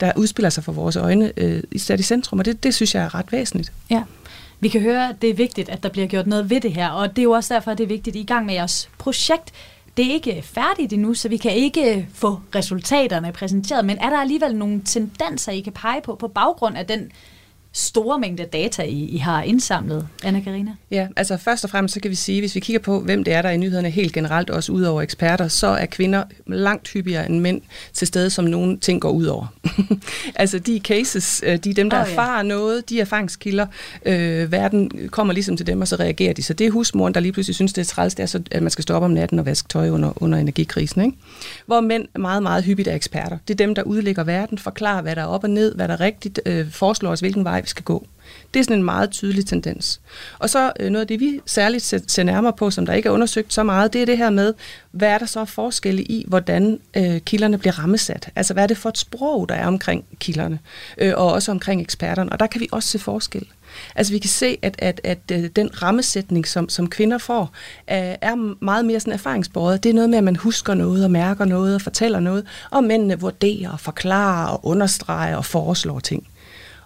der 0.00 0.12
udspiller 0.16 0.50
sig 0.50 0.64
for 0.64 0.72
vores 0.72 0.96
øjne, 0.96 1.32
øh, 1.36 1.62
sat 1.76 2.00
i 2.00 2.02
centrum, 2.02 2.38
og 2.38 2.44
det, 2.44 2.62
det 2.62 2.74
synes 2.74 2.94
jeg 2.94 3.04
er 3.04 3.14
ret 3.14 3.32
væsentligt. 3.32 3.72
Ja. 3.90 4.02
Vi 4.62 4.68
kan 4.68 4.80
høre, 4.80 5.08
at 5.08 5.22
det 5.22 5.30
er 5.30 5.34
vigtigt, 5.34 5.68
at 5.68 5.82
der 5.82 5.88
bliver 5.88 6.06
gjort 6.06 6.26
noget 6.26 6.50
ved 6.50 6.60
det 6.60 6.72
her, 6.72 6.88
og 6.88 7.10
det 7.10 7.18
er 7.18 7.22
jo 7.22 7.30
også 7.30 7.54
derfor, 7.54 7.70
at 7.70 7.78
det 7.78 7.84
er 7.84 7.88
vigtigt, 7.88 8.16
at 8.16 8.20
I 8.20 8.24
gang 8.24 8.46
med 8.46 8.54
jeres 8.54 8.88
projekt 8.98 9.52
det 10.00 10.08
er 10.08 10.14
ikke 10.14 10.42
færdigt 10.42 10.92
endnu, 10.92 11.14
så 11.14 11.28
vi 11.28 11.36
kan 11.36 11.52
ikke 11.52 12.08
få 12.14 12.40
resultaterne 12.54 13.32
præsenteret, 13.32 13.84
men 13.84 13.98
er 13.98 14.10
der 14.10 14.16
alligevel 14.16 14.56
nogle 14.56 14.82
tendenser, 14.84 15.52
I 15.52 15.60
kan 15.60 15.72
pege 15.72 16.00
på, 16.00 16.14
på 16.14 16.28
baggrund 16.28 16.76
af 16.76 16.86
den 16.86 17.12
store 17.72 18.18
mængde 18.18 18.44
data, 18.44 18.82
I, 18.82 19.04
I 19.04 19.16
har 19.16 19.42
indsamlet, 19.42 20.08
anna 20.24 20.40
Karina? 20.40 20.70
Ja, 20.90 21.08
altså 21.16 21.36
først 21.36 21.64
og 21.64 21.70
fremmest 21.70 21.94
så 21.94 22.00
kan 22.00 22.10
vi 22.10 22.14
sige, 22.14 22.40
hvis 22.40 22.54
vi 22.54 22.60
kigger 22.60 22.80
på, 22.80 23.00
hvem 23.00 23.24
det 23.24 23.34
er, 23.34 23.42
der 23.42 23.48
er 23.48 23.52
i 23.52 23.56
nyhederne 23.56 23.90
helt 23.90 24.12
generelt, 24.12 24.50
også 24.50 24.72
ud 24.72 24.82
over 24.82 25.02
eksperter, 25.02 25.48
så 25.48 25.66
er 25.66 25.86
kvinder 25.86 26.24
langt 26.46 26.88
hyppigere 26.88 27.26
end 27.26 27.40
mænd 27.40 27.60
til 27.92 28.06
stede, 28.06 28.30
som 28.30 28.44
nogle 28.44 28.78
ting 28.78 29.00
går 29.00 29.10
ud 29.10 29.24
over. 29.24 29.46
altså 30.34 30.58
de 30.58 30.80
cases, 30.84 31.42
øh, 31.46 31.56
de 31.56 31.70
er 31.70 31.74
dem, 31.74 31.90
der 31.90 32.00
oh, 32.00 32.06
ja. 32.06 32.12
erfarer 32.12 32.42
noget, 32.42 32.88
de 32.88 33.00
erfaringskilder, 33.00 33.66
øh, 34.06 34.52
verden 34.52 35.08
kommer 35.08 35.34
ligesom 35.34 35.56
til 35.56 35.66
dem, 35.66 35.80
og 35.80 35.88
så 35.88 35.96
reagerer 35.96 36.32
de. 36.32 36.42
Så 36.42 36.54
det 36.54 36.66
er 36.66 36.70
husmoren, 36.70 37.14
der 37.14 37.20
lige 37.20 37.32
pludselig 37.32 37.54
synes, 37.54 37.72
det 37.72 37.80
er 37.80 37.86
træls, 37.86 38.14
det 38.14 38.22
er 38.22 38.26
så, 38.26 38.42
at 38.50 38.62
man 38.62 38.70
skal 38.70 38.82
stoppe 38.82 39.04
om 39.04 39.10
natten 39.10 39.38
og 39.38 39.46
vaske 39.46 39.68
tøj 39.68 39.90
under, 39.90 40.22
under 40.22 40.38
energikrisen. 40.38 41.04
Ikke? 41.04 41.16
Hvor 41.66 41.80
mænd 41.80 42.06
meget, 42.18 42.42
meget 42.42 42.64
hyppigt 42.64 42.88
er 42.88 42.94
eksperter. 42.94 43.38
Det 43.48 43.54
er 43.54 43.66
dem, 43.66 43.74
der 43.74 43.82
udlægger 43.82 44.24
verden, 44.24 44.58
forklarer, 44.58 45.02
hvad 45.02 45.16
der 45.16 45.22
er 45.22 45.26
op 45.26 45.44
og 45.44 45.50
ned, 45.50 45.74
hvad 45.74 45.88
der 45.88 45.94
er 45.94 46.00
rigtigt, 46.00 46.40
øh, 46.46 46.70
foreslår 46.70 47.10
os, 47.10 47.20
hvilken 47.20 47.44
vej 47.44 47.59
vej, 47.60 47.62
vi 47.62 47.68
skal 47.68 47.84
gå. 47.84 48.06
Det 48.54 48.60
er 48.60 48.64
sådan 48.64 48.76
en 48.76 48.84
meget 48.84 49.10
tydelig 49.10 49.46
tendens. 49.46 50.00
Og 50.38 50.50
så 50.50 50.72
øh, 50.80 50.90
noget 50.90 51.00
af 51.00 51.06
det, 51.06 51.20
vi 51.20 51.40
særligt 51.46 52.10
ser 52.10 52.22
nærmere 52.22 52.52
på, 52.52 52.70
som 52.70 52.86
der 52.86 52.92
ikke 52.92 53.08
er 53.08 53.12
undersøgt 53.12 53.52
så 53.52 53.62
meget, 53.62 53.92
det 53.92 54.02
er 54.02 54.06
det 54.06 54.18
her 54.18 54.30
med, 54.30 54.54
hvad 54.90 55.08
er 55.08 55.18
der 55.18 55.26
så 55.26 55.44
forskelle 55.44 56.02
i, 56.02 56.24
hvordan 56.28 56.80
øh, 56.96 57.20
kilderne 57.20 57.58
bliver 57.58 57.78
rammesat? 57.78 58.28
Altså, 58.36 58.54
hvad 58.54 58.62
er 58.62 58.66
det 58.66 58.76
for 58.76 58.88
et 58.88 58.98
sprog, 58.98 59.48
der 59.48 59.54
er 59.54 59.66
omkring 59.66 60.04
kilderne, 60.18 60.58
øh, 60.98 61.12
og 61.16 61.32
også 61.32 61.50
omkring 61.50 61.80
eksperterne? 61.80 62.32
Og 62.32 62.40
der 62.40 62.46
kan 62.46 62.60
vi 62.60 62.68
også 62.72 62.88
se 62.88 62.98
forskel. 62.98 63.46
Altså 63.96 64.12
vi 64.12 64.18
kan 64.18 64.30
se, 64.30 64.58
at, 64.62 64.74
at, 64.78 65.00
at, 65.04 65.30
at 65.30 65.56
den 65.56 65.82
rammesætning, 65.82 66.46
som, 66.46 66.68
som 66.68 66.88
kvinder 66.90 67.18
får, 67.18 67.42
øh, 67.90 68.14
er 68.20 68.64
meget 68.64 68.84
mere 68.84 69.00
sådan 69.00 69.12
erfaringsbordet. 69.12 69.82
Det 69.82 69.90
er 69.90 69.94
noget 69.94 70.10
med, 70.10 70.18
at 70.18 70.24
man 70.24 70.36
husker 70.36 70.74
noget 70.74 71.04
og 71.04 71.10
mærker 71.10 71.44
noget 71.44 71.74
og 71.74 71.82
fortæller 71.82 72.20
noget, 72.20 72.46
og 72.70 72.84
mændene 72.84 73.20
vurderer, 73.20 73.76
forklarer 73.76 74.48
og 74.48 74.66
understreger 74.66 75.36
og 75.36 75.44
foreslår 75.44 76.00
ting. 76.00 76.26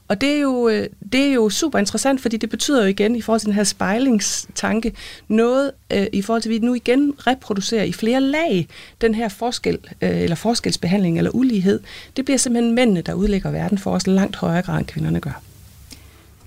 Og 0.08 0.20
det 0.20 0.28
er, 0.28 0.40
jo, 0.40 0.68
øh, 0.68 0.88
det 1.12 1.20
er 1.20 1.32
jo 1.32 1.50
super 1.50 1.78
interessant, 1.78 2.20
fordi 2.20 2.36
det 2.36 2.50
betyder 2.50 2.82
jo 2.82 2.88
igen, 2.88 3.16
i 3.16 3.20
forhold 3.20 3.40
til 3.40 3.46
den 3.46 3.54
her 3.54 3.64
spejlingstanke, 3.64 4.92
noget 5.28 5.70
øh, 5.92 6.06
i 6.12 6.22
forhold 6.22 6.42
til, 6.42 6.48
at 6.48 6.60
vi 6.60 6.66
nu 6.66 6.74
igen 6.74 7.14
reproducerer 7.18 7.84
i 7.84 7.92
flere 7.92 8.20
lag 8.20 8.68
den 9.00 9.14
her 9.14 9.28
forskel, 9.28 9.78
øh, 10.02 10.22
eller 10.22 10.36
forskelsbehandling 10.36 11.18
eller 11.18 11.30
ulighed. 11.30 11.80
Det 12.16 12.24
bliver 12.24 12.38
simpelthen 12.38 12.74
mændene, 12.74 13.00
der 13.00 13.14
udlægger 13.14 13.50
verden 13.50 13.78
for 13.78 13.90
os 13.90 14.06
langt 14.06 14.36
højere 14.36 14.62
grad, 14.62 14.78
end 14.78 14.86
kvinderne 14.86 15.20
gør. 15.20 15.42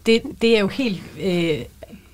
Det, 0.06 0.22
det 0.42 0.56
er 0.56 0.60
jo 0.60 0.68
helt 0.68 1.02
øh, 1.22 1.60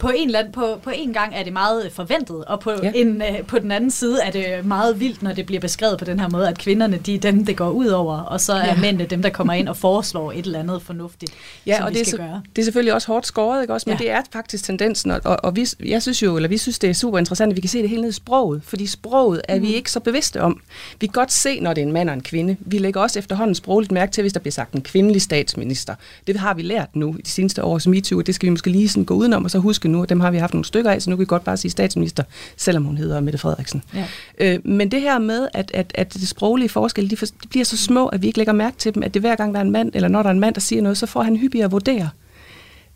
på 0.03 0.11
en, 0.15 0.27
eller 0.27 0.39
anden, 0.39 0.53
på, 0.53 0.79
på 0.83 0.89
en 0.95 1.13
gang 1.13 1.35
er 1.35 1.43
det 1.43 1.53
meget 1.53 1.91
forventet, 1.91 2.45
og 2.45 2.59
på, 2.59 2.71
ja. 2.83 2.91
en, 2.95 3.21
øh, 3.21 3.43
på 3.47 3.59
den 3.59 3.71
anden 3.71 3.91
side 3.91 4.19
er 4.23 4.31
det 4.31 4.65
meget 4.65 4.99
vildt, 4.99 5.23
når 5.23 5.33
det 5.33 5.45
bliver 5.45 5.59
beskrevet 5.59 5.99
på 5.99 6.05
den 6.05 6.19
her 6.19 6.29
måde, 6.29 6.49
at 6.49 6.57
kvinderne 6.57 6.97
de 6.97 7.15
er 7.15 7.19
dem, 7.19 7.45
det 7.45 7.57
går 7.57 7.69
ud 7.69 7.87
over, 7.87 8.17
og 8.17 8.41
så 8.41 8.53
er 8.53 8.65
ja. 8.65 8.75
mændene 8.75 9.05
dem, 9.05 9.21
der 9.21 9.29
kommer 9.29 9.53
ind 9.53 9.69
og 9.69 9.77
foreslår 9.77 10.31
et 10.31 10.45
eller 10.45 10.59
andet 10.59 10.81
fornuftigt, 10.81 11.33
ja, 11.65 11.77
som 11.77 11.85
og 11.85 11.93
vi 11.93 11.99
det 11.99 12.07
skal 12.07 12.19
er, 12.19 12.27
gøre. 12.27 12.41
det 12.55 12.61
er 12.61 12.65
selvfølgelig 12.65 12.93
også 12.93 13.07
hårdt 13.07 13.27
skåret, 13.27 13.61
ikke 13.61 13.73
også? 13.73 13.89
men 13.89 13.97
ja. 13.97 14.03
det 14.03 14.11
er 14.11 14.21
faktisk 14.33 14.63
tendensen, 14.63 15.11
og, 15.11 15.21
og, 15.23 15.39
og 15.43 15.55
vi, 15.55 15.67
jeg 15.85 16.01
synes 16.01 16.23
jo, 16.23 16.35
eller 16.35 16.49
vi 16.49 16.57
synes, 16.57 16.79
det 16.79 16.89
er 16.89 16.93
super 16.93 17.19
interessant, 17.19 17.49
at 17.49 17.55
vi 17.55 17.61
kan 17.61 17.69
se 17.69 17.81
det 17.81 17.89
hele 17.89 18.01
ned 18.01 18.09
i 18.09 18.13
sproget, 18.13 18.61
fordi 18.65 18.87
sproget 18.87 19.41
er 19.47 19.55
mm. 19.55 19.61
vi 19.61 19.73
ikke 19.73 19.91
så 19.91 19.99
bevidste 19.99 20.41
om. 20.41 20.61
Vi 20.99 21.07
kan 21.07 21.13
godt 21.13 21.31
se, 21.31 21.59
når 21.59 21.73
det 21.73 21.81
er 21.81 21.85
en 21.85 21.93
mand 21.93 22.09
og 22.09 22.13
en 22.13 22.23
kvinde. 22.23 22.57
Vi 22.59 22.77
lægger 22.77 23.01
også 23.01 23.19
efterhånden 23.19 23.55
sprogligt 23.55 23.91
mærke 23.91 24.11
til, 24.11 24.21
hvis 24.21 24.33
der 24.33 24.39
bliver 24.39 24.51
sagt 24.51 24.73
en 24.73 24.81
kvindelig 24.81 25.21
statsminister. 25.21 25.95
Det 26.27 26.37
har 26.37 26.53
vi 26.53 26.61
lært 26.61 26.95
nu 26.95 27.15
i 27.19 27.21
de 27.21 27.29
seneste 27.29 27.63
års 27.63 27.87
MeToo, 27.87 28.19
og 28.19 28.27
det 28.27 28.35
skal 28.35 28.45
vi 28.45 28.49
måske 28.49 28.69
lige 28.69 28.89
sådan 28.89 29.05
gå 29.05 29.13
udenom, 29.13 29.43
og 29.43 29.51
så 29.51 29.59
huske 29.59 29.89
nu, 29.93 30.05
dem 30.09 30.19
har 30.19 30.31
vi 30.31 30.37
haft 30.37 30.53
nogle 30.53 30.65
stykker 30.65 30.91
af, 30.91 31.01
så 31.01 31.09
nu 31.09 31.15
kan 31.15 31.19
vi 31.19 31.25
godt 31.25 31.43
bare 31.43 31.57
sige 31.57 31.71
statsminister, 31.71 32.23
selvom 32.57 32.83
hun 32.83 32.97
hedder 32.97 33.19
Mette 33.19 33.39
Frederiksen. 33.39 33.83
Ja. 33.95 34.05
Øh, 34.37 34.59
men 34.65 34.91
det 34.91 35.01
her 35.01 35.19
med, 35.19 35.47
at, 35.53 35.71
at, 35.73 35.91
at 35.95 36.13
det 36.13 36.27
sproglige 36.27 36.69
forskel, 36.69 37.09
de, 37.09 37.17
for, 37.17 37.25
de 37.25 37.47
bliver 37.49 37.65
så 37.65 37.77
små, 37.77 38.07
at 38.07 38.21
vi 38.21 38.27
ikke 38.27 38.39
lægger 38.39 38.53
mærke 38.53 38.77
til 38.77 38.95
dem, 38.95 39.03
at 39.03 39.13
det 39.13 39.21
hver 39.21 39.35
gang 39.35 39.53
der 39.53 39.59
er 39.59 39.63
en 39.63 39.71
mand, 39.71 39.91
eller 39.93 40.07
når 40.07 40.21
der 40.21 40.29
er 40.29 40.33
en 40.33 40.39
mand, 40.39 40.55
der 40.55 40.61
siger 40.61 40.81
noget, 40.81 40.97
så 40.97 41.05
får 41.05 41.23
han 41.23 41.35
hyppigere 41.37 41.65
at 41.65 41.71
vurdere 41.71 42.09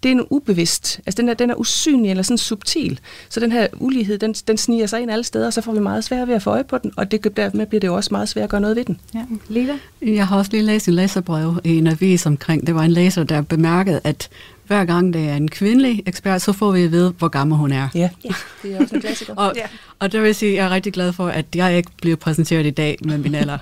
det 0.03 0.09
er 0.11 0.15
en 0.15 0.25
ubevidst, 0.29 0.99
altså 1.05 1.21
den 1.21 1.29
er, 1.29 1.33
den 1.33 1.49
er 1.49 1.55
usynlig 1.55 2.09
eller 2.09 2.23
sådan 2.23 2.37
subtil. 2.37 2.99
Så 3.29 3.39
den 3.39 3.51
her 3.51 3.67
ulighed, 3.79 4.17
den, 4.17 4.33
den 4.33 4.57
sniger 4.57 4.87
sig 4.87 5.01
ind 5.01 5.11
alle 5.11 5.23
steder, 5.23 5.45
og 5.45 5.53
så 5.53 5.61
får 5.61 5.73
vi 5.73 5.79
meget 5.79 6.03
svært 6.03 6.27
ved 6.27 6.35
at 6.35 6.43
få 6.43 6.49
øje 6.49 6.63
på 6.63 6.77
den, 6.77 6.93
og 6.97 7.11
det, 7.11 7.37
dermed 7.37 7.65
bliver 7.65 7.79
det 7.79 7.87
jo 7.87 7.95
også 7.95 8.09
meget 8.11 8.29
svært 8.29 8.43
at 8.43 8.49
gøre 8.49 8.61
noget 8.61 8.75
ved 8.75 8.85
den. 8.85 8.99
Ja. 9.15 9.23
Lila? 9.47 9.73
Jeg 10.01 10.27
har 10.27 10.37
også 10.37 10.51
lige 10.51 10.63
læst 10.63 10.87
en 10.87 10.93
læserbrev 10.93 11.59
i 11.63 11.77
en 11.77 11.87
avis 11.87 12.25
omkring, 12.25 12.67
det 12.67 12.75
var 12.75 12.83
en 12.83 12.91
læser, 12.91 13.23
der 13.23 13.41
bemærkede, 13.41 14.01
at 14.03 14.29
hver 14.67 14.85
gang 14.85 15.13
det 15.13 15.29
er 15.29 15.35
en 15.35 15.47
kvindelig 15.47 16.03
ekspert, 16.05 16.41
så 16.41 16.53
får 16.53 16.71
vi 16.71 16.83
at 16.83 16.91
vide, 16.91 17.13
hvor 17.17 17.27
gammel 17.27 17.57
hun 17.57 17.71
er. 17.71 17.89
Ja, 17.95 18.09
ja. 18.25 18.29
det 18.63 18.73
er 18.73 18.79
også 18.81 18.95
en 18.95 19.01
klassiker. 19.01 19.35
og, 19.35 19.53
ja. 19.55 19.67
og 19.99 20.11
det 20.11 20.23
vil 20.23 20.35
sige, 20.35 20.51
at 20.51 20.57
jeg 20.57 20.65
er 20.65 20.69
rigtig 20.69 20.93
glad 20.93 21.13
for, 21.13 21.27
at 21.27 21.45
jeg 21.55 21.77
ikke 21.77 21.91
bliver 22.01 22.15
præsenteret 22.15 22.65
i 22.65 22.69
dag 22.69 22.97
med 23.01 23.17
min 23.17 23.35
alder. 23.35 23.57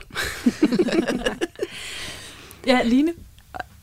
ja, 2.67 2.79
Line? 2.83 3.11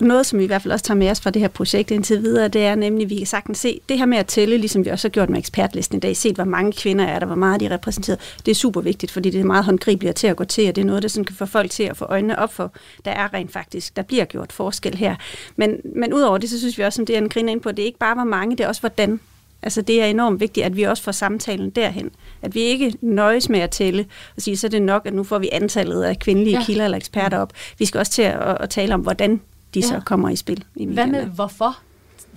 Noget, 0.05 0.27
som 0.27 0.39
vi 0.39 0.45
i 0.45 0.47
hvert 0.47 0.63
fald 0.63 0.73
også 0.73 0.85
tager 0.85 0.99
med 0.99 1.11
os 1.11 1.21
fra 1.21 1.31
det 1.31 1.43
her 1.43 1.49
projekt 1.49 1.91
indtil 1.91 2.23
videre, 2.23 2.49
det 2.49 2.65
er 2.65 2.75
nemlig, 2.75 3.05
at 3.05 3.11
vi 3.11 3.19
kan 3.19 3.27
sagtens 3.27 3.59
se, 3.59 3.81
det 3.89 3.99
her 3.99 4.07
med 4.07 4.19
at 4.19 4.27
tælle, 4.27 4.57
ligesom 4.57 4.85
vi 4.85 4.91
også 4.91 5.09
har 5.09 5.11
gjort 5.11 5.31
med 5.31 5.39
ekspertlisten 5.39 5.97
i 5.97 6.01
dag, 6.01 6.17
set 6.17 6.35
hvor 6.35 6.45
mange 6.45 6.73
kvinder 6.73 7.05
er 7.05 7.19
der, 7.19 7.27
hvor 7.27 7.35
meget 7.35 7.61
de 7.61 7.67
er 7.67 7.71
repræsenteret, 7.71 8.19
det 8.47 8.51
er 8.51 8.55
super 8.55 8.81
vigtigt, 8.81 9.13
fordi 9.13 9.31
det 9.31 9.41
er 9.41 9.45
meget 9.45 9.65
håndgribeligt 9.65 10.17
til 10.17 10.27
at 10.27 10.37
gå 10.37 10.45
til, 10.45 10.69
og 10.69 10.77
det 10.77 10.83
er 10.83 10.87
noget, 10.87 11.03
der 11.03 11.09
sådan 11.09 11.25
kan 11.25 11.37
få 11.37 11.47
folk 11.47 11.71
til 11.71 11.83
at 11.83 11.97
få 11.97 12.05
øjnene 12.05 12.39
op 12.39 12.53
for, 12.53 12.73
der 13.05 13.11
er 13.11 13.35
rent 13.35 13.53
faktisk, 13.53 13.97
der 13.97 14.03
bliver 14.03 14.25
gjort 14.25 14.53
forskel 14.53 14.95
her. 14.95 15.17
Men, 15.57 15.77
men 15.97 16.15
udover 16.15 16.39
det, 16.39 16.51
så 16.51 16.59
synes 16.59 16.79
vi 16.79 16.83
også, 16.83 16.97
som 16.97 17.07
det 17.07 17.15
er 17.15 17.21
en 17.21 17.29
griner 17.29 17.53
ind 17.53 17.61
på, 17.61 17.71
det 17.71 17.79
er 17.79 17.87
ikke 17.87 17.99
bare 17.99 18.15
hvor 18.15 18.25
mange, 18.25 18.57
det 18.57 18.65
er 18.65 18.69
også 18.69 18.81
hvordan. 18.81 19.21
Altså 19.63 19.83
det 19.83 20.03
er 20.03 20.07
enormt 20.07 20.41
vigtigt, 20.41 20.67
at 20.67 20.77
vi 20.77 20.83
også 20.83 21.03
får 21.03 21.13
samtalen 21.13 21.71
derhen. 21.71 22.11
At 22.43 22.55
vi 22.55 22.61
ikke 22.61 22.95
nøjes 23.01 23.49
med 23.49 23.61
at 23.61 23.71
tælle 23.71 24.07
og 24.37 24.43
sige, 24.43 24.57
så 24.57 24.67
er 24.67 24.69
det 24.69 24.83
nok, 24.83 25.07
at 25.07 25.15
nu 25.15 25.25
får 25.25 25.39
vi 25.39 25.49
antallet 25.53 26.03
af 26.03 26.19
kvindelige 26.19 26.59
ja. 26.59 26.65
kilder 26.65 26.85
eller 26.85 26.97
eksperter 26.97 27.39
op. 27.39 27.53
Vi 27.79 27.85
skal 27.85 27.99
også 27.99 28.13
til 28.13 28.23
at, 28.23 28.57
at 28.61 28.71
tale 28.71 28.95
om, 28.95 29.01
hvordan 29.01 29.41
de 29.75 29.81
ja. 29.81 29.87
så 29.87 30.01
kommer 30.05 30.29
i 30.29 30.37
spil. 30.37 30.65
I 30.77 30.87
Hvad 30.87 31.07
med 31.07 31.25
hvorfor? 31.27 31.79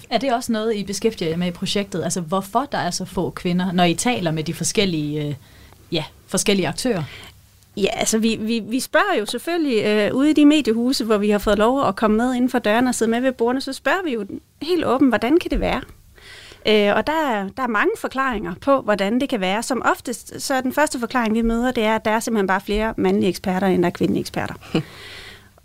Er 0.09 0.17
det 0.17 0.33
også 0.33 0.51
noget, 0.51 0.75
I 0.75 0.83
beskæftiger 0.83 1.29
jer 1.29 1.37
med 1.37 1.47
i 1.47 1.51
projektet? 1.51 2.03
Altså 2.03 2.21
hvorfor 2.21 2.67
der 2.71 2.77
er 2.77 2.91
så 2.91 3.05
få 3.05 3.29
kvinder, 3.29 3.71
når 3.71 3.83
I 3.83 3.93
taler 3.93 4.31
med 4.31 4.43
de 4.43 4.53
forskellige, 4.53 5.27
øh, 5.27 5.35
ja, 5.91 6.03
forskellige 6.27 6.67
aktører? 6.67 7.03
Ja, 7.77 7.87
altså 7.93 8.17
vi, 8.17 8.35
vi, 8.35 8.59
vi 8.59 8.79
spørger 8.79 9.19
jo 9.19 9.25
selvfølgelig 9.25 9.85
øh, 9.85 10.13
ude 10.13 10.29
i 10.29 10.33
de 10.33 10.45
mediehuse, 10.45 11.05
hvor 11.05 11.17
vi 11.17 11.29
har 11.29 11.39
fået 11.39 11.57
lov 11.57 11.87
at 11.87 11.95
komme 11.95 12.17
med 12.17 12.33
inden 12.33 12.49
for 12.49 12.59
dørene 12.59 12.89
og 12.89 12.95
sidde 12.95 13.11
med 13.11 13.21
ved 13.21 13.31
bordene, 13.31 13.61
så 13.61 13.73
spørger 13.73 14.03
vi 14.03 14.13
jo 14.13 14.25
helt 14.61 14.85
åbent, 14.85 15.11
hvordan 15.11 15.39
kan 15.39 15.51
det 15.51 15.59
være? 15.59 15.81
Øh, 16.67 16.95
og 16.95 17.07
der 17.07 17.13
er, 17.13 17.49
der 17.57 17.63
er 17.63 17.67
mange 17.67 17.91
forklaringer 17.97 18.53
på, 18.61 18.81
hvordan 18.81 19.19
det 19.19 19.29
kan 19.29 19.39
være. 19.39 19.63
Som 19.63 19.81
oftest, 19.85 20.41
så 20.41 20.53
er 20.53 20.61
den 20.61 20.73
første 20.73 20.99
forklaring, 20.99 21.33
vi 21.33 21.41
møder, 21.41 21.71
det 21.71 21.83
er, 21.83 21.95
at 21.95 22.05
der 22.05 22.11
er 22.11 22.19
simpelthen 22.19 22.47
bare 22.47 22.61
flere 22.61 22.93
mandlige 22.97 23.29
eksperter, 23.29 23.67
end 23.67 23.83
der 23.83 23.89
er 23.89 23.93
kvindelige 23.93 24.21
eksperter. 24.21 24.53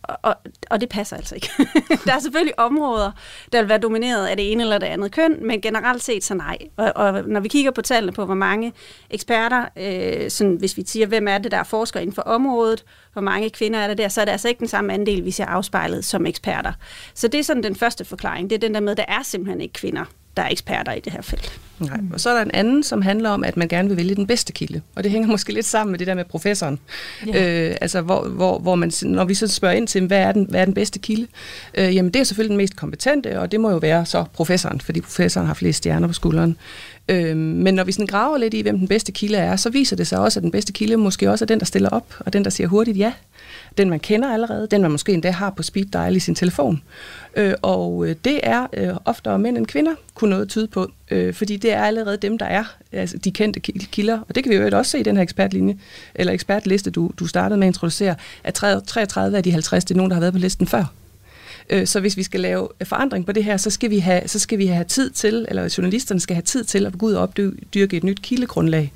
og, 0.02 0.36
og 0.70 0.80
det 0.80 0.88
passer 0.88 1.16
altså 1.16 1.34
ikke. 1.34 1.50
der 2.06 2.14
er 2.14 2.18
selvfølgelig 2.18 2.58
områder, 2.58 3.10
der 3.52 3.60
vil 3.60 3.68
være 3.68 3.78
domineret 3.78 4.26
af 4.26 4.36
det 4.36 4.52
ene 4.52 4.62
eller 4.62 4.78
det 4.78 4.86
andet 4.86 5.12
køn, 5.12 5.46
men 5.46 5.60
generelt 5.60 6.02
set 6.02 6.24
så 6.24 6.34
nej. 6.34 6.58
Og, 6.76 6.92
og 6.96 7.28
når 7.28 7.40
vi 7.40 7.48
kigger 7.48 7.70
på 7.70 7.82
tallene 7.82 8.12
på, 8.12 8.24
hvor 8.24 8.34
mange 8.34 8.72
eksperter, 9.10 9.64
øh, 9.76 10.30
sådan, 10.30 10.56
hvis 10.56 10.76
vi 10.76 10.82
siger, 10.86 11.06
hvem 11.06 11.28
er 11.28 11.38
det, 11.38 11.52
der 11.52 11.58
er 11.58 11.62
forsker 11.62 12.00
inden 12.00 12.14
for 12.14 12.22
området, 12.22 12.84
hvor 13.12 13.22
mange 13.22 13.50
kvinder 13.50 13.78
er 13.78 13.86
der 13.86 13.94
der, 13.94 14.08
så 14.08 14.20
er 14.20 14.24
det 14.24 14.32
altså 14.32 14.48
ikke 14.48 14.58
den 14.58 14.68
samme 14.68 14.92
andel, 14.92 15.24
vi 15.24 15.30
ser 15.30 15.46
afspejlet 15.46 16.04
som 16.04 16.26
eksperter. 16.26 16.72
Så 17.14 17.28
det 17.28 17.40
er 17.40 17.44
sådan 17.44 17.62
den 17.62 17.76
første 17.76 18.04
forklaring. 18.04 18.50
Det 18.50 18.56
er 18.56 18.60
den 18.60 18.74
der 18.74 18.80
med, 18.80 18.90
at 18.90 18.96
der 18.96 19.04
er 19.08 19.22
simpelthen 19.22 19.60
ikke 19.60 19.72
kvinder, 19.72 20.04
der 20.36 20.42
er 20.42 20.48
eksperter 20.48 20.92
i 20.92 21.00
det 21.00 21.12
her 21.12 21.22
felt. 21.22 21.60
Nej. 21.80 22.00
Og 22.12 22.20
så 22.20 22.30
er 22.30 22.34
der 22.34 22.42
en 22.42 22.50
anden, 22.54 22.82
som 22.82 23.02
handler 23.02 23.30
om, 23.30 23.44
at 23.44 23.56
man 23.56 23.68
gerne 23.68 23.88
vil 23.88 23.96
vælge 23.96 24.14
den 24.14 24.26
bedste 24.26 24.52
kilde. 24.52 24.80
Og 24.94 25.04
det 25.04 25.12
hænger 25.12 25.28
måske 25.34 25.52
lidt 25.52 25.66
sammen 25.66 25.90
med 25.90 25.98
det 25.98 26.06
der 26.06 26.14
med 26.14 26.24
professoren. 26.24 26.78
Ja. 27.26 27.68
Øh, 27.68 27.76
altså, 27.80 28.00
hvor, 28.00 28.28
hvor, 28.28 28.58
hvor 28.58 28.74
man, 28.74 28.92
når 29.02 29.24
vi 29.24 29.34
så 29.34 29.46
spørger 29.46 29.74
ind 29.74 29.88
til, 29.88 30.06
hvad 30.06 30.18
er 30.18 30.32
den, 30.32 30.46
hvad 30.48 30.60
er 30.60 30.64
den 30.64 30.74
bedste 30.74 30.98
kilde? 30.98 31.26
Øh, 31.74 31.94
jamen, 31.94 32.12
det 32.12 32.20
er 32.20 32.24
selvfølgelig 32.24 32.50
den 32.50 32.56
mest 32.56 32.76
kompetente, 32.76 33.40
og 33.40 33.52
det 33.52 33.60
må 33.60 33.70
jo 33.70 33.76
være 33.76 34.06
så 34.06 34.24
professoren, 34.32 34.80
fordi 34.80 35.00
professoren 35.00 35.46
har 35.46 35.54
flest 35.54 35.78
stjerner 35.78 36.06
på 36.06 36.14
skulderen. 36.14 36.56
Øh, 37.08 37.36
men 37.36 37.74
når 37.74 37.84
vi 37.84 37.92
sådan 37.92 38.06
graver 38.06 38.38
lidt 38.38 38.54
i, 38.54 38.60
hvem 38.60 38.78
den 38.78 38.88
bedste 38.88 39.12
kilde 39.12 39.36
er, 39.38 39.56
så 39.56 39.70
viser 39.70 39.96
det 39.96 40.06
sig 40.06 40.18
også, 40.18 40.38
at 40.38 40.42
den 40.42 40.50
bedste 40.50 40.72
kilde 40.72 40.96
måske 40.96 41.30
også 41.30 41.44
er 41.44 41.46
den, 41.46 41.58
der 41.58 41.66
stiller 41.66 41.88
op, 41.88 42.14
og 42.18 42.32
den, 42.32 42.44
der 42.44 42.50
siger 42.50 42.68
hurtigt 42.68 42.98
ja. 42.98 43.12
Den, 43.80 43.90
man 43.90 44.00
kender 44.00 44.32
allerede, 44.32 44.66
den, 44.66 44.82
man 44.82 44.90
måske 44.90 45.12
endda 45.12 45.30
har 45.30 45.50
på 45.50 45.62
speed 45.62 45.84
dial 45.84 46.16
i 46.16 46.20
sin 46.20 46.34
telefon. 46.34 46.82
Øh, 47.36 47.54
og 47.62 48.06
øh, 48.06 48.16
det 48.24 48.40
er 48.42 48.66
øh, 48.72 48.96
oftere 49.04 49.38
mænd 49.38 49.58
end 49.58 49.66
kvinder, 49.66 49.94
kunne 50.14 50.30
noget 50.30 50.48
tyde 50.48 50.66
på, 50.66 50.90
øh, 51.10 51.34
fordi 51.34 51.56
det 51.56 51.72
er 51.72 51.82
allerede 51.82 52.16
dem, 52.16 52.38
der 52.38 52.46
er 52.46 52.64
altså 52.92 53.18
de 53.18 53.30
kendte 53.30 53.60
kilder. 53.60 54.20
Og 54.28 54.34
det 54.34 54.44
kan 54.44 54.50
vi 54.50 54.56
jo 54.56 54.78
også 54.78 54.90
se 54.90 55.00
i 55.00 55.02
den 55.02 55.16
her 55.16 55.22
ekspertlinje, 55.22 55.78
eller 56.14 56.32
ekspertliste, 56.32 56.90
du, 56.90 57.10
du 57.18 57.26
startede 57.26 57.58
med 57.58 57.66
at 57.66 57.70
introducere, 57.70 58.14
at 58.44 58.54
33 58.54 59.36
af 59.36 59.42
de 59.42 59.52
50, 59.52 59.84
det 59.84 59.94
er 59.94 59.96
nogen, 59.96 60.10
der 60.10 60.14
har 60.14 60.20
været 60.20 60.32
på 60.32 60.38
listen 60.38 60.66
før. 60.66 60.84
Øh, 61.70 61.86
så 61.86 62.00
hvis 62.00 62.16
vi 62.16 62.22
skal 62.22 62.40
lave 62.40 62.68
forandring 62.84 63.26
på 63.26 63.32
det 63.32 63.44
her, 63.44 63.56
så 63.56 63.70
skal 63.70 63.90
vi 63.90 63.98
have, 63.98 64.22
så 64.26 64.38
skal 64.38 64.58
vi 64.58 64.66
have 64.66 64.84
tid 64.84 65.10
til, 65.10 65.46
eller 65.48 65.74
journalisterne 65.78 66.20
skal 66.20 66.34
have 66.34 66.42
tid 66.42 66.64
til 66.64 66.86
at 66.86 66.98
gå 66.98 67.06
ud 67.06 67.12
og 67.12 67.22
opdyrke 67.22 67.96
et 67.96 68.04
nyt 68.04 68.22
kildegrundlag. 68.22 68.92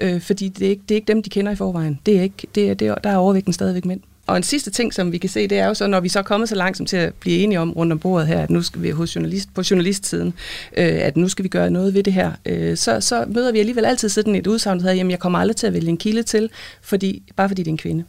Øh, 0.00 0.20
fordi 0.20 0.48
det 0.48 0.66
er, 0.66 0.70
ikke, 0.70 0.82
det 0.88 0.94
er 0.94 0.96
ikke 0.96 1.12
dem, 1.12 1.22
de 1.22 1.30
kender 1.30 1.52
i 1.52 1.56
forvejen. 1.56 2.00
Det 2.06 2.18
er 2.18 2.22
ikke, 2.22 2.46
det 2.54 2.70
er, 2.70 2.74
det 2.74 2.88
er, 2.88 2.94
der 2.94 3.10
er 3.10 3.16
overvægten 3.16 3.52
stadigvæk 3.52 3.84
mænd 3.84 4.00
og 4.28 4.36
en 4.36 4.42
sidste 4.42 4.70
ting, 4.70 4.94
som 4.94 5.12
vi 5.12 5.18
kan 5.18 5.30
se, 5.30 5.48
det 5.48 5.58
er 5.58 5.66
jo 5.66 5.74
så, 5.74 5.86
når 5.86 6.00
vi 6.00 6.08
så 6.08 6.18
er 6.18 6.22
kommet 6.22 6.48
så 6.48 6.54
langt 6.54 6.76
som 6.76 6.86
til 6.86 6.96
at 6.96 7.14
blive 7.14 7.38
enige 7.38 7.60
om 7.60 7.72
rundt 7.72 7.92
om 7.92 7.98
bordet 7.98 8.28
her, 8.28 8.40
at 8.40 8.50
nu 8.50 8.62
skal 8.62 8.82
vi 8.82 8.90
hos 8.90 9.16
journalist, 9.16 9.54
på 9.54 9.62
journalistsiden, 9.70 10.34
øh, 10.76 10.98
at 11.00 11.16
nu 11.16 11.28
skal 11.28 11.42
vi 11.42 11.48
gøre 11.48 11.70
noget 11.70 11.94
ved 11.94 12.02
det 12.02 12.12
her, 12.12 12.32
øh, 12.46 12.76
så, 12.76 13.00
så 13.00 13.24
møder 13.28 13.52
vi 13.52 13.58
alligevel 13.58 13.84
altid 13.84 14.08
sådan 14.08 14.34
et 14.34 14.46
udsagn, 14.46 14.78
der 14.78 14.82
hedder, 14.82 14.96
jamen 14.96 15.10
jeg 15.10 15.18
kommer 15.18 15.38
aldrig 15.38 15.56
til 15.56 15.66
at 15.66 15.72
vælge 15.72 15.88
en 15.88 15.96
kilde 15.96 16.22
til, 16.22 16.50
fordi, 16.82 17.22
bare 17.36 17.48
fordi 17.48 17.62
det 17.62 17.68
er 17.68 17.72
en 17.72 17.78
kvinde 17.78 18.04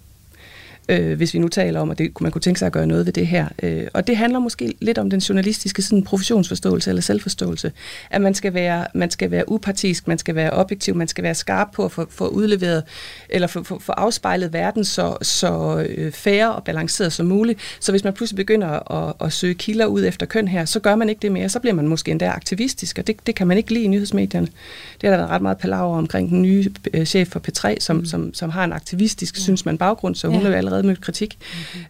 øh, 0.89 1.17
hvis 1.17 1.33
vi 1.33 1.39
nu 1.39 1.47
taler 1.47 1.79
om, 1.79 1.91
at 1.91 1.97
det, 1.97 2.21
man 2.21 2.31
kunne 2.31 2.41
tænke 2.41 2.59
sig 2.59 2.65
at 2.65 2.71
gøre 2.71 2.87
noget 2.87 3.05
ved 3.05 3.13
det 3.13 3.27
her. 3.27 3.47
Øh, 3.63 3.87
og 3.93 4.07
det 4.07 4.17
handler 4.17 4.39
måske 4.39 4.73
lidt 4.81 4.97
om 4.97 5.09
den 5.09 5.19
journalistiske 5.19 5.81
sådan, 5.81 6.03
professionsforståelse 6.03 6.89
eller 6.89 7.01
selvforståelse. 7.01 7.71
At 8.09 8.21
man 8.21 8.33
skal, 8.33 8.53
være, 8.53 8.85
man 8.93 9.11
skal 9.11 9.31
være 9.31 9.51
upartisk, 9.51 10.07
man 10.07 10.17
skal 10.17 10.35
være 10.35 10.51
objektiv, 10.51 10.95
man 10.95 11.07
skal 11.07 11.23
være 11.23 11.35
skarp 11.35 11.67
på 11.73 11.85
at 11.85 11.91
få, 11.91 12.05
få 12.09 12.27
udleveret, 12.27 12.83
eller 13.29 13.47
få, 13.47 13.63
få, 13.63 13.79
få 13.79 13.91
afspejlet 13.91 14.53
verden 14.53 14.85
så, 14.85 15.17
så 15.21 15.85
øh, 15.89 16.11
færre 16.11 16.55
og 16.55 16.63
balanceret 16.63 17.13
som 17.13 17.25
muligt. 17.25 17.59
Så 17.79 17.91
hvis 17.91 18.03
man 18.03 18.13
pludselig 18.13 18.35
begynder 18.35 18.91
at, 18.91 19.13
at 19.21 19.33
søge 19.33 19.53
kilder 19.53 19.85
ud 19.85 20.05
efter 20.05 20.25
køn 20.25 20.47
her, 20.47 20.65
så 20.65 20.79
gør 20.79 20.95
man 20.95 21.09
ikke 21.09 21.21
det 21.21 21.31
mere. 21.31 21.49
Så 21.49 21.59
bliver 21.59 21.73
man 21.73 21.87
måske 21.87 22.11
endda 22.11 22.29
aktivistisk, 22.29 22.97
og 22.97 23.07
det, 23.07 23.15
det 23.27 23.35
kan 23.35 23.47
man 23.47 23.57
ikke 23.57 23.73
lide 23.73 23.83
i 23.83 23.87
nyhedsmedierne. 23.87 24.47
Det 25.01 25.09
har 25.09 25.09
der 25.09 25.17
været 25.17 25.29
ret 25.29 25.41
meget 25.41 25.57
palaver 25.57 25.97
omkring 25.97 26.29
den 26.29 26.41
nye 26.41 26.71
øh, 26.93 27.05
chef 27.05 27.27
for 27.27 27.41
P3, 27.47 27.79
som, 27.79 27.95
mm. 27.95 28.05
som, 28.05 28.33
som 28.33 28.49
har 28.49 28.63
en 28.63 28.73
aktivistisk, 28.73 29.37
ja. 29.37 29.41
synes 29.41 29.65
man, 29.65 29.77
baggrund, 29.77 30.15
så 30.15 30.27
hun 30.27 30.39
ja. 30.39 30.45
er 30.45 30.49
jo 30.49 30.55
allerede 30.55 30.78
allerede 30.79 30.87
mødt 30.87 31.01
kritik. 31.01 31.37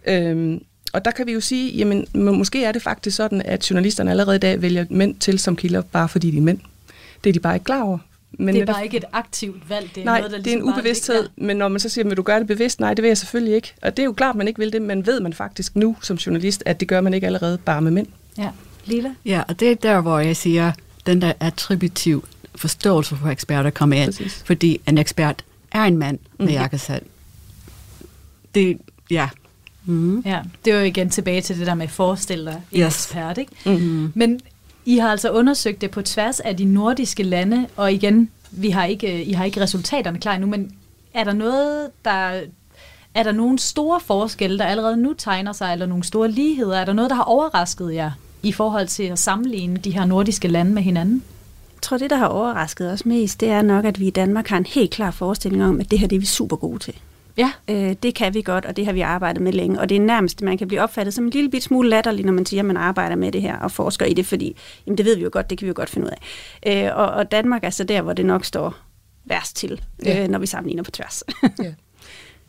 Mm-hmm. 0.06 0.12
Øhm, 0.14 0.64
og 0.92 1.04
der 1.04 1.10
kan 1.10 1.26
vi 1.26 1.32
jo 1.32 1.40
sige, 1.40 1.72
jamen 1.72 2.06
måske 2.14 2.64
er 2.64 2.72
det 2.72 2.82
faktisk 2.82 3.16
sådan, 3.16 3.42
at 3.42 3.70
journalisterne 3.70 4.10
allerede 4.10 4.36
i 4.36 4.38
dag 4.38 4.62
vælger 4.62 4.84
mænd 4.90 5.14
til 5.14 5.38
som 5.38 5.56
kilder, 5.56 5.82
bare 5.82 6.08
fordi 6.08 6.30
de 6.30 6.36
er 6.36 6.42
mænd. 6.42 6.58
Det 7.24 7.30
er 7.30 7.32
de 7.32 7.40
bare 7.40 7.54
ikke 7.54 7.64
klar 7.64 7.82
over. 7.82 7.98
Men 8.32 8.54
det 8.54 8.62
er 8.62 8.66
bare 8.66 8.84
ikke 8.84 8.96
et 8.96 9.04
aktivt 9.12 9.70
valg. 9.70 9.90
Det 9.94 10.00
er 10.00 10.04
nej, 10.04 10.18
noget, 10.18 10.32
der 10.32 10.38
det 10.38 10.46
er 10.46 10.52
en 10.52 10.58
ligesom 10.58 10.78
ubevidsthed, 10.78 11.28
men 11.36 11.56
når 11.56 11.68
man 11.68 11.80
så 11.80 11.88
siger, 11.88 12.08
vil 12.08 12.16
du 12.16 12.22
gøre 12.22 12.38
det 12.38 12.46
bevidst? 12.46 12.80
Nej, 12.80 12.94
det 12.94 13.02
vil 13.02 13.08
jeg 13.08 13.18
selvfølgelig 13.18 13.54
ikke. 13.54 13.74
Og 13.82 13.96
det 13.96 14.02
er 14.02 14.04
jo 14.04 14.12
klart, 14.12 14.36
man 14.36 14.48
ikke 14.48 14.58
vil 14.58 14.72
det, 14.72 14.82
men 14.82 15.06
ved 15.06 15.20
man 15.20 15.32
faktisk 15.32 15.76
nu 15.76 15.96
som 16.00 16.16
journalist, 16.16 16.62
at 16.66 16.80
det 16.80 16.88
gør 16.88 17.00
man 17.00 17.14
ikke 17.14 17.26
allerede 17.26 17.58
bare 17.58 17.82
med 17.82 17.90
mænd. 17.90 18.06
Ja. 18.38 18.48
Lila? 18.84 19.10
Ja, 19.24 19.42
og 19.48 19.60
det 19.60 19.70
er 19.70 19.74
der, 19.74 20.00
hvor 20.00 20.18
jeg 20.18 20.36
siger, 20.36 20.72
den 21.06 21.22
der 21.22 21.32
attributiv 21.40 22.24
forståelse 22.54 23.16
for 23.16 23.28
eksperter 23.28 23.70
kommer 23.70 23.96
ind. 23.96 24.06
Præcis. 24.06 24.42
Fordi 24.46 24.80
en 24.88 24.98
ekspert 24.98 25.44
er 25.72 25.82
en 25.82 25.96
mand 25.96 26.18
med 26.18 26.46
mm-hmm. 26.46 26.54
jakkesæt. 26.54 27.02
Det, 28.54 28.78
Ja. 29.10 29.28
Mm. 29.84 30.20
ja. 30.20 30.40
Det 30.64 30.72
er 30.72 30.78
jo 30.78 30.84
igen 30.84 31.10
tilbage 31.10 31.40
til 31.40 31.58
det 31.58 31.66
der 31.66 31.74
med 31.74 31.84
at 31.84 31.90
forestille 31.90 32.44
dig 32.44 32.62
yes. 32.74 32.86
ekspert. 32.86 33.38
Ikke? 33.38 33.52
Mm. 33.66 34.12
Men 34.14 34.40
I 34.84 34.98
har 34.98 35.08
altså 35.08 35.30
undersøgt 35.30 35.80
det 35.80 35.90
på 35.90 36.02
tværs 36.02 36.40
af 36.40 36.56
de 36.56 36.64
nordiske 36.64 37.22
lande, 37.22 37.66
og 37.76 37.92
igen, 37.92 38.30
vi 38.50 38.70
har 38.70 38.84
ikke, 38.84 39.24
I 39.24 39.32
har 39.32 39.44
ikke 39.44 39.60
resultaterne 39.60 40.18
klar 40.18 40.38
nu, 40.38 40.46
men 40.46 40.72
er 41.14 41.24
der 41.24 41.32
noget, 41.32 41.88
der 42.04 42.40
er 43.14 43.22
der 43.22 43.32
nogle 43.32 43.58
store 43.58 44.00
forskelle, 44.00 44.58
der 44.58 44.64
allerede 44.64 44.96
nu 44.96 45.14
tegner 45.18 45.52
sig, 45.52 45.72
eller 45.72 45.86
nogle 45.86 46.04
store 46.04 46.30
ligheder? 46.30 46.78
Er 46.78 46.84
der 46.84 46.92
noget, 46.92 47.10
der 47.10 47.16
har 47.16 47.22
overrasket 47.22 47.94
jer 47.94 48.10
i 48.42 48.52
forhold 48.52 48.86
til 48.86 49.02
at 49.02 49.18
sammenligne 49.18 49.76
de 49.76 49.90
her 49.90 50.04
nordiske 50.04 50.48
lande 50.48 50.72
med 50.72 50.82
hinanden? 50.82 51.22
Jeg 51.74 51.82
tror, 51.82 51.98
det, 51.98 52.10
der 52.10 52.16
har 52.16 52.26
overrasket 52.26 52.92
os 52.92 53.06
mest, 53.06 53.40
det 53.40 53.48
er 53.48 53.62
nok, 53.62 53.84
at 53.84 54.00
vi 54.00 54.06
i 54.06 54.10
Danmark 54.10 54.48
har 54.48 54.56
en 54.56 54.66
helt 54.66 54.90
klar 54.90 55.10
forestilling 55.10 55.64
om, 55.64 55.80
at 55.80 55.90
det 55.90 55.98
her 55.98 56.06
det 56.08 56.16
er 56.16 56.20
vi 56.20 56.26
super 56.26 56.56
gode 56.56 56.78
til. 56.78 56.94
Ja. 57.36 57.52
Øh, 57.68 57.94
det 58.02 58.14
kan 58.14 58.34
vi 58.34 58.42
godt, 58.42 58.64
og 58.64 58.76
det 58.76 58.86
har 58.86 58.92
vi 58.92 59.00
arbejdet 59.00 59.42
med 59.42 59.52
længe. 59.52 59.80
Og 59.80 59.88
det 59.88 59.96
er 59.96 60.00
nærmest, 60.00 60.42
man 60.42 60.58
kan 60.58 60.68
blive 60.68 60.82
opfattet 60.82 61.14
som 61.14 61.24
en 61.24 61.30
lille 61.30 61.50
bit 61.50 61.62
smule 61.62 61.88
latterlig, 61.88 62.24
når 62.24 62.32
man 62.32 62.46
siger, 62.46 62.60
at 62.60 62.66
man 62.66 62.76
arbejder 62.76 63.16
med 63.16 63.32
det 63.32 63.42
her 63.42 63.58
og 63.58 63.72
forsker 63.72 64.06
i 64.06 64.14
det, 64.14 64.26
fordi 64.26 64.56
jamen, 64.86 64.98
det 64.98 65.06
ved 65.06 65.16
vi 65.16 65.22
jo 65.22 65.30
godt, 65.32 65.50
det 65.50 65.58
kan 65.58 65.66
vi 65.66 65.68
jo 65.68 65.74
godt 65.76 65.90
finde 65.90 66.06
ud 66.06 66.12
af. 66.12 66.86
Øh, 66.86 66.96
og, 66.96 67.06
og 67.06 67.30
Danmark 67.30 67.64
er 67.64 67.70
så 67.70 67.84
der, 67.84 68.02
hvor 68.02 68.12
det 68.12 68.26
nok 68.26 68.44
står 68.44 68.76
værst 69.24 69.56
til, 69.56 69.80
ja. 70.04 70.22
øh, 70.22 70.28
når 70.28 70.38
vi 70.38 70.46
sammenligner 70.46 70.82
på 70.82 70.90
tværs. 70.90 71.22
ja 71.62 71.74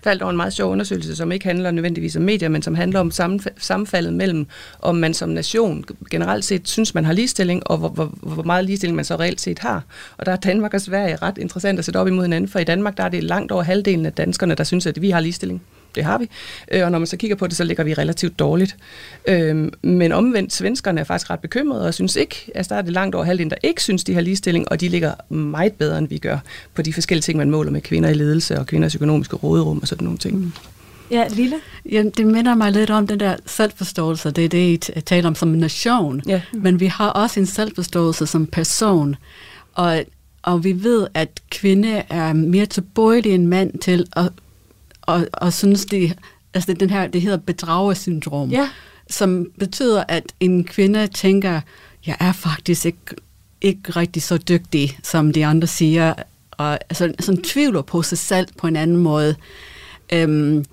faldt 0.04 0.22
over 0.22 0.30
en 0.30 0.38
meget 0.38 0.54
sjov 0.54 0.72
undersøgelse, 0.72 1.16
som 1.16 1.32
ikke 1.32 1.45
handler 1.45 1.72
nødvendigvis 1.72 2.16
om 2.16 2.22
medier, 2.22 2.49
men 2.49 2.62
som 2.62 2.76
handler 2.76 2.99
om 2.99 3.12
sammenfaldet 3.58 4.14
mellem, 4.14 4.47
om 4.80 4.95
man 4.95 5.14
som 5.14 5.30
nation 5.30 5.84
generelt 6.12 6.45
set 6.45 6.68
synes, 6.68 6.93
man 6.93 7.06
har 7.06 7.14
ligestilling, 7.14 7.68
og 7.68 7.78
hvor, 7.78 7.89
hvor, 7.89 8.06
hvor 8.22 8.43
meget 8.43 8.66
ligestilling 8.66 8.95
man 8.95 9.06
så 9.06 9.16
reelt 9.16 9.41
set 9.41 9.60
har. 9.60 9.84
Og 10.18 10.26
der 10.26 10.32
er 10.32 10.36
Danmark 10.36 10.74
og 10.74 10.82
Sverige 10.82 11.16
ret 11.16 11.38
interessant 11.38 11.80
at 11.80 11.86
sætte 11.86 11.97
op 11.97 12.08
imod 12.08 12.24
hinanden, 12.24 12.49
for 12.49 12.60
i 12.60 12.64
Danmark 12.64 12.97
der 12.97 13.04
er 13.04 13.10
det 13.10 13.24
langt 13.24 13.52
over 13.52 13.64
halvdelen 13.64 14.06
af 14.06 14.14
danskerne, 14.14 14.56
der 14.56 14.64
synes, 14.64 14.88
at 14.88 15.02
vi 15.02 15.10
har 15.10 15.20
ligestilling 15.20 15.62
det 15.96 16.04
har 16.04 16.18
vi. 16.18 16.30
Øh, 16.72 16.86
og 16.86 16.92
når 16.92 17.00
man 17.00 17.08
så 17.08 17.18
kigger 17.18 17.36
på 17.36 17.48
det, 17.48 17.58
så 17.58 17.64
ligger 17.64 17.84
vi 17.84 17.94
relativt 17.94 18.39
dårligt. 18.39 18.76
Øh, 19.28 19.72
men 19.82 20.12
omvendt, 20.12 20.54
svenskerne 20.54 21.00
er 21.00 21.04
faktisk 21.04 21.30
ret 21.30 21.39
bekymrede, 21.39 21.88
og 21.88 21.94
synes 21.94 22.16
ikke, 22.16 22.52
at 22.56 22.70
der 22.70 22.76
er 22.76 22.82
det 22.82 22.94
langt 22.94 23.16
over 23.16 23.26
halvdelen, 23.26 23.50
der 23.50 23.58
ikke 23.64 23.84
synes, 23.84 24.04
de 24.04 24.14
har 24.14 24.22
ligestilling, 24.22 24.72
og 24.72 24.82
de 24.82 24.89
ligger 24.89 25.34
meget 25.34 25.74
bedre, 25.74 25.98
end 25.98 26.08
vi 26.08 26.18
gør 26.18 26.38
på 26.74 26.82
de 26.82 26.94
forskellige 26.94 27.22
ting, 27.24 27.38
man 27.38 27.50
måler 27.50 27.72
med 27.72 27.82
kvinder 27.82 28.10
i 28.10 28.14
ledelse 28.14 28.60
og 28.60 28.66
kvinders 28.66 28.96
økonomiske 28.96 29.36
råderum 29.36 29.80
og 29.82 29.88
sådan 29.88 30.04
nogle 30.04 30.18
ting. 30.18 30.38
Mm. 30.38 30.52
Ja, 31.12 31.28
Lille? 31.30 31.56
Ja, 31.92 32.04
det 32.18 32.28
minder 32.28 32.56
mig 32.56 32.72
lidt 32.72 32.89
om 32.89 33.08
den 33.08 33.20
der 33.20 33.36
selvforståelse. 33.46 34.32
Det 34.32 34.46
er 34.46 34.50
det, 34.50 34.89
I 34.96 35.02
taler 35.02 35.28
om 35.28 35.36
som 35.36 35.50
nation. 35.50 36.22
Ja. 36.28 36.42
Men 36.54 36.80
vi 36.80 36.86
har 36.86 37.10
også 37.10 37.39
en 37.39 37.46
selvforståelse 37.46 38.28
som 38.28 38.48
person. 38.48 39.16
Og, 39.74 40.04
og 40.42 40.64
vi 40.64 40.84
ved, 40.84 41.08
at 41.14 41.30
kvinde 41.50 42.04
er 42.10 42.34
mere 42.34 42.66
tilbøjelige 42.66 43.36
end 43.36 43.48
mand 43.48 43.80
til 43.80 44.08
at 44.16 44.30
og, 45.02 45.28
og 45.34 45.54
synes, 45.54 45.86
det, 45.86 46.18
altså 46.54 46.74
den 46.74 46.89
her, 46.89 47.08
det 47.08 47.22
hedder 47.22 47.38
bedragersyndrom, 47.38 48.49
ja. 48.49 48.70
som 49.10 49.47
betyder, 49.60 50.04
at 50.08 50.24
en 50.39 50.64
kvinde 50.64 51.08
tænker, 51.08 51.62
jeg 52.06 52.18
er 52.20 52.32
faktisk 52.32 52.86
ikke, 52.86 53.16
ikke 53.62 53.91
rigtig 53.91 54.22
så 54.22 54.38
dygtig, 54.38 54.99
som 55.04 55.34
de 55.34 55.45
andre 55.45 55.68
siger, 55.68 56.14
og 56.52 56.74
altså, 56.74 57.14
sådan 57.20 57.41
tvivler 57.41 57.82
på 57.82 58.02
sig 58.02 58.18
selv 58.18 58.47
på 58.58 58.68
en 58.68 58.76
anden 58.76 58.97
måde. 58.97 59.36
Øhm, 60.14 60.66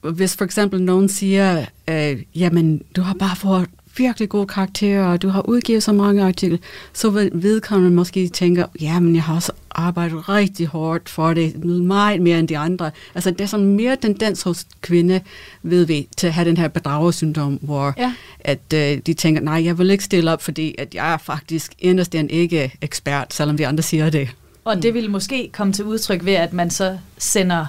hvis 0.00 0.36
for 0.36 0.44
eksempel 0.44 0.82
nogen 0.82 1.08
siger, 1.08 1.66
øh, 1.88 2.22
jamen, 2.34 2.82
du 2.96 3.02
har 3.02 3.14
bare 3.14 3.36
fået 3.36 3.68
virkelig 3.96 4.28
gode 4.28 4.46
karakterer, 4.46 5.04
og 5.04 5.22
du 5.22 5.28
har 5.28 5.48
udgivet 5.48 5.82
så 5.82 5.92
mange 5.92 6.22
artikler, 6.24 6.58
så 6.92 7.10
vil 7.10 7.30
vedkommende 7.34 7.96
måske 7.96 8.28
tænke, 8.28 8.66
ja, 8.80 9.00
men 9.00 9.14
jeg 9.14 9.22
har 9.22 9.34
også 9.34 9.52
arbejdet 9.70 10.28
rigtig 10.28 10.66
hårdt 10.66 11.08
for 11.08 11.34
det, 11.34 11.64
meget 11.64 12.22
mere 12.22 12.38
end 12.38 12.48
de 12.48 12.58
andre. 12.58 12.90
Altså, 13.14 13.30
det 13.30 13.40
er 13.40 13.46
sådan 13.46 13.66
mere 13.66 13.96
tendens 13.96 14.42
hos 14.42 14.66
kvinde, 14.80 15.20
ved 15.62 15.84
vi, 15.84 16.08
til 16.16 16.26
at 16.26 16.32
have 16.32 16.48
den 16.48 16.56
her 16.56 16.68
bedragersyndrom, 16.68 17.58
hvor 17.62 17.94
ja. 17.96 18.12
at 18.40 18.72
øh, 18.74 18.98
de 19.06 19.14
tænker, 19.14 19.40
nej, 19.40 19.64
jeg 19.64 19.78
vil 19.78 19.90
ikke 19.90 20.04
stille 20.04 20.32
op, 20.32 20.42
fordi 20.42 20.74
at 20.78 20.94
jeg 20.94 21.12
er 21.12 21.18
faktisk 21.18 21.74
inderst 21.78 22.14
ikke 22.14 22.72
ekspert, 22.80 23.34
selvom 23.34 23.56
de 23.56 23.66
andre 23.66 23.82
siger 23.82 24.10
det. 24.10 24.28
Og 24.64 24.82
det 24.82 24.94
vil 24.94 25.10
måske 25.10 25.50
komme 25.52 25.72
til 25.72 25.84
udtryk 25.84 26.24
ved, 26.24 26.32
at 26.32 26.52
man 26.52 26.70
så 26.70 26.98
sender 27.18 27.66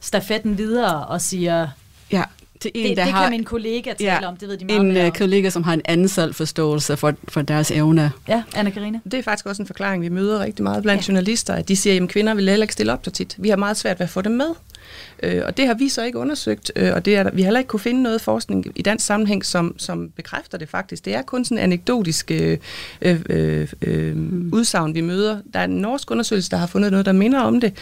stafetten 0.00 0.58
videre 0.58 1.06
og 1.06 1.20
siger, 1.20 1.68
ja 2.12 2.22
til 2.64 2.70
en, 2.74 2.88
det, 2.88 2.96
der 2.96 3.04
det 3.04 3.12
har... 3.12 3.22
kan 3.22 3.30
min 3.30 3.44
kollega 3.44 3.92
tale 3.92 4.12
ja, 4.12 4.28
om, 4.28 4.36
det 4.36 4.48
ved 4.48 4.56
de 4.56 4.64
meget 4.64 5.00
En 5.00 5.06
uh, 5.06 5.12
kollega, 5.12 5.50
som 5.50 5.62
har 5.62 5.72
en 5.72 5.82
anden 5.84 6.08
selvforståelse 6.08 6.96
for, 6.96 7.12
for 7.28 7.42
deres 7.42 7.70
evne. 7.70 8.10
Ja, 8.28 8.42
anna 8.54 8.70
Karina. 8.70 9.00
Det 9.04 9.14
er 9.14 9.22
faktisk 9.22 9.46
også 9.46 9.62
en 9.62 9.66
forklaring, 9.66 10.02
vi 10.02 10.08
møder 10.08 10.40
rigtig 10.40 10.62
meget 10.62 10.82
blandt 10.82 11.08
ja. 11.08 11.12
journalister, 11.12 11.54
at 11.54 11.68
de 11.68 11.76
siger, 11.76 12.02
at 12.02 12.08
kvinder 12.08 12.34
vil 12.34 12.48
heller 12.48 12.64
ikke 12.64 12.72
stille 12.72 12.92
op 12.92 13.00
så 13.04 13.10
tit. 13.10 13.36
Vi 13.38 13.48
har 13.48 13.56
meget 13.56 13.76
svært 13.76 13.98
ved 13.98 14.04
at 14.04 14.10
få 14.10 14.22
dem 14.22 14.32
med. 14.32 14.46
Øh, 15.22 15.42
og 15.46 15.56
det 15.56 15.66
har 15.66 15.74
vi 15.74 15.88
så 15.88 16.04
ikke 16.04 16.18
undersøgt, 16.18 16.72
øh, 16.76 16.94
og 16.94 17.04
det 17.04 17.16
er, 17.16 17.30
vi 17.30 17.42
har 17.42 17.46
heller 17.46 17.60
ikke 17.60 17.68
kunne 17.68 17.80
finde 17.80 18.02
noget 18.02 18.20
forskning 18.20 18.66
i 18.74 18.82
dansk 18.82 19.06
sammenhæng, 19.06 19.44
som, 19.44 19.74
som 19.78 20.10
bekræfter 20.10 20.58
det 20.58 20.68
faktisk. 20.68 21.04
Det 21.04 21.14
er 21.14 21.22
kun 21.22 21.44
sådan 21.44 21.58
anekdotisk 21.58 22.30
øh, 22.30 22.58
øh, 23.02 23.20
øh, 23.30 23.68
øh 23.82 24.16
mm. 24.16 24.50
udsagn, 24.52 24.94
vi 24.94 25.00
møder. 25.00 25.38
Der 25.52 25.58
er 25.58 25.64
en 25.64 25.70
norsk 25.70 26.10
undersøgelse, 26.10 26.50
der 26.50 26.56
har 26.56 26.66
fundet 26.66 26.90
noget, 26.90 27.06
der 27.06 27.12
minder 27.12 27.40
om 27.40 27.60
det, 27.60 27.72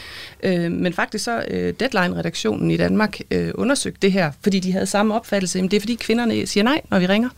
øh, 0.43 0.73
men 0.73 0.93
faktisk 0.93 1.25
så 1.25 1.45
øh, 1.49 1.75
Deadline-redaktionen 1.81 2.71
i 2.71 2.77
Danmark 2.77 3.19
øh, 3.31 3.51
undersøgte 3.55 3.99
det 4.03 4.13
her, 4.13 4.33
fordi 4.41 4.61
de 4.61 4.73
havde 4.73 4.87
samme 4.87 5.15
opfattelse. 5.15 5.59
Jamen, 5.59 5.71
det 5.71 5.77
er 5.77 5.81
fordi 5.81 5.95
kvinderne 5.95 6.47
siger 6.47 6.65
nej, 6.65 6.81
når 6.91 6.99
vi 6.99 7.07
ringer. 7.07 7.29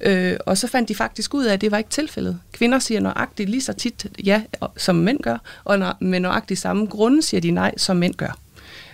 Øh, 0.00 0.36
og 0.46 0.58
så 0.58 0.68
fandt 0.68 0.88
de 0.88 0.94
faktisk 0.94 1.34
ud 1.34 1.44
af, 1.44 1.52
at 1.52 1.60
det 1.60 1.70
var 1.70 1.78
ikke 1.78 1.90
tilfældet. 1.90 2.38
Kvinder 2.52 2.78
siger 2.78 3.00
nøjagtigt 3.00 3.50
lige 3.50 3.62
så 3.62 3.72
tit 3.72 4.06
ja, 4.24 4.42
som 4.76 4.96
mænd 4.96 5.20
gør, 5.22 5.38
og 5.64 5.78
når, 5.78 5.96
med 6.00 6.20
nøjagtigt 6.20 6.60
samme 6.60 6.86
grunde 6.86 7.22
siger 7.22 7.40
de 7.40 7.50
nej, 7.50 7.74
som 7.76 7.96
mænd 7.96 8.14
gør 8.14 8.38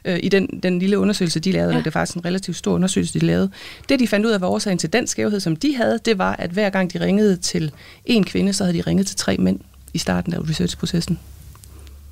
øh, 0.04 0.18
i 0.22 0.28
den, 0.28 0.60
den 0.62 0.78
lille 0.78 0.98
undersøgelse, 0.98 1.40
de 1.40 1.52
lavede, 1.52 1.72
ja. 1.72 1.78
det 1.78 1.84
var 1.84 1.90
faktisk 1.90 2.16
en 2.16 2.24
relativt 2.24 2.56
stor 2.56 2.74
undersøgelse, 2.74 3.20
de 3.20 3.26
lavede. 3.26 3.50
Det, 3.88 4.00
de 4.00 4.08
fandt 4.08 4.26
ud 4.26 4.30
af, 4.30 4.40
var 4.40 4.48
årsagen 4.48 4.78
til 4.78 4.92
den 4.92 5.06
skævhed, 5.06 5.40
som 5.40 5.56
de 5.56 5.76
havde, 5.76 5.98
det 6.04 6.18
var, 6.18 6.36
at 6.36 6.50
hver 6.50 6.70
gang 6.70 6.92
de 6.92 7.00
ringede 7.00 7.36
til 7.36 7.72
en 8.04 8.24
kvinde, 8.24 8.52
så 8.52 8.64
havde 8.64 8.78
de 8.78 8.82
ringet 8.82 9.06
til 9.06 9.16
tre 9.16 9.36
mænd 9.36 9.60
i 9.94 9.98
starten 9.98 10.34
af 10.34 10.38
researchprocessen. 10.48 11.18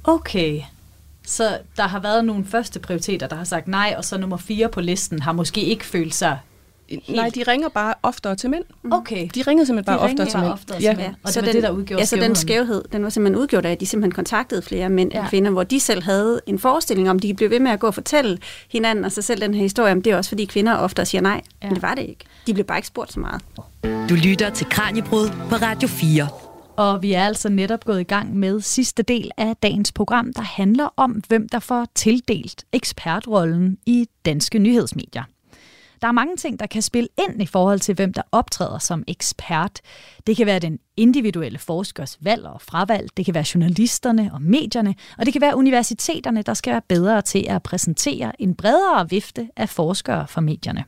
Okay. 0.04 0.60
Så 1.26 1.58
der 1.76 1.86
har 1.86 2.00
været 2.00 2.24
nogle 2.24 2.44
første 2.44 2.78
prioriteter, 2.80 3.26
der 3.26 3.36
har 3.36 3.44
sagt 3.44 3.68
nej, 3.68 3.94
og 3.96 4.04
så 4.04 4.18
nummer 4.18 4.36
fire 4.36 4.68
på 4.68 4.80
listen 4.80 5.22
har 5.22 5.32
måske 5.32 5.60
ikke 5.60 5.84
følt 5.84 6.14
sig 6.14 6.38
Helt. 6.90 7.08
Nej, 7.08 7.30
de 7.34 7.42
ringer 7.42 7.68
bare 7.68 7.94
oftere 8.02 8.36
til 8.36 8.50
mænd. 8.50 8.64
Mm. 8.82 8.92
Okay. 8.92 9.28
De 9.34 9.42
ringede 9.42 9.66
simpelthen 9.66 9.96
bare 9.96 9.98
oftere 9.98 10.26
til 10.26 10.40
mænd. 10.40 10.52
Oftere 10.52 10.78
ja. 10.80 10.94
ja. 10.98 11.10
Og 11.22 11.32
så 11.32 11.40
det 11.40 11.46
var 11.46 11.52
den, 11.52 11.62
det, 11.62 11.62
der 11.62 11.70
udgjorde 11.70 12.00
ja, 12.00 12.06
så 12.06 12.16
den 12.16 12.34
skævhed, 12.34 12.84
den 12.92 13.02
var 13.02 13.08
simpelthen 13.08 13.42
udgjort 13.42 13.66
af, 13.66 13.72
at 13.72 13.80
de 13.80 13.86
simpelthen 13.86 14.12
kontaktede 14.12 14.62
flere 14.62 14.88
mænd 14.88 15.12
ja. 15.12 15.20
end 15.20 15.28
kvinder, 15.28 15.50
hvor 15.50 15.62
de 15.62 15.80
selv 15.80 16.02
havde 16.02 16.40
en 16.46 16.58
forestilling 16.58 17.10
om, 17.10 17.18
de 17.18 17.34
blev 17.34 17.50
ved 17.50 17.60
med 17.60 17.70
at 17.70 17.80
gå 17.80 17.86
og 17.86 17.94
fortælle 17.94 18.38
hinanden 18.70 19.04
og 19.04 19.12
sig 19.12 19.24
selv 19.24 19.40
den 19.40 19.54
her 19.54 19.62
historie, 19.62 19.92
om 19.92 20.02
det 20.02 20.12
er 20.12 20.16
også 20.16 20.28
fordi 20.28 20.44
kvinder 20.44 20.76
ofte 20.76 21.04
siger 21.04 21.22
nej. 21.22 21.40
Ja. 21.62 21.66
Men 21.66 21.74
det 21.74 21.82
var 21.82 21.94
det 21.94 22.02
ikke. 22.02 22.24
De 22.46 22.54
blev 22.54 22.66
bare 22.66 22.78
ikke 22.78 22.88
spurgt 22.88 23.12
så 23.12 23.20
meget. 23.20 23.42
Du 24.08 24.14
lytter 24.14 24.50
til 24.50 24.66
Kranjebrud 24.66 25.28
på 25.48 25.54
Radio 25.54 25.88
4. 25.88 26.28
Og 26.76 27.02
vi 27.02 27.12
er 27.12 27.24
altså 27.24 27.48
netop 27.48 27.84
gået 27.84 28.00
i 28.00 28.04
gang 28.04 28.36
med 28.36 28.60
sidste 28.60 29.02
del 29.02 29.30
af 29.36 29.56
dagens 29.62 29.92
program, 29.92 30.32
der 30.32 30.42
handler 30.42 30.88
om, 30.96 31.22
hvem 31.28 31.48
der 31.48 31.58
får 31.58 31.86
tildelt 31.94 32.64
ekspertrollen 32.72 33.78
i 33.86 34.06
danske 34.24 34.58
nyhedsmedier. 34.58 35.22
Der 36.02 36.08
er 36.08 36.12
mange 36.12 36.36
ting, 36.36 36.60
der 36.60 36.66
kan 36.66 36.82
spille 36.82 37.08
ind 37.18 37.42
i 37.42 37.46
forhold 37.46 37.80
til, 37.80 37.94
hvem 37.94 38.12
der 38.12 38.22
optræder 38.32 38.78
som 38.78 39.04
ekspert. 39.08 39.80
Det 40.26 40.36
kan 40.36 40.46
være 40.46 40.58
den 40.58 40.78
individuelle 40.96 41.58
forskers 41.58 42.18
valg 42.20 42.46
og 42.46 42.62
fravalg, 42.62 43.16
det 43.16 43.24
kan 43.24 43.34
være 43.34 43.44
journalisterne 43.54 44.30
og 44.32 44.42
medierne, 44.42 44.94
og 45.18 45.26
det 45.26 45.32
kan 45.32 45.42
være 45.42 45.56
universiteterne, 45.56 46.42
der 46.42 46.54
skal 46.54 46.72
være 46.72 46.82
bedre 46.88 47.22
til 47.22 47.46
at 47.48 47.62
præsentere 47.62 48.42
en 48.42 48.54
bredere 48.54 49.10
vifte 49.10 49.48
af 49.56 49.68
forskere 49.68 50.28
for 50.28 50.40
medierne. 50.40 50.84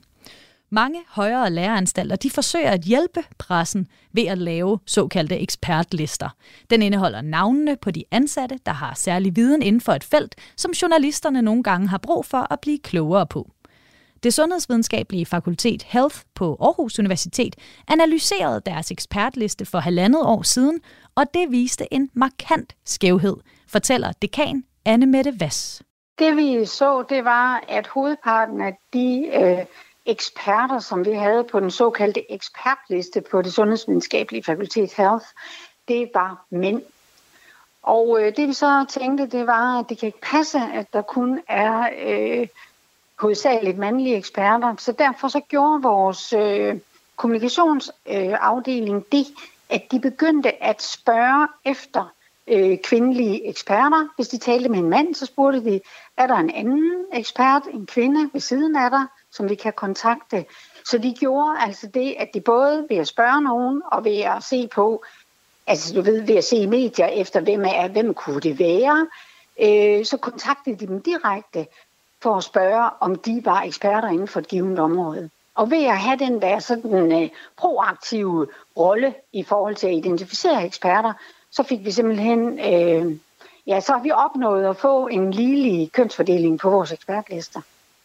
Mange 0.75 1.01
højere 1.09 1.51
læreanstalter 1.51 2.17
de 2.17 2.31
forsøger 2.31 2.71
at 2.71 2.81
hjælpe 2.81 3.21
pressen 3.39 3.87
ved 4.13 4.27
at 4.27 4.39
lave 4.39 4.79
såkaldte 4.87 5.39
ekspertlister. 5.39 6.29
Den 6.71 6.83
indeholder 6.83 7.21
navnene 7.21 7.77
på 7.83 7.91
de 7.91 8.05
ansatte, 8.11 8.59
der 8.67 8.73
har 8.73 8.95
særlig 8.95 9.37
viden 9.37 9.63
inden 9.63 9.81
for 9.81 9.93
et 9.93 10.05
felt, 10.05 10.35
som 10.57 10.71
journalisterne 10.71 11.43
nogle 11.43 11.63
gange 11.63 11.89
har 11.89 11.99
brug 11.99 12.25
for 12.27 12.53
at 12.53 12.61
blive 12.61 12.79
klogere 12.79 13.27
på. 13.27 13.51
Det 14.23 14.35
sundhedsvidenskabelige 14.35 15.27
fakultet 15.27 15.83
Health 15.83 16.17
på 16.35 16.57
Aarhus 16.61 16.99
Universitet 16.99 17.57
analyserede 17.89 18.63
deres 18.67 18.91
ekspertliste 18.91 19.67
for 19.67 19.79
halvandet 19.79 20.23
år 20.23 20.43
siden, 20.43 20.81
og 21.15 21.25
det 21.35 21.51
viste 21.51 21.95
en 21.95 22.11
markant 22.15 22.77
skævhed, 22.85 23.37
fortæller 23.69 24.13
dekan 24.13 24.65
Anne 24.85 25.07
Mette 25.07 25.41
Vass. 25.41 25.83
Det 26.19 26.37
vi 26.37 26.67
så, 26.67 27.05
det 27.09 27.25
var, 27.25 27.65
at 27.69 27.87
hovedparten 27.87 28.61
af 28.61 28.79
de 28.93 29.31
øh, 29.35 29.65
eksperter, 30.07 30.79
som 30.79 31.05
vi 31.05 31.13
havde 31.13 31.45
på 31.45 31.61
den 31.61 31.71
såkaldte 31.71 32.33
ekspertliste 32.33 33.21
på 33.31 33.43
det 33.43 33.53
sundhedsvidenskabelige 33.53 34.43
fakultet 34.45 34.93
Health, 34.97 35.27
det 35.89 36.11
var 36.15 36.47
mænd. 36.51 36.83
Og 37.83 38.19
øh, 38.21 38.37
det 38.37 38.49
vi 38.49 38.53
så 38.53 38.85
tænkte, 38.89 39.27
det 39.27 39.47
var, 39.47 39.79
at 39.79 39.89
det 39.89 39.99
kan 39.99 40.07
ikke 40.07 40.21
passe, 40.21 40.59
at 40.59 40.93
der 40.93 41.03
kun 41.03 41.41
er 41.49 41.89
øh, 42.07 42.47
hovedsageligt 43.23 43.79
mandlige 43.79 44.17
eksperter. 44.17 44.75
Så 44.79 44.93
derfor 44.93 45.29
så 45.29 45.41
gjorde 45.41 45.83
vores 45.83 46.33
øh, 46.33 46.79
kommunikationsafdeling 47.17 48.97
øh, 48.97 49.03
det, 49.13 49.27
at 49.71 49.83
de 49.91 50.01
begyndte 50.01 50.65
at 50.65 50.83
spørge 50.83 51.49
efter 51.65 52.13
øh, 52.47 52.79
kvindelige 52.85 53.49
eksperter. 53.49 54.09
Hvis 54.17 54.29
de 54.29 54.39
talte 54.39 54.69
med 54.69 54.79
en 54.79 54.91
mand, 54.91 55.15
så 55.15 55.27
spurgte 55.27 55.65
de, 55.65 55.81
er 56.17 56.27
der 56.27 56.35
en 56.35 56.51
anden 56.51 57.05
ekspert, 57.13 57.63
en 57.73 57.87
kvinde 57.87 58.31
ved 58.33 58.41
siden 58.41 58.77
af 58.77 58.91
dig, 58.91 59.07
som 59.31 59.49
vi 59.49 59.55
kan 59.55 59.73
kontakte. 59.73 60.45
Så 60.85 60.99
de 60.99 61.15
gjorde 61.21 61.59
altså 61.59 61.87
det, 61.87 62.15
at 62.19 62.29
de 62.35 62.41
både 62.41 62.87
ved 62.91 62.97
at 62.97 63.09
spørge 63.09 63.43
nogen 63.43 63.83
og 63.93 64.05
ved 64.05 64.21
at 64.21 64.43
se 64.43 64.69
på, 64.75 65.05
altså 65.67 65.95
du 65.95 66.03
ved, 66.03 66.21
ved 66.27 66.37
at 66.37 66.45
se 66.45 66.57
i 66.57 66.67
medier 66.67 67.07
efter, 67.07 67.41
hvem, 67.41 67.65
er, 67.65 67.89
hvem 67.89 68.15
kunne 68.15 68.41
det 68.41 68.59
være, 68.59 69.07
øh, 69.63 70.05
så 70.05 70.17
kontaktede 70.17 70.77
de 70.77 70.87
dem 70.87 71.03
direkte 71.03 71.67
for 72.23 72.37
at 72.37 72.45
spørge, 72.45 72.91
om 73.01 73.17
de 73.17 73.43
var 73.45 73.63
eksperter 73.63 74.09
inden 74.09 74.29
for 74.29 74.41
et 74.41 74.49
givet 74.49 74.79
område. 74.79 75.31
Og 75.55 75.71
ved 75.71 75.85
at 75.85 75.99
have 75.99 76.19
den 76.19 76.43
der 76.43 76.59
sådan 76.59 77.23
øh, 77.23 77.29
proaktive 77.57 78.47
rolle 78.77 79.15
i 79.33 79.43
forhold 79.43 79.77
til 79.77 79.87
at 79.87 79.95
identificere 79.95 80.67
eksperter, 80.67 81.13
så 81.51 81.63
fik 81.63 81.85
vi 81.85 81.91
simpelthen, 81.91 82.59
øh, 82.59 83.17
ja, 83.67 83.81
så 83.81 83.93
har 83.93 84.03
vi 84.03 84.11
opnået 84.11 84.65
at 84.65 84.77
få 84.77 85.07
en 85.07 85.31
ligelig 85.31 85.93
kønsfordeling 85.93 86.59
på 86.59 86.71
vores 86.71 86.93
ekspertlister. 86.93 87.61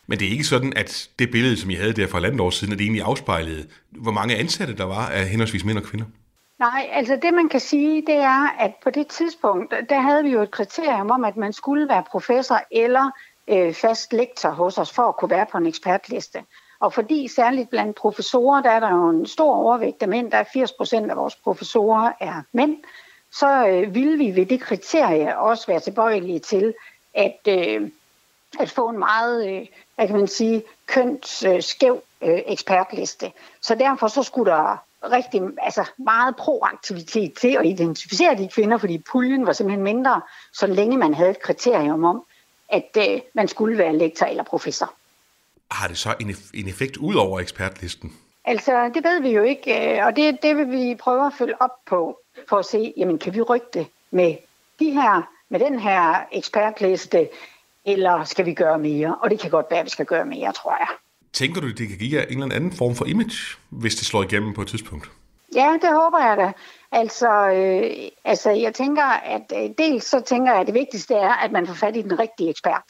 Men 0.08 0.20
det 0.20 0.28
er 0.28 0.32
ikke 0.32 0.44
sådan, 0.44 0.74
at 0.76 1.10
det 1.20 1.32
billede, 1.32 1.58
som 1.58 1.70
I 1.70 1.74
havde 1.74 1.94
der 1.94 2.08
for 2.08 2.20
landet 2.20 2.42
år 2.42 2.50
siden, 2.50 2.74
at 2.74 2.80
det 2.80 2.86
egentlig 2.86 3.04
afspejlede, 3.04 3.68
hvor 3.92 4.12
mange 4.12 4.36
ansatte 4.36 4.78
der 4.78 4.84
var 4.84 5.08
af 5.10 5.26
henholdsvis 5.28 5.66
mænd 5.66 5.78
og 5.78 5.84
kvinder? 5.84 6.06
Nej, 6.60 6.90
altså 6.92 7.20
det 7.22 7.34
man 7.34 7.50
kan 7.50 7.60
sige, 7.60 8.04
det 8.08 8.16
er, 8.16 8.56
at 8.60 8.72
på 8.84 8.90
det 8.90 9.08
tidspunkt, 9.08 9.74
der 9.90 10.00
havde 10.00 10.24
vi 10.24 10.30
jo 10.30 10.42
et 10.42 10.52
kriterium 10.52 11.12
om, 11.12 11.24
at 11.24 11.38
man 11.38 11.54
skulle 11.54 11.90
være 11.90 12.04
professor 12.12 12.62
eller 12.72 13.12
øh, 13.48 13.74
fast 13.74 14.14
lektor 14.14 14.50
hos 14.50 14.78
os 14.78 14.92
for 14.92 15.04
at 15.04 15.18
kunne 15.18 15.32
være 15.32 15.46
på 15.52 15.58
en 15.58 15.66
ekspertliste. 15.66 16.44
Og 16.80 16.94
fordi 16.94 17.28
særligt 17.28 17.70
blandt 17.70 17.96
professorer, 17.96 18.62
der 18.62 18.70
er 18.70 18.80
der 18.80 18.90
jo 18.90 19.10
en 19.10 19.26
stor 19.26 19.56
overvægt 19.56 20.02
af 20.02 20.08
mænd, 20.08 20.32
der 20.32 20.38
er 20.38 20.44
80 20.54 20.72
procent 20.72 21.12
af 21.12 21.18
vores 21.18 21.36
professorer 21.36 22.12
er 22.20 22.42
mænd, 22.52 22.78
så 23.32 23.68
øh, 23.68 23.96
vil 23.96 24.20
vi 24.20 24.36
ved 24.36 24.46
det 24.46 24.62
kriterie 24.62 25.38
også 25.38 25.68
være 25.68 25.80
tilbøjelige 25.80 26.40
til 26.40 26.74
at, 27.14 27.38
øh, 27.48 27.90
at 28.60 28.70
få 28.70 28.90
en 28.90 29.00
meget, 29.00 29.50
øh, 29.50 29.68
hvad 29.96 30.08
kan 30.08 30.16
man 30.16 30.28
sige, 30.28 30.64
kønsskæv 30.86 32.02
øh, 32.22 32.34
øh, 32.34 32.42
ekspertliste. 32.46 33.32
Så 33.62 33.76
derfor 33.76 34.08
så 34.08 34.24
skulle 34.24 34.52
der 34.52 34.78
rigtig 35.04 35.42
altså 35.62 35.90
meget 35.98 36.36
proaktivitet 36.36 37.34
til 37.34 37.58
at 37.60 37.66
identificere 37.66 38.36
de 38.36 38.50
kvinder, 38.50 38.78
fordi 38.78 39.04
puljen 39.12 39.46
var 39.46 39.54
simpelthen 39.54 39.84
mindre, 39.84 40.22
så 40.54 40.68
længe 40.68 40.98
man 40.98 41.14
havde 41.14 41.30
et 41.30 41.42
kriterium 41.42 42.04
om, 42.04 42.26
at 42.70 42.98
øh, 42.98 43.22
man 43.34 43.48
skulle 43.48 43.78
være 43.78 43.98
lektor 43.98 44.26
eller 44.26 44.44
professor. 44.44 44.94
Har 45.72 45.88
det 45.88 45.98
så 45.98 46.16
en, 46.20 46.36
en 46.54 46.68
effekt 46.68 46.98
ud 46.98 47.16
over 47.16 47.40
ekspertlisten? 47.40 48.14
Altså, 48.46 48.92
det 48.94 49.04
ved 49.04 49.22
vi 49.22 49.30
jo 49.30 49.44
ikke, 49.44 49.98
øh, 49.98 50.06
og 50.06 50.16
det, 50.16 50.38
det 50.42 50.58
vil 50.58 50.72
vi 50.72 50.96
prøve 50.96 51.26
at 51.26 51.34
følge 51.38 51.62
op 51.62 51.86
på, 51.86 52.20
for 52.50 52.58
at 52.58 52.66
se, 52.66 52.94
jamen, 52.98 53.20
kan 53.20 53.34
vi 53.34 53.42
rykke 53.42 53.68
det 53.74 53.88
med 54.12 54.36
de 54.80 54.92
her, 54.92 55.32
med 55.50 55.60
den 55.60 55.80
her 55.80 56.16
ekspertliste, 56.32 57.30
eller 57.86 58.24
skal 58.24 58.46
vi 58.46 58.54
gøre 58.54 58.80
mere? 58.80 59.16
Og 59.22 59.30
det 59.30 59.40
kan 59.40 59.50
godt 59.50 59.66
være, 59.70 59.80
at 59.80 59.86
vi 59.86 59.90
skal 59.90 60.06
gøre 60.06 60.26
mere, 60.26 60.54
tror 60.54 60.72
jeg. 60.80 60.88
Tænker 61.34 61.62
du, 61.62 61.68
det 61.68 61.88
kan 61.88 61.98
give 61.98 62.20
jer 62.20 62.26
en 62.26 62.44
eller 62.44 62.56
anden 62.56 62.72
form 62.72 62.96
for 62.96 63.06
image, 63.06 63.58
hvis 63.70 63.96
det 63.96 64.06
slår 64.06 64.24
igennem 64.24 64.54
på 64.54 64.62
et 64.62 64.68
tidspunkt? 64.68 65.12
Ja, 65.56 65.78
det 65.82 65.90
håber 65.90 66.20
jeg 66.20 66.38
da. 66.38 66.52
Altså, 66.92 67.50
øh, 67.50 68.10
altså 68.26 68.50
jeg 68.50 68.74
tænker, 68.74 69.04
at 69.04 69.52
øh, 69.56 69.70
dels 69.78 70.06
så 70.06 70.20
tænker 70.20 70.52
jeg, 70.52 70.62
at 70.62 70.68
det 70.68 70.74
vigtigste 70.74 71.14
er, 71.16 71.34
at 71.34 71.52
man 71.52 71.68
får 71.68 71.74
fat 71.74 71.96
i 71.96 72.02
den 72.02 72.20
rigtige 72.20 72.50
ekspert. 72.50 72.84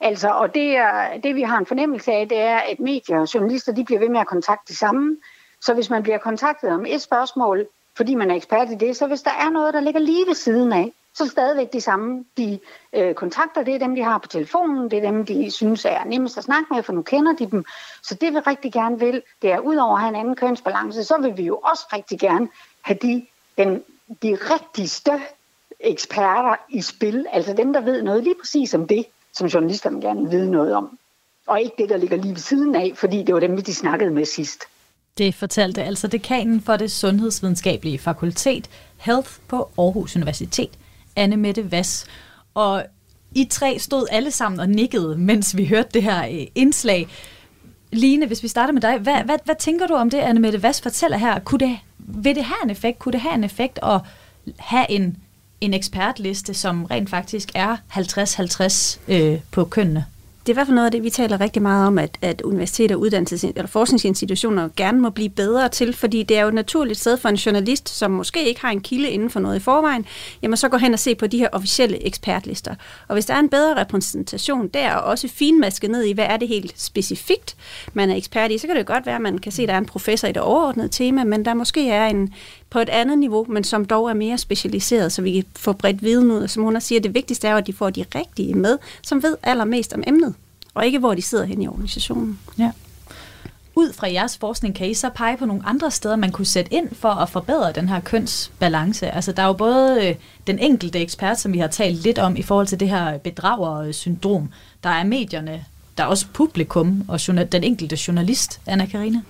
Altså, 0.00 0.28
og 0.28 0.54
det, 0.54 0.76
er, 0.76 1.20
det 1.20 1.34
vi 1.34 1.42
har 1.42 1.58
en 1.58 1.66
fornemmelse 1.66 2.12
af, 2.12 2.28
det 2.28 2.38
er, 2.38 2.56
at 2.56 2.80
medier 2.80 3.20
og 3.20 3.34
journalister, 3.34 3.72
de 3.72 3.84
bliver 3.84 3.98
ved 3.98 4.08
med 4.08 4.20
at 4.20 4.26
kontakte 4.26 4.72
de 4.72 4.78
samme. 4.78 5.16
Så 5.60 5.74
hvis 5.74 5.90
man 5.90 6.02
bliver 6.02 6.18
kontaktet 6.18 6.70
om 6.70 6.86
et 6.86 7.02
spørgsmål, 7.02 7.66
fordi 7.96 8.14
man 8.14 8.30
er 8.30 8.34
ekspert 8.34 8.70
i 8.70 8.74
det, 8.74 8.96
så 8.96 9.06
hvis 9.06 9.22
der 9.22 9.30
er 9.30 9.50
noget, 9.50 9.74
der 9.74 9.80
ligger 9.80 10.00
lige 10.00 10.26
ved 10.26 10.34
siden 10.34 10.72
af, 10.72 10.92
så 11.14 11.26
stadigvæk 11.26 11.72
de 11.72 11.80
samme, 11.80 12.24
de 12.36 12.58
øh, 12.92 13.14
kontakter, 13.14 13.62
det 13.62 13.74
er 13.74 13.78
dem, 13.78 13.94
de 13.94 14.02
har 14.02 14.18
på 14.18 14.28
telefonen, 14.28 14.90
det 14.90 14.98
er 14.98 15.10
dem, 15.10 15.26
de 15.26 15.50
synes 15.50 15.84
er 15.84 16.04
nemmest 16.04 16.38
at 16.38 16.44
snakke 16.44 16.74
med, 16.74 16.82
for 16.82 16.92
nu 16.92 17.02
kender 17.02 17.32
de 17.32 17.50
dem. 17.50 17.64
Så 18.02 18.14
det 18.14 18.32
vi 18.32 18.38
rigtig 18.38 18.72
gerne 18.72 18.98
vil, 18.98 19.22
det 19.42 19.52
er, 19.52 19.58
udover 19.58 19.94
at 19.94 20.00
have 20.00 20.08
en 20.08 20.20
anden 20.20 20.36
kønsbalance, 20.36 21.04
så 21.04 21.18
vil 21.20 21.36
vi 21.36 21.42
jo 21.42 21.56
også 21.56 21.86
rigtig 21.92 22.20
gerne 22.20 22.48
have 22.82 22.98
de, 23.02 23.26
den, 23.58 23.82
de 24.22 24.38
rigtigste 24.40 25.12
eksperter 25.80 26.56
i 26.68 26.82
spil, 26.82 27.26
altså 27.32 27.52
dem, 27.52 27.72
der 27.72 27.80
ved 27.80 28.02
noget 28.02 28.24
lige 28.24 28.34
præcis 28.40 28.74
om 28.74 28.86
det, 28.86 29.06
som 29.32 29.46
journalisterne 29.46 30.00
gerne 30.00 30.20
vil 30.20 30.30
vide 30.30 30.50
noget 30.50 30.74
om. 30.74 30.98
Og 31.46 31.60
ikke 31.60 31.74
det, 31.78 31.88
der 31.88 31.96
ligger 31.96 32.16
lige 32.16 32.34
ved 32.34 32.40
siden 32.40 32.74
af, 32.74 32.92
fordi 32.94 33.22
det 33.22 33.34
var 33.34 33.40
dem, 33.40 33.62
de 33.62 33.74
snakkede 33.74 34.10
med 34.10 34.24
sidst. 34.24 34.64
Det 35.18 35.34
fortalte 35.34 35.82
altså 35.82 36.06
dekanen 36.06 36.60
for 36.60 36.76
det 36.76 36.90
sundhedsvidenskabelige 36.90 37.98
fakultet 37.98 38.70
Health 38.98 39.30
på 39.48 39.70
Aarhus 39.78 40.16
Universitet, 40.16 40.70
Anne 41.16 41.36
Mette 41.36 41.70
Vass. 41.70 42.06
Og 42.54 42.84
I 43.34 43.44
tre 43.44 43.78
stod 43.78 44.06
alle 44.10 44.30
sammen 44.30 44.60
og 44.60 44.68
nikkede, 44.68 45.18
mens 45.18 45.56
vi 45.56 45.66
hørte 45.66 45.88
det 45.94 46.02
her 46.02 46.24
øh, 46.26 46.46
indslag. 46.54 47.08
Line, 47.92 48.26
hvis 48.26 48.42
vi 48.42 48.48
starter 48.48 48.72
med 48.72 48.82
dig, 48.82 48.98
hvad, 48.98 49.22
hvad, 49.24 49.38
hvad 49.44 49.54
tænker 49.58 49.86
du 49.86 49.94
om 49.94 50.10
det, 50.10 50.18
Anne 50.18 50.40
Mette 50.40 50.62
Vass 50.62 50.80
fortæller 50.80 51.16
her? 51.16 51.38
Kunne 51.38 51.58
det, 51.58 51.78
vil 51.98 52.34
det 52.34 52.44
have 52.44 52.64
en 52.64 52.70
effekt? 52.70 52.98
Kunne 52.98 53.12
det 53.12 53.20
have 53.20 53.34
en 53.34 53.44
effekt 53.44 53.78
at 53.82 54.00
have 54.58 54.90
en, 54.90 55.16
en 55.60 55.74
ekspertliste, 55.74 56.54
som 56.54 56.84
rent 56.84 57.10
faktisk 57.10 57.48
er 57.54 57.76
50-50 57.92 59.12
øh, 59.12 59.40
på 59.50 59.64
kønnene? 59.64 60.06
Det 60.40 60.48
er 60.48 60.52
i 60.52 60.54
hvert 60.54 60.66
fald 60.66 60.74
noget 60.74 60.86
af 60.86 60.92
det, 60.92 61.02
vi 61.02 61.10
taler 61.10 61.40
rigtig 61.40 61.62
meget 61.62 61.86
om, 61.86 61.98
at, 61.98 62.18
at 62.22 62.42
universiteter 62.42 62.96
og 62.96 63.06
uddannelses- 63.06 63.52
eller 63.56 63.66
forskningsinstitutioner 63.66 64.68
gerne 64.76 65.00
må 65.00 65.10
blive 65.10 65.28
bedre 65.28 65.68
til, 65.68 65.92
fordi 65.92 66.22
det 66.22 66.36
er 66.36 66.42
jo 66.42 66.48
et 66.48 66.54
naturligt 66.54 67.00
sted 67.00 67.16
for 67.16 67.28
en 67.28 67.34
journalist, 67.34 67.88
som 67.88 68.10
måske 68.10 68.48
ikke 68.48 68.60
har 68.60 68.70
en 68.70 68.80
kilde 68.80 69.10
inden 69.10 69.30
for 69.30 69.40
noget 69.40 69.56
i 69.56 69.58
forvejen, 69.58 70.06
jamen 70.42 70.56
så 70.56 70.68
går 70.68 70.78
hen 70.78 70.92
og 70.92 70.98
se 70.98 71.14
på 71.14 71.26
de 71.26 71.38
her 71.38 71.48
officielle 71.52 72.06
ekspertlister. 72.06 72.74
Og 73.08 73.14
hvis 73.14 73.26
der 73.26 73.34
er 73.34 73.38
en 73.38 73.48
bedre 73.48 73.80
repræsentation 73.80 74.68
der, 74.68 74.94
og 74.94 75.02
også 75.02 75.28
finmasket 75.28 75.90
ned 75.90 76.02
i, 76.02 76.12
hvad 76.12 76.26
er 76.26 76.36
det 76.36 76.48
helt 76.48 76.80
specifikt, 76.80 77.56
man 77.92 78.10
er 78.10 78.16
ekspert 78.16 78.50
i, 78.50 78.58
så 78.58 78.66
kan 78.66 78.76
det 78.76 78.82
jo 78.88 78.92
godt 78.92 79.06
være, 79.06 79.16
at 79.16 79.22
man 79.22 79.38
kan 79.38 79.52
se, 79.52 79.62
at 79.62 79.68
der 79.68 79.74
er 79.74 79.78
en 79.78 79.86
professor 79.86 80.28
i 80.28 80.32
det 80.32 80.42
overordnede 80.42 80.88
tema, 80.88 81.24
men 81.24 81.44
der 81.44 81.54
måske 81.54 81.90
er 81.90 82.06
en 82.06 82.34
på 82.70 82.78
et 82.78 82.88
andet 82.88 83.18
niveau, 83.18 83.46
men 83.48 83.64
som 83.64 83.84
dog 83.84 84.10
er 84.10 84.14
mere 84.14 84.38
specialiseret, 84.38 85.12
så 85.12 85.22
vi 85.22 85.32
kan 85.32 85.44
få 85.56 85.72
bredt 85.72 86.02
viden 86.02 86.30
ud. 86.30 86.48
Som 86.48 86.62
hun 86.62 86.76
også 86.76 86.88
siger, 86.88 87.00
det 87.00 87.14
vigtigste 87.14 87.48
er, 87.48 87.56
at 87.56 87.66
de 87.66 87.72
får 87.72 87.90
de 87.90 88.04
rigtige 88.14 88.54
med, 88.54 88.78
som 89.02 89.22
ved 89.22 89.36
allermest 89.42 89.92
om 89.92 90.02
emnet, 90.06 90.34
og 90.74 90.86
ikke 90.86 90.98
hvor 90.98 91.14
de 91.14 91.22
sidder 91.22 91.44
hen 91.44 91.62
i 91.62 91.68
organisationen. 91.68 92.38
Ja. 92.58 92.70
Ud 93.74 93.92
fra 93.92 94.12
jeres 94.12 94.38
forskning, 94.38 94.74
kan 94.74 94.90
I 94.90 94.94
så 94.94 95.08
pege 95.08 95.36
på 95.36 95.46
nogle 95.46 95.62
andre 95.66 95.90
steder, 95.90 96.16
man 96.16 96.32
kunne 96.32 96.46
sætte 96.46 96.74
ind 96.74 96.94
for 96.94 97.08
at 97.08 97.28
forbedre 97.28 97.72
den 97.72 97.88
her 97.88 98.00
kønsbalance? 98.00 99.10
Altså, 99.10 99.32
der 99.32 99.42
er 99.42 99.46
jo 99.46 99.52
både 99.52 100.08
øh, 100.08 100.14
den 100.46 100.58
enkelte 100.58 100.98
ekspert, 100.98 101.40
som 101.40 101.52
vi 101.52 101.58
har 101.58 101.66
talt 101.66 102.02
lidt 102.02 102.18
om 102.18 102.36
i 102.36 102.42
forhold 102.42 102.66
til 102.66 102.80
det 102.80 102.88
her 102.88 103.18
bedrager-syndrom. 103.18 104.48
Der 104.84 104.90
er 104.90 105.04
medierne, 105.04 105.64
der 105.98 106.04
er 106.04 106.08
også 106.08 106.26
publikum 106.32 107.04
og 107.08 107.20
den 107.52 107.64
enkelte 107.64 107.98
journalist, 108.08 108.60
Anna 108.66 108.86
Karina. 108.86 109.20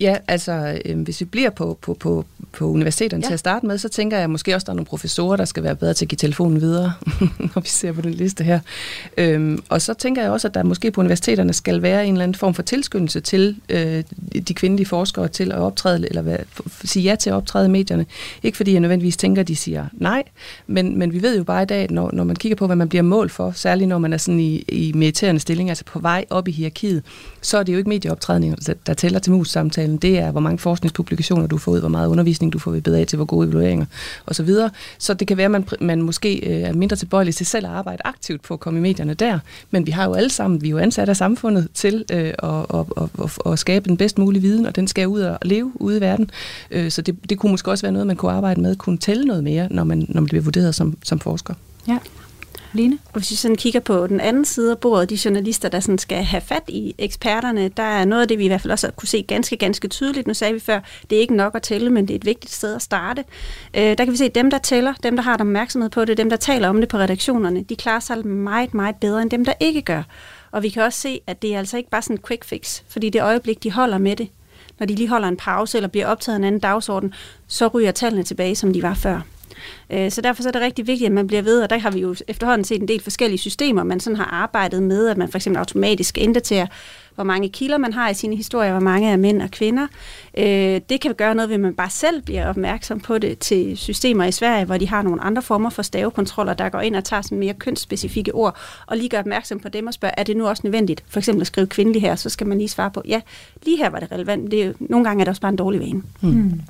Ja, 0.00 0.16
altså 0.28 0.80
øh, 0.84 1.00
hvis 1.00 1.20
vi 1.20 1.24
bliver 1.24 1.50
på, 1.50 1.78
på, 1.82 1.94
på, 1.94 2.24
på 2.52 2.66
universiteterne 2.70 3.22
ja. 3.22 3.28
til 3.28 3.32
at 3.32 3.38
starte 3.38 3.66
med, 3.66 3.78
så 3.78 3.88
tænker 3.88 4.18
jeg 4.18 4.30
måske 4.30 4.54
også, 4.54 4.64
at 4.64 4.66
der 4.66 4.72
er 4.72 4.76
nogle 4.76 4.86
professorer, 4.86 5.36
der 5.36 5.44
skal 5.44 5.62
være 5.62 5.76
bedre 5.76 5.94
til 5.94 6.04
at 6.04 6.08
give 6.08 6.16
telefonen 6.16 6.60
videre, 6.60 6.92
når 7.54 7.60
vi 7.60 7.68
ser 7.68 7.92
på 7.92 8.00
den 8.00 8.14
liste 8.14 8.44
her. 8.44 8.60
Øhm, 9.18 9.62
og 9.68 9.82
så 9.82 9.94
tænker 9.94 10.22
jeg 10.22 10.30
også, 10.30 10.48
at 10.48 10.54
der 10.54 10.62
måske 10.62 10.90
på 10.90 11.00
universiteterne 11.00 11.52
skal 11.52 11.82
være 11.82 12.06
en 12.06 12.14
eller 12.14 12.22
anden 12.22 12.34
form 12.34 12.54
for 12.54 12.62
tilskyndelse 12.62 13.20
til 13.20 13.56
øh, 13.68 14.04
de 14.48 14.54
kvindelige 14.54 14.86
forskere 14.86 15.28
til 15.28 15.52
at 15.52 15.58
optræde, 15.58 16.08
eller 16.08 16.22
hvad, 16.22 16.38
sige 16.84 17.02
ja 17.02 17.14
til 17.14 17.30
at 17.30 17.34
optræde 17.34 17.66
i 17.66 17.70
medierne. 17.70 18.06
Ikke 18.42 18.56
fordi 18.56 18.72
jeg 18.72 18.80
nødvendigvis 18.80 19.16
tænker, 19.16 19.42
at 19.42 19.48
de 19.48 19.56
siger 19.56 19.86
nej, 19.92 20.22
men, 20.66 20.98
men 20.98 21.12
vi 21.12 21.22
ved 21.22 21.36
jo 21.36 21.44
bare 21.44 21.62
i 21.62 21.66
dag, 21.66 21.86
når, 21.90 22.10
når 22.12 22.24
man 22.24 22.36
kigger 22.36 22.56
på, 22.56 22.66
hvad 22.66 22.76
man 22.76 22.88
bliver 22.88 23.02
mål 23.02 23.30
for, 23.30 23.52
særligt 23.54 23.88
når 23.88 23.98
man 23.98 24.12
er 24.12 24.16
sådan 24.16 24.40
i, 24.40 24.56
i 24.56 24.92
mediterende 24.94 25.40
stilling, 25.40 25.68
altså 25.68 25.84
på 25.84 25.98
vej 25.98 26.24
op 26.30 26.48
i 26.48 26.50
hierarkiet, 26.50 27.02
så 27.42 27.58
er 27.58 27.62
det 27.62 27.72
jo 27.72 27.78
ikke 27.78 27.88
medieoptrædninger, 27.88 28.74
der, 28.86 28.94
tæller 28.94 29.18
til 29.18 29.32
mus-samtalen. 29.90 29.96
Det 29.96 30.18
er, 30.18 30.30
hvor 30.30 30.40
mange 30.40 30.58
forskningspublikationer 30.58 31.46
du 31.46 31.58
får 31.58 31.72
ud, 31.72 31.80
hvor 31.80 31.88
meget 31.88 32.08
undervisning 32.08 32.52
du 32.52 32.58
får 32.58 32.70
ved 32.70 32.82
bedre 32.82 33.04
til, 33.04 33.16
hvor 33.16 33.26
gode 33.26 33.48
evalueringer 33.48 33.86
osv. 34.26 34.46
Så, 34.46 34.70
så 34.98 35.14
det 35.14 35.28
kan 35.28 35.36
være, 35.36 35.44
at 35.44 35.50
man, 35.50 35.64
man 35.80 36.02
måske 36.02 36.38
øh, 36.46 36.62
er 36.62 36.72
mindre 36.72 36.96
tilbøjelig 36.96 37.34
til 37.34 37.46
selv 37.46 37.66
at 37.66 37.72
arbejde 37.72 38.02
aktivt 38.04 38.42
på 38.42 38.54
at 38.54 38.60
komme 38.60 38.78
i 38.78 38.82
medierne 38.82 39.14
der, 39.14 39.38
men 39.70 39.86
vi 39.86 39.90
har 39.90 40.04
jo 40.04 40.14
alle 40.14 40.30
sammen, 40.30 40.62
vi 40.62 40.66
er 40.66 40.70
jo 40.70 40.78
ansat 40.78 41.08
af 41.08 41.16
samfundet 41.16 41.68
til 41.74 42.04
øh, 42.12 42.18
at, 42.18 42.34
at, 42.42 42.86
at, 42.96 43.08
at, 43.24 43.52
at 43.52 43.58
skabe 43.58 43.88
den 43.88 43.96
bedst 43.96 44.18
mulige 44.18 44.42
viden, 44.42 44.66
og 44.66 44.76
den 44.76 44.88
skal 44.88 45.08
ud 45.08 45.20
og 45.20 45.38
leve 45.42 45.72
ude 45.74 45.96
i 45.96 46.00
verden. 46.00 46.30
Øh, 46.70 46.90
så 46.90 47.02
det, 47.02 47.30
det 47.30 47.38
kunne 47.38 47.50
måske 47.50 47.70
også 47.70 47.82
være 47.82 47.92
noget, 47.92 48.06
man 48.06 48.16
kunne 48.16 48.32
arbejde 48.32 48.60
med, 48.60 48.76
kunne 48.76 48.98
tælle 48.98 49.24
noget 49.24 49.44
mere, 49.44 49.68
når 49.70 49.84
man, 49.84 50.06
når 50.08 50.20
man 50.20 50.28
bliver 50.28 50.42
vurderet 50.42 50.74
som, 50.74 50.96
som 51.02 51.18
forsker. 51.18 51.54
Ja. 51.88 51.98
Line? 52.72 52.98
Hvis 53.12 53.30
vi 53.30 53.36
sådan 53.36 53.56
kigger 53.56 53.80
på 53.80 54.06
den 54.06 54.20
anden 54.20 54.44
side 54.44 54.70
af 54.70 54.78
bordet, 54.78 55.10
de 55.10 55.18
journalister, 55.24 55.68
der 55.68 55.80
sådan 55.80 55.98
skal 55.98 56.24
have 56.24 56.40
fat 56.40 56.62
i 56.68 56.94
eksperterne, 56.98 57.68
der 57.68 57.82
er 57.82 58.04
noget 58.04 58.22
af 58.22 58.28
det, 58.28 58.38
vi 58.38 58.44
i 58.44 58.48
hvert 58.48 58.60
fald 58.60 58.72
også 58.72 58.90
kunne 58.96 59.08
se 59.08 59.22
ganske, 59.22 59.56
ganske 59.56 59.88
tydeligt. 59.88 60.26
Nu 60.26 60.34
sagde 60.34 60.54
vi 60.54 60.60
før, 60.60 60.80
det 61.10 61.16
er 61.16 61.20
ikke 61.20 61.36
nok 61.36 61.54
at 61.54 61.62
tælle, 61.62 61.90
men 61.90 62.08
det 62.08 62.14
er 62.14 62.18
et 62.18 62.26
vigtigt 62.26 62.52
sted 62.52 62.74
at 62.74 62.82
starte. 62.82 63.24
Øh, 63.74 63.82
der 63.82 63.94
kan 64.04 64.12
vi 64.12 64.16
se, 64.16 64.24
at 64.24 64.34
dem, 64.34 64.50
der 64.50 64.58
tæller, 64.58 64.94
dem, 65.02 65.16
der 65.16 65.22
har 65.22 65.36
der 65.36 65.44
opmærksomhed 65.44 65.90
på 65.90 66.04
det, 66.04 66.16
dem, 66.16 66.30
der 66.30 66.36
taler 66.36 66.68
om 66.68 66.80
det 66.80 66.88
på 66.88 66.96
redaktionerne, 66.96 67.62
de 67.62 67.76
klarer 67.76 68.00
sig 68.00 68.26
meget, 68.26 68.74
meget 68.74 68.96
bedre 68.96 69.22
end 69.22 69.30
dem, 69.30 69.44
der 69.44 69.52
ikke 69.60 69.82
gør. 69.82 70.02
Og 70.50 70.62
vi 70.62 70.68
kan 70.68 70.82
også 70.82 71.00
se, 71.00 71.20
at 71.26 71.42
det 71.42 71.54
er 71.54 71.58
altså 71.58 71.76
ikke 71.76 71.90
bare 71.90 72.02
sådan 72.02 72.16
en 72.16 72.22
quick 72.26 72.44
fix, 72.44 72.82
fordi 72.88 73.10
det 73.10 73.22
øjeblik, 73.22 73.62
de 73.62 73.72
holder 73.72 73.98
med 73.98 74.16
det, 74.16 74.28
når 74.78 74.86
de 74.86 74.94
lige 74.94 75.08
holder 75.08 75.28
en 75.28 75.36
pause 75.36 75.78
eller 75.78 75.88
bliver 75.88 76.06
optaget 76.06 76.36
en 76.36 76.44
anden 76.44 76.60
dagsorden, 76.60 77.14
så 77.46 77.66
ryger 77.66 77.90
tallene 77.90 78.22
tilbage, 78.22 78.56
som 78.56 78.72
de 78.72 78.82
var 78.82 78.94
før. 78.94 79.20
Øh, 79.90 80.10
så 80.10 80.20
derfor 80.20 80.42
så 80.42 80.48
er 80.48 80.52
det 80.52 80.62
rigtig 80.62 80.86
vigtigt, 80.86 81.06
at 81.06 81.12
man 81.12 81.26
bliver 81.26 81.42
ved, 81.42 81.62
og 81.62 81.70
der 81.70 81.78
har 81.78 81.90
vi 81.90 82.00
jo 82.00 82.14
efterhånden 82.28 82.64
set 82.64 82.82
en 82.82 82.88
del 82.88 83.00
forskellige 83.02 83.38
systemer, 83.38 83.84
man 83.84 84.00
sådan 84.00 84.16
har 84.16 84.24
arbejdet 84.24 84.82
med, 84.82 85.08
at 85.08 85.16
man 85.16 85.28
for 85.30 85.38
eksempel 85.38 85.58
automatisk 85.58 86.18
inddaterer, 86.18 86.66
hvor 87.14 87.24
mange 87.24 87.48
kilder 87.48 87.78
man 87.78 87.92
har 87.92 88.10
i 88.10 88.14
sine 88.14 88.36
historier, 88.36 88.70
hvor 88.70 88.80
mange 88.80 89.10
er 89.10 89.16
mænd 89.16 89.42
og 89.42 89.50
kvinder. 89.50 89.86
Øh, 90.38 90.80
det 90.88 91.00
kan 91.00 91.14
gøre 91.14 91.34
noget 91.34 91.48
ved, 91.48 91.54
at 91.54 91.60
man 91.60 91.74
bare 91.74 91.90
selv 91.90 92.22
bliver 92.22 92.48
opmærksom 92.48 93.00
på 93.00 93.18
det 93.18 93.38
til 93.38 93.76
systemer 93.76 94.24
i 94.24 94.32
Sverige, 94.32 94.64
hvor 94.64 94.76
de 94.76 94.88
har 94.88 95.02
nogle 95.02 95.22
andre 95.22 95.42
former 95.42 95.70
for 95.70 95.82
stavekontroller, 95.82 96.54
der 96.54 96.68
går 96.68 96.80
ind 96.80 96.96
og 96.96 97.04
tager 97.04 97.22
sådan 97.22 97.38
mere 97.38 97.54
kønsspecifikke 97.54 98.34
ord, 98.34 98.58
og 98.86 98.96
lige 98.96 99.08
gør 99.08 99.18
opmærksom 99.18 99.60
på 99.60 99.68
dem 99.68 99.86
og 99.86 99.94
spørger, 99.94 100.14
er 100.18 100.22
det 100.22 100.36
nu 100.36 100.46
også 100.46 100.60
nødvendigt? 100.64 101.04
For 101.08 101.18
eksempel 101.18 101.40
at 101.40 101.46
skrive 101.46 101.66
kvindelig 101.66 102.02
her, 102.02 102.16
så 102.16 102.28
skal 102.28 102.46
man 102.46 102.58
lige 102.58 102.68
svare 102.68 102.90
på, 102.90 103.02
ja, 103.08 103.20
lige 103.64 103.76
her 103.76 103.90
var 103.90 104.00
det 104.00 104.12
relevant. 104.12 104.50
Det 104.50 104.62
er, 104.62 104.72
nogle 104.80 105.04
gange 105.04 105.20
er 105.20 105.24
det 105.24 105.30
også 105.30 105.42
bare 105.42 105.50
en 105.52 105.56
dårlig 105.56 105.80
vane. 105.80 106.02
Mm. 106.20 106.60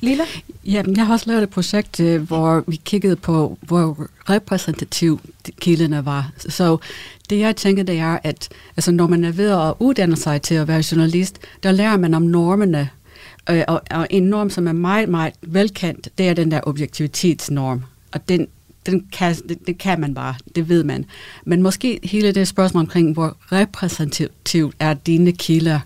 Lilla? 0.00 0.24
Ja, 0.64 0.82
jeg 0.96 1.06
har 1.06 1.12
også 1.12 1.26
lavet 1.28 1.42
et 1.42 1.50
projekt, 1.50 2.00
øh, 2.00 2.22
hvor 2.22 2.64
vi 2.66 2.80
kiggede 2.84 3.16
på, 3.16 3.58
hvor 3.62 4.06
repræsentativ 4.30 5.20
kilderne 5.60 6.04
var. 6.04 6.32
Så 6.38 6.78
det 7.30 7.38
jeg 7.38 7.56
tænker, 7.56 7.82
det 7.82 7.98
er, 7.98 8.18
at 8.24 8.48
altså, 8.76 8.92
når 8.92 9.06
man 9.06 9.24
er 9.24 9.32
ved 9.32 9.50
at 9.50 9.74
uddanne 9.78 10.16
sig 10.16 10.42
til 10.42 10.54
at 10.54 10.68
være 10.68 10.84
journalist, 10.92 11.38
der 11.62 11.72
lærer 11.72 11.96
man 11.96 12.14
om 12.14 12.22
normerne. 12.22 12.90
Øh, 13.50 13.62
og, 13.68 13.82
og 13.90 14.06
en 14.10 14.22
norm, 14.22 14.50
som 14.50 14.68
er 14.68 14.72
meget, 14.72 15.08
meget 15.08 15.34
velkendt, 15.42 16.08
det 16.18 16.28
er 16.28 16.34
den 16.34 16.50
der 16.50 16.60
objektivitetsnorm. 16.62 17.82
Og 18.12 18.28
den, 18.28 18.46
den 18.86 19.06
kan, 19.12 19.34
det, 19.48 19.66
det 19.66 19.78
kan 19.78 20.00
man 20.00 20.14
bare, 20.14 20.34
det 20.54 20.68
ved 20.68 20.84
man. 20.84 21.04
Men 21.44 21.62
måske 21.62 22.00
hele 22.02 22.32
det 22.32 22.48
spørgsmål 22.48 22.80
omkring, 22.80 23.12
hvor 23.12 23.36
repræsentativt 23.52 24.76
er 24.78 24.94
dine 24.94 25.32
kilder, 25.32 25.80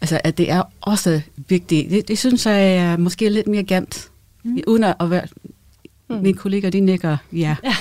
altså 0.00 0.20
at 0.24 0.38
det 0.38 0.50
er 0.50 0.62
også 0.80 1.20
vigtigt. 1.48 1.90
Det, 1.90 2.08
det 2.08 2.18
synes 2.18 2.46
jeg 2.46 2.76
er 2.76 2.96
måske 2.96 3.28
lidt 3.28 3.46
mere 3.46 3.64
gemt, 3.64 4.10
mm. 4.44 4.60
uden 4.66 4.84
at 4.84 5.10
være... 5.10 5.26
Mm. 6.08 6.16
Mine 6.16 6.36
kolleger, 6.36 6.70
de 6.70 6.80
nikker 6.80 7.16
ja. 7.32 7.56
ja. 7.64 7.74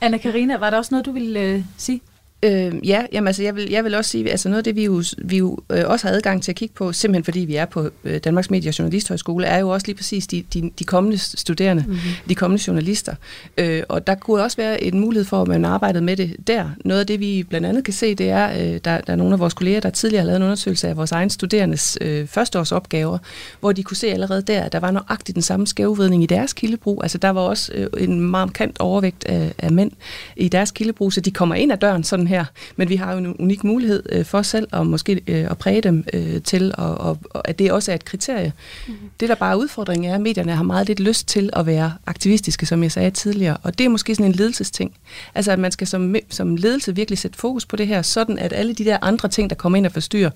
Anna 0.00 0.18
Karina, 0.18 0.56
var 0.56 0.70
der 0.70 0.76
også 0.76 0.88
noget, 0.94 1.06
du 1.06 1.12
ville 1.12 1.40
øh, 1.40 1.62
sige? 1.76 2.00
Øh, 2.42 2.88
ja, 2.88 3.06
jamen, 3.12 3.26
altså, 3.28 3.42
jeg, 3.42 3.56
vil, 3.56 3.70
jeg 3.70 3.84
vil 3.84 3.94
også 3.94 4.10
sige, 4.10 4.30
altså 4.30 4.48
noget 4.48 4.58
af 4.58 4.64
det, 4.64 4.76
vi 4.76 4.84
jo, 4.84 5.02
vi 5.18 5.38
jo 5.38 5.58
øh, 5.70 5.82
også 5.86 6.06
har 6.06 6.14
adgang 6.14 6.42
til 6.42 6.52
at 6.52 6.56
kigge 6.56 6.74
på, 6.74 6.92
simpelthen 6.92 7.24
fordi 7.24 7.40
vi 7.40 7.56
er 7.56 7.64
på 7.64 7.90
øh, 8.04 8.18
Danmarks 8.18 8.50
Medie- 8.50 8.68
og 8.70 8.78
Journalisthøjskole, 8.78 9.46
er 9.46 9.58
jo 9.58 9.68
også 9.68 9.86
lige 9.86 9.96
præcis 9.96 10.26
de, 10.26 10.44
de, 10.54 10.70
de 10.78 10.84
kommende 10.84 11.18
studerende, 11.18 11.84
mm-hmm. 11.86 12.00
de 12.28 12.34
kommende 12.34 12.64
journalister. 12.66 13.14
Øh, 13.58 13.82
og 13.88 14.06
der 14.06 14.14
kunne 14.14 14.42
også 14.42 14.56
være 14.56 14.84
en 14.84 15.00
mulighed 15.00 15.24
for, 15.24 15.42
at 15.42 15.48
man 15.48 15.64
arbejdede 15.64 16.04
med 16.04 16.16
det 16.16 16.36
der. 16.46 16.70
Noget 16.84 17.00
af 17.00 17.06
det, 17.06 17.20
vi 17.20 17.46
blandt 17.48 17.66
andet 17.66 17.84
kan 17.84 17.94
se, 17.94 18.14
det 18.14 18.30
er, 18.30 18.50
øh, 18.50 18.80
der, 18.84 19.00
der 19.00 19.12
er 19.12 19.16
nogle 19.16 19.32
af 19.32 19.38
vores 19.38 19.54
kolleger, 19.54 19.80
der 19.80 19.90
tidligere 19.90 20.20
har 20.20 20.26
lavet 20.26 20.36
en 20.36 20.42
undersøgelse 20.42 20.88
af 20.88 20.96
vores 20.96 21.12
egen 21.12 21.30
studerendes 21.30 21.98
øh, 22.00 22.26
førsteårsopgaver, 22.26 23.18
hvor 23.60 23.72
de 23.72 23.82
kunne 23.82 23.96
se 23.96 24.06
allerede 24.06 24.42
der, 24.42 24.62
at 24.62 24.72
der 24.72 24.80
var 24.80 24.90
nøjagtigt 24.90 25.34
den 25.34 25.42
samme 25.42 25.66
skævvridning 25.66 26.22
i 26.22 26.26
deres 26.26 26.52
kildebrug. 26.52 27.00
Altså 27.02 27.18
der 27.18 27.30
var 27.30 27.40
også 27.40 27.72
øh, 27.74 27.86
en 27.98 28.20
markant 28.20 28.80
overvægt 28.80 29.24
af, 29.24 29.54
af 29.58 29.72
mænd 29.72 29.90
i 30.36 30.48
deres 30.48 30.70
kildebrug, 30.70 31.12
så 31.12 31.20
de 31.20 31.30
kommer 31.30 31.54
ind 31.54 31.72
ad 31.72 31.76
døren 31.76 32.04
sådan 32.04 32.29
her, 32.30 32.44
men 32.76 32.88
vi 32.88 32.96
har 32.96 33.12
jo 33.12 33.18
en 33.18 33.36
unik 33.38 33.64
mulighed 33.64 34.02
øh, 34.08 34.24
for 34.24 34.42
selv 34.42 34.68
at 34.72 34.86
måske 34.86 35.20
øh, 35.26 35.50
at 35.50 35.58
præge 35.58 35.80
dem 35.80 36.04
øh, 36.12 36.42
til, 36.42 36.74
og, 36.78 36.98
og, 36.98 37.18
og 37.30 37.48
at 37.48 37.58
det 37.58 37.72
også 37.72 37.90
er 37.90 37.94
et 37.94 38.04
kriterie. 38.04 38.52
Mm. 38.88 38.94
Det, 39.20 39.28
der 39.28 39.34
bare 39.34 39.52
er 39.52 39.56
udfordringen, 39.56 40.10
er, 40.10 40.14
at 40.14 40.20
medierne 40.20 40.56
har 40.56 40.62
meget 40.62 40.86
lidt 40.86 41.00
lyst 41.00 41.28
til 41.28 41.50
at 41.52 41.66
være 41.66 41.92
aktivistiske, 42.06 42.66
som 42.66 42.82
jeg 42.82 42.92
sagde 42.92 43.10
tidligere, 43.10 43.56
og 43.62 43.78
det 43.78 43.84
er 43.84 43.88
måske 43.88 44.14
sådan 44.14 44.26
en 44.26 44.32
ledelsesting. 44.32 44.92
Altså, 45.34 45.52
at 45.52 45.58
man 45.58 45.72
skal 45.72 45.86
som, 45.86 46.14
som 46.28 46.56
ledelse 46.56 46.94
virkelig 46.94 47.18
sætte 47.18 47.38
fokus 47.38 47.66
på 47.66 47.76
det 47.76 47.86
her, 47.86 48.02
sådan 48.02 48.38
at 48.38 48.52
alle 48.52 48.74
de 48.74 48.84
der 48.84 48.98
andre 49.02 49.28
ting, 49.28 49.50
der 49.50 49.56
kommer 49.56 49.76
ind 49.76 49.86
og 49.86 49.92
forstyrrer, 49.92 50.30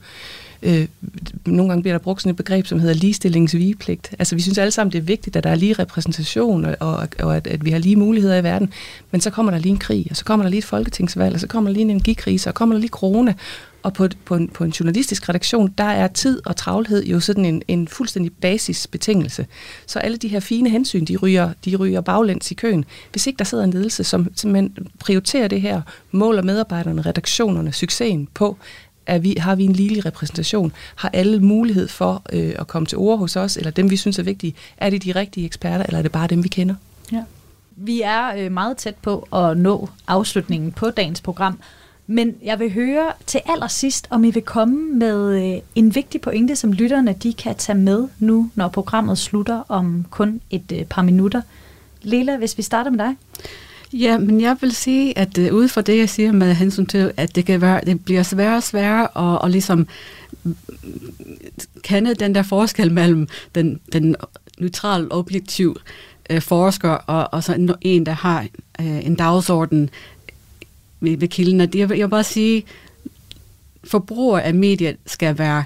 øh, 0.64 0.88
nogle 1.46 1.68
gange 1.68 1.82
bliver 1.82 1.94
der 1.94 2.02
brugt 2.02 2.22
sådan 2.22 2.30
et 2.30 2.36
begreb, 2.36 2.66
som 2.66 2.80
hedder 2.80 2.94
ligestillingsvigepligt. 2.94 4.14
Altså 4.18 4.34
vi 4.34 4.42
synes 4.42 4.58
alle 4.58 4.70
sammen, 4.70 4.92
det 4.92 4.98
er 4.98 5.02
vigtigt, 5.02 5.36
at 5.36 5.44
der 5.44 5.50
er 5.50 5.54
lige 5.54 5.72
repræsentation, 5.72 6.64
og, 6.64 6.76
og, 6.80 7.08
og 7.18 7.36
at, 7.36 7.46
at 7.46 7.64
vi 7.64 7.70
har 7.70 7.78
lige 7.78 7.96
muligheder 7.96 8.36
i 8.36 8.44
verden. 8.44 8.72
Men 9.10 9.20
så 9.20 9.30
kommer 9.30 9.52
der 9.52 9.58
lige 9.58 9.72
en 9.72 9.78
krig, 9.78 10.06
og 10.10 10.16
så 10.16 10.24
kommer 10.24 10.44
der 10.44 10.50
lige 10.50 10.58
et 10.58 10.64
folketingsvalg, 10.64 11.34
og 11.34 11.40
så 11.40 11.46
kommer 11.46 11.70
der 11.70 11.72
lige 11.74 11.82
en 11.82 11.90
energikrise, 11.90 12.50
og 12.50 12.54
kommer 12.54 12.74
der 12.74 12.80
lige 12.80 12.90
corona. 12.90 13.34
Og 13.82 13.92
på, 13.92 14.08
på, 14.24 14.34
en, 14.34 14.48
på 14.48 14.64
en 14.64 14.70
journalistisk 14.70 15.28
redaktion, 15.28 15.74
der 15.78 15.84
er 15.84 16.08
tid 16.08 16.40
og 16.46 16.56
travlhed 16.56 17.04
jo 17.04 17.20
sådan 17.20 17.44
en, 17.44 17.62
en 17.68 17.88
fuldstændig 17.88 18.32
basisbetingelse. 18.32 19.46
Så 19.86 19.98
alle 19.98 20.16
de 20.16 20.28
her 20.28 20.40
fine 20.40 20.70
hensyn, 20.70 21.04
de 21.04 21.16
ryger, 21.16 21.52
de 21.64 21.76
ryger 21.76 22.00
baglæns 22.00 22.50
i 22.50 22.54
køen. 22.54 22.84
Hvis 23.12 23.26
ikke 23.26 23.38
der 23.38 23.44
sidder 23.44 23.64
en 23.64 23.70
ledelse, 23.70 24.04
som 24.04 24.28
simpelthen 24.34 24.88
prioriterer 24.98 25.48
det 25.48 25.60
her, 25.60 25.82
måler 26.10 26.42
medarbejderne, 26.42 27.02
redaktionerne, 27.02 27.72
succesen 27.72 28.28
på, 28.34 28.56
er 29.06 29.18
vi, 29.18 29.36
har 29.38 29.54
vi 29.54 29.64
en 29.64 29.72
lille 29.72 30.00
repræsentation? 30.00 30.72
Har 30.96 31.10
alle 31.12 31.40
mulighed 31.40 31.88
for 31.88 32.22
øh, 32.32 32.54
at 32.58 32.66
komme 32.66 32.86
til 32.86 32.98
ord 32.98 33.18
hos 33.18 33.36
os, 33.36 33.56
eller 33.56 33.70
dem, 33.70 33.90
vi 33.90 33.96
synes 33.96 34.18
er 34.18 34.22
vigtige? 34.22 34.54
Er 34.76 34.90
det 34.90 35.04
de 35.04 35.12
rigtige 35.12 35.46
eksperter, 35.46 35.84
eller 35.86 35.98
er 35.98 36.02
det 36.02 36.12
bare 36.12 36.26
dem, 36.26 36.44
vi 36.44 36.48
kender? 36.48 36.74
Ja. 37.12 37.22
Vi 37.76 38.02
er 38.02 38.36
øh, 38.36 38.52
meget 38.52 38.76
tæt 38.76 38.94
på 38.94 39.28
at 39.32 39.58
nå 39.58 39.88
afslutningen 40.06 40.72
på 40.72 40.90
dagens 40.90 41.20
program, 41.20 41.58
men 42.06 42.34
jeg 42.42 42.58
vil 42.58 42.72
høre 42.72 43.12
til 43.26 43.40
allersidst, 43.46 44.06
om 44.10 44.24
I 44.24 44.30
vil 44.30 44.42
komme 44.42 44.98
med 44.98 45.54
øh, 45.54 45.60
en 45.74 45.94
vigtig 45.94 46.20
pointe, 46.20 46.56
som 46.56 46.72
lytterne 46.72 47.12
de 47.22 47.32
kan 47.32 47.54
tage 47.54 47.78
med 47.78 48.08
nu, 48.18 48.50
når 48.54 48.68
programmet 48.68 49.18
slutter 49.18 49.62
om 49.68 50.06
kun 50.10 50.40
et 50.50 50.72
øh, 50.72 50.84
par 50.84 51.02
minutter. 51.02 51.42
Lela, 52.02 52.36
hvis 52.36 52.58
vi 52.58 52.62
starter 52.62 52.90
med 52.90 52.98
dig. 52.98 53.14
Ja, 53.98 54.18
men 54.18 54.40
jeg 54.40 54.56
vil 54.60 54.72
sige, 54.72 55.18
at 55.18 55.38
uh, 55.38 55.44
ud 55.44 55.68
fra 55.68 55.80
det, 55.80 55.98
jeg 55.98 56.08
siger 56.08 56.32
med 56.32 56.54
hensyn 56.54 56.86
til, 56.86 57.12
at 57.16 57.34
det, 57.34 57.46
kan 57.46 57.60
være, 57.60 57.80
det 57.86 58.04
bliver 58.04 58.22
sværere 58.22 58.56
og 58.56 58.62
sværere 58.62 59.34
at, 59.34 59.44
at 59.44 59.50
ligesom 59.50 59.86
øh, 60.46 60.52
kende 61.82 62.14
den 62.14 62.34
der 62.34 62.42
forskel 62.42 62.92
mellem 62.92 63.28
den, 63.54 63.80
den 63.92 64.16
neutral, 64.58 65.06
objektiv 65.10 65.76
øh, 66.30 66.42
forsker 66.42 66.90
og, 66.90 67.28
og 67.32 67.44
så 67.44 67.76
en, 67.80 68.06
der 68.06 68.12
har 68.12 68.46
øh, 68.80 69.06
en 69.06 69.14
dagsorden 69.14 69.90
ved, 71.00 71.16
ved 71.16 71.28
kilden. 71.28 71.60
Jeg, 71.60 71.76
jeg 71.76 71.88
vil 71.88 72.08
bare 72.08 72.24
sige, 72.24 72.64
forbruger 73.84 74.38
af 74.38 74.54
medier 74.54 74.92
skal 75.06 75.38
være 75.38 75.64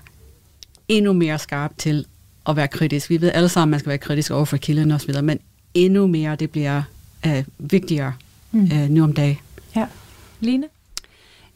endnu 0.88 1.12
mere 1.12 1.38
skarp 1.38 1.72
til 1.78 2.06
at 2.48 2.56
være 2.56 2.68
kritisk. 2.68 3.10
Vi 3.10 3.20
ved 3.20 3.32
alle 3.34 3.48
sammen, 3.48 3.70
at 3.70 3.70
man 3.70 3.80
skal 3.80 3.88
være 3.88 3.98
kritisk 3.98 4.30
over 4.30 4.44
for 4.44 4.56
kilden 4.56 4.90
osv., 4.90 5.22
men 5.22 5.38
endnu 5.74 6.06
mere, 6.06 6.36
det 6.36 6.50
bliver 6.50 6.82
øh, 7.26 7.44
vigtigere 7.58 8.12
mm. 8.52 8.70
øh, 8.72 8.88
nu 8.90 9.04
om 9.04 9.12
dagen. 9.12 9.38
Ja. 9.76 9.86
Line? 10.40 10.64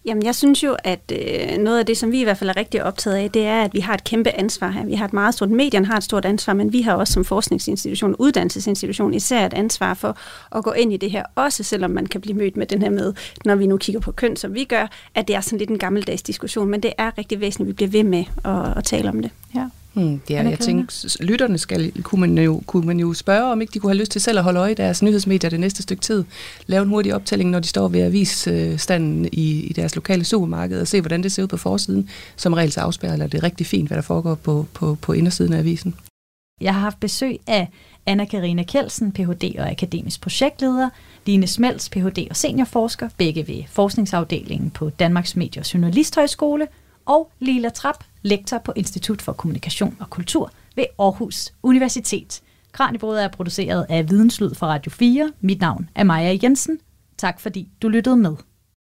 Jamen, 0.05 0.25
jeg 0.25 0.35
synes 0.35 0.63
jo, 0.63 0.77
at 0.85 1.13
øh, 1.13 1.59
noget 1.59 1.79
af 1.79 1.87
det, 1.87 1.99
som 1.99 2.13
vi 2.13 2.21
i 2.21 2.25
hvert 2.25 2.39
fald 2.39 2.51
er 2.51 2.57
rigtig 2.57 2.85
optaget 2.85 3.17
af, 3.17 3.31
det 3.31 3.47
er, 3.47 3.63
at 3.63 3.75
vi 3.75 3.81
har 3.81 3.95
et 3.95 4.05
kæmpe 4.05 4.31
ansvar 4.31 4.71
her. 4.71 4.85
Vi 4.85 4.95
har 4.95 5.05
et 5.05 5.13
meget 5.13 5.35
stort, 5.35 5.51
medierne 5.51 5.87
har 5.87 5.97
et 5.97 6.05
stort 6.05 6.25
ansvar, 6.25 6.53
men 6.53 6.73
vi 6.73 6.81
har 6.81 6.95
også 6.95 7.13
som 7.13 7.25
forskningsinstitution, 7.25 8.15
uddannelsesinstitution, 8.19 9.15
især 9.15 9.47
et 9.47 9.55
ansvar 9.55 9.95
for 9.95 10.17
at 10.57 10.65
gå 10.65 10.73
ind 10.73 10.93
i 10.93 10.97
det 10.97 11.11
her, 11.11 11.25
også 11.35 11.63
selvom 11.63 11.91
man 11.91 12.07
kan 12.07 12.21
blive 12.21 12.37
mødt 12.37 12.57
med 12.57 12.67
den 12.67 12.83
her 12.83 12.91
med, 12.91 13.15
når 13.45 13.55
vi 13.55 13.67
nu 13.67 13.77
kigger 13.77 14.01
på 14.01 14.13
køn, 14.13 14.37
som 14.37 14.55
vi 14.55 14.65
gør, 14.65 14.87
at 15.15 15.29
det 15.29 15.37
er 15.37 15.41
sådan 15.41 15.59
lidt 15.59 15.71
en 15.71 15.79
gammeldags 15.79 16.23
diskussion, 16.23 16.69
men 16.69 16.83
det 16.83 16.93
er 16.99 17.19
rigtig 17.19 17.41
væsentligt, 17.41 17.67
at 17.67 17.69
vi 17.69 17.73
bliver 17.73 17.91
ved 17.91 18.05
med 18.05 18.25
at, 18.45 18.77
at 18.77 18.85
tale 18.85 19.09
om 19.09 19.23
det. 19.23 19.31
Ja. 19.55 19.69
Hmm, 19.95 20.21
ja, 20.31 20.49
jeg 20.49 20.59
tænker, 20.59 21.17
lytterne 21.21 21.59
skal, 21.59 22.03
kunne, 22.03 22.21
man 22.21 22.39
jo, 22.39 22.63
kunne 22.67 22.87
man 22.87 23.01
jo 23.01 23.15
spørge, 23.15 23.53
om 23.53 23.61
ikke 23.61 23.75
de 23.75 23.79
kunne 23.79 23.93
have 23.93 23.99
lyst 23.99 24.13
til 24.13 24.21
selv 24.21 24.39
at 24.39 24.45
holde 24.45 24.61
øje 24.61 24.73
i 24.73 24.75
deres 24.75 25.03
nyhedsmedier 25.03 25.51
det 25.51 25.61
næste 25.61 25.83
stykke 25.83 26.01
tid. 26.01 26.25
Lave 26.67 26.83
en 26.83 26.89
hurtig 26.89 27.15
optælling, 27.15 27.51
når 27.51 27.61
de 27.61 27.69
står 27.69 27.89
ved 27.89 28.01
avisstanden 28.01 29.29
i, 29.33 29.61
i 29.61 29.73
deres 29.73 29.95
lokale 29.95 30.25
supermarked, 30.25 30.81
og 30.81 30.89
se, 30.89 31.01
hvordan 31.01 31.23
det 31.23 31.33
ser 31.33 31.43
ud 31.43 31.49
på 31.49 31.57
forsiden. 31.57 32.09
Som 32.37 32.53
regel 32.53 32.73
så 32.73 32.81
afspejler 32.81 33.27
det 33.27 33.43
rigtig 33.43 33.67
fint, 33.67 33.89
hvad 33.89 33.97
der 33.97 34.03
foregår 34.03 34.35
på, 34.35 34.67
på, 34.75 34.97
på 35.01 35.13
indersiden 35.13 35.53
af 35.53 35.59
avisen. 35.59 35.95
Jeg 36.61 36.75
har 36.75 36.81
haft 36.81 37.01
besøg 37.01 37.39
af 37.47 37.69
Anna-Karina 38.07 38.63
Kjeldsen, 38.63 39.13
Ph.D. 39.13 39.55
og 39.59 39.71
akademisk 39.71 40.21
projektleder, 40.21 40.89
Line 41.27 41.47
Smels, 41.47 41.89
Ph.D. 41.89 42.27
og 42.31 42.37
seniorforsker, 42.37 43.09
begge 43.19 43.49
ved 43.49 43.63
forskningsafdelingen 43.69 44.71
på 44.71 44.91
Danmarks 44.91 45.37
Medie- 45.37 45.61
og 45.61 45.75
Journalisthøjskole, 45.75 46.67
og 47.07 47.33
Lila 47.41 47.69
Trap, 47.69 48.05
lektor 48.23 48.59
på 48.59 48.73
Institut 48.77 49.23
for 49.23 49.33
Kommunikation 49.33 49.97
og 50.01 50.11
Kultur 50.11 50.53
ved 50.77 50.85
Aarhus 50.99 51.53
Universitet. 51.63 52.43
Kranjebrød 52.73 53.19
er 53.19 53.29
produceret 53.29 53.87
af 53.89 54.11
Videnslyd 54.11 54.55
for 54.55 54.67
Radio 54.67 54.91
4. 54.91 55.33
Mit 55.41 55.61
navn 55.61 55.89
er 55.95 56.05
Maja 56.05 56.39
Jensen. 56.43 56.79
Tak 57.19 57.41
fordi 57.41 57.69
du 57.83 57.89
lyttede 57.89 58.17
med. 58.17 58.37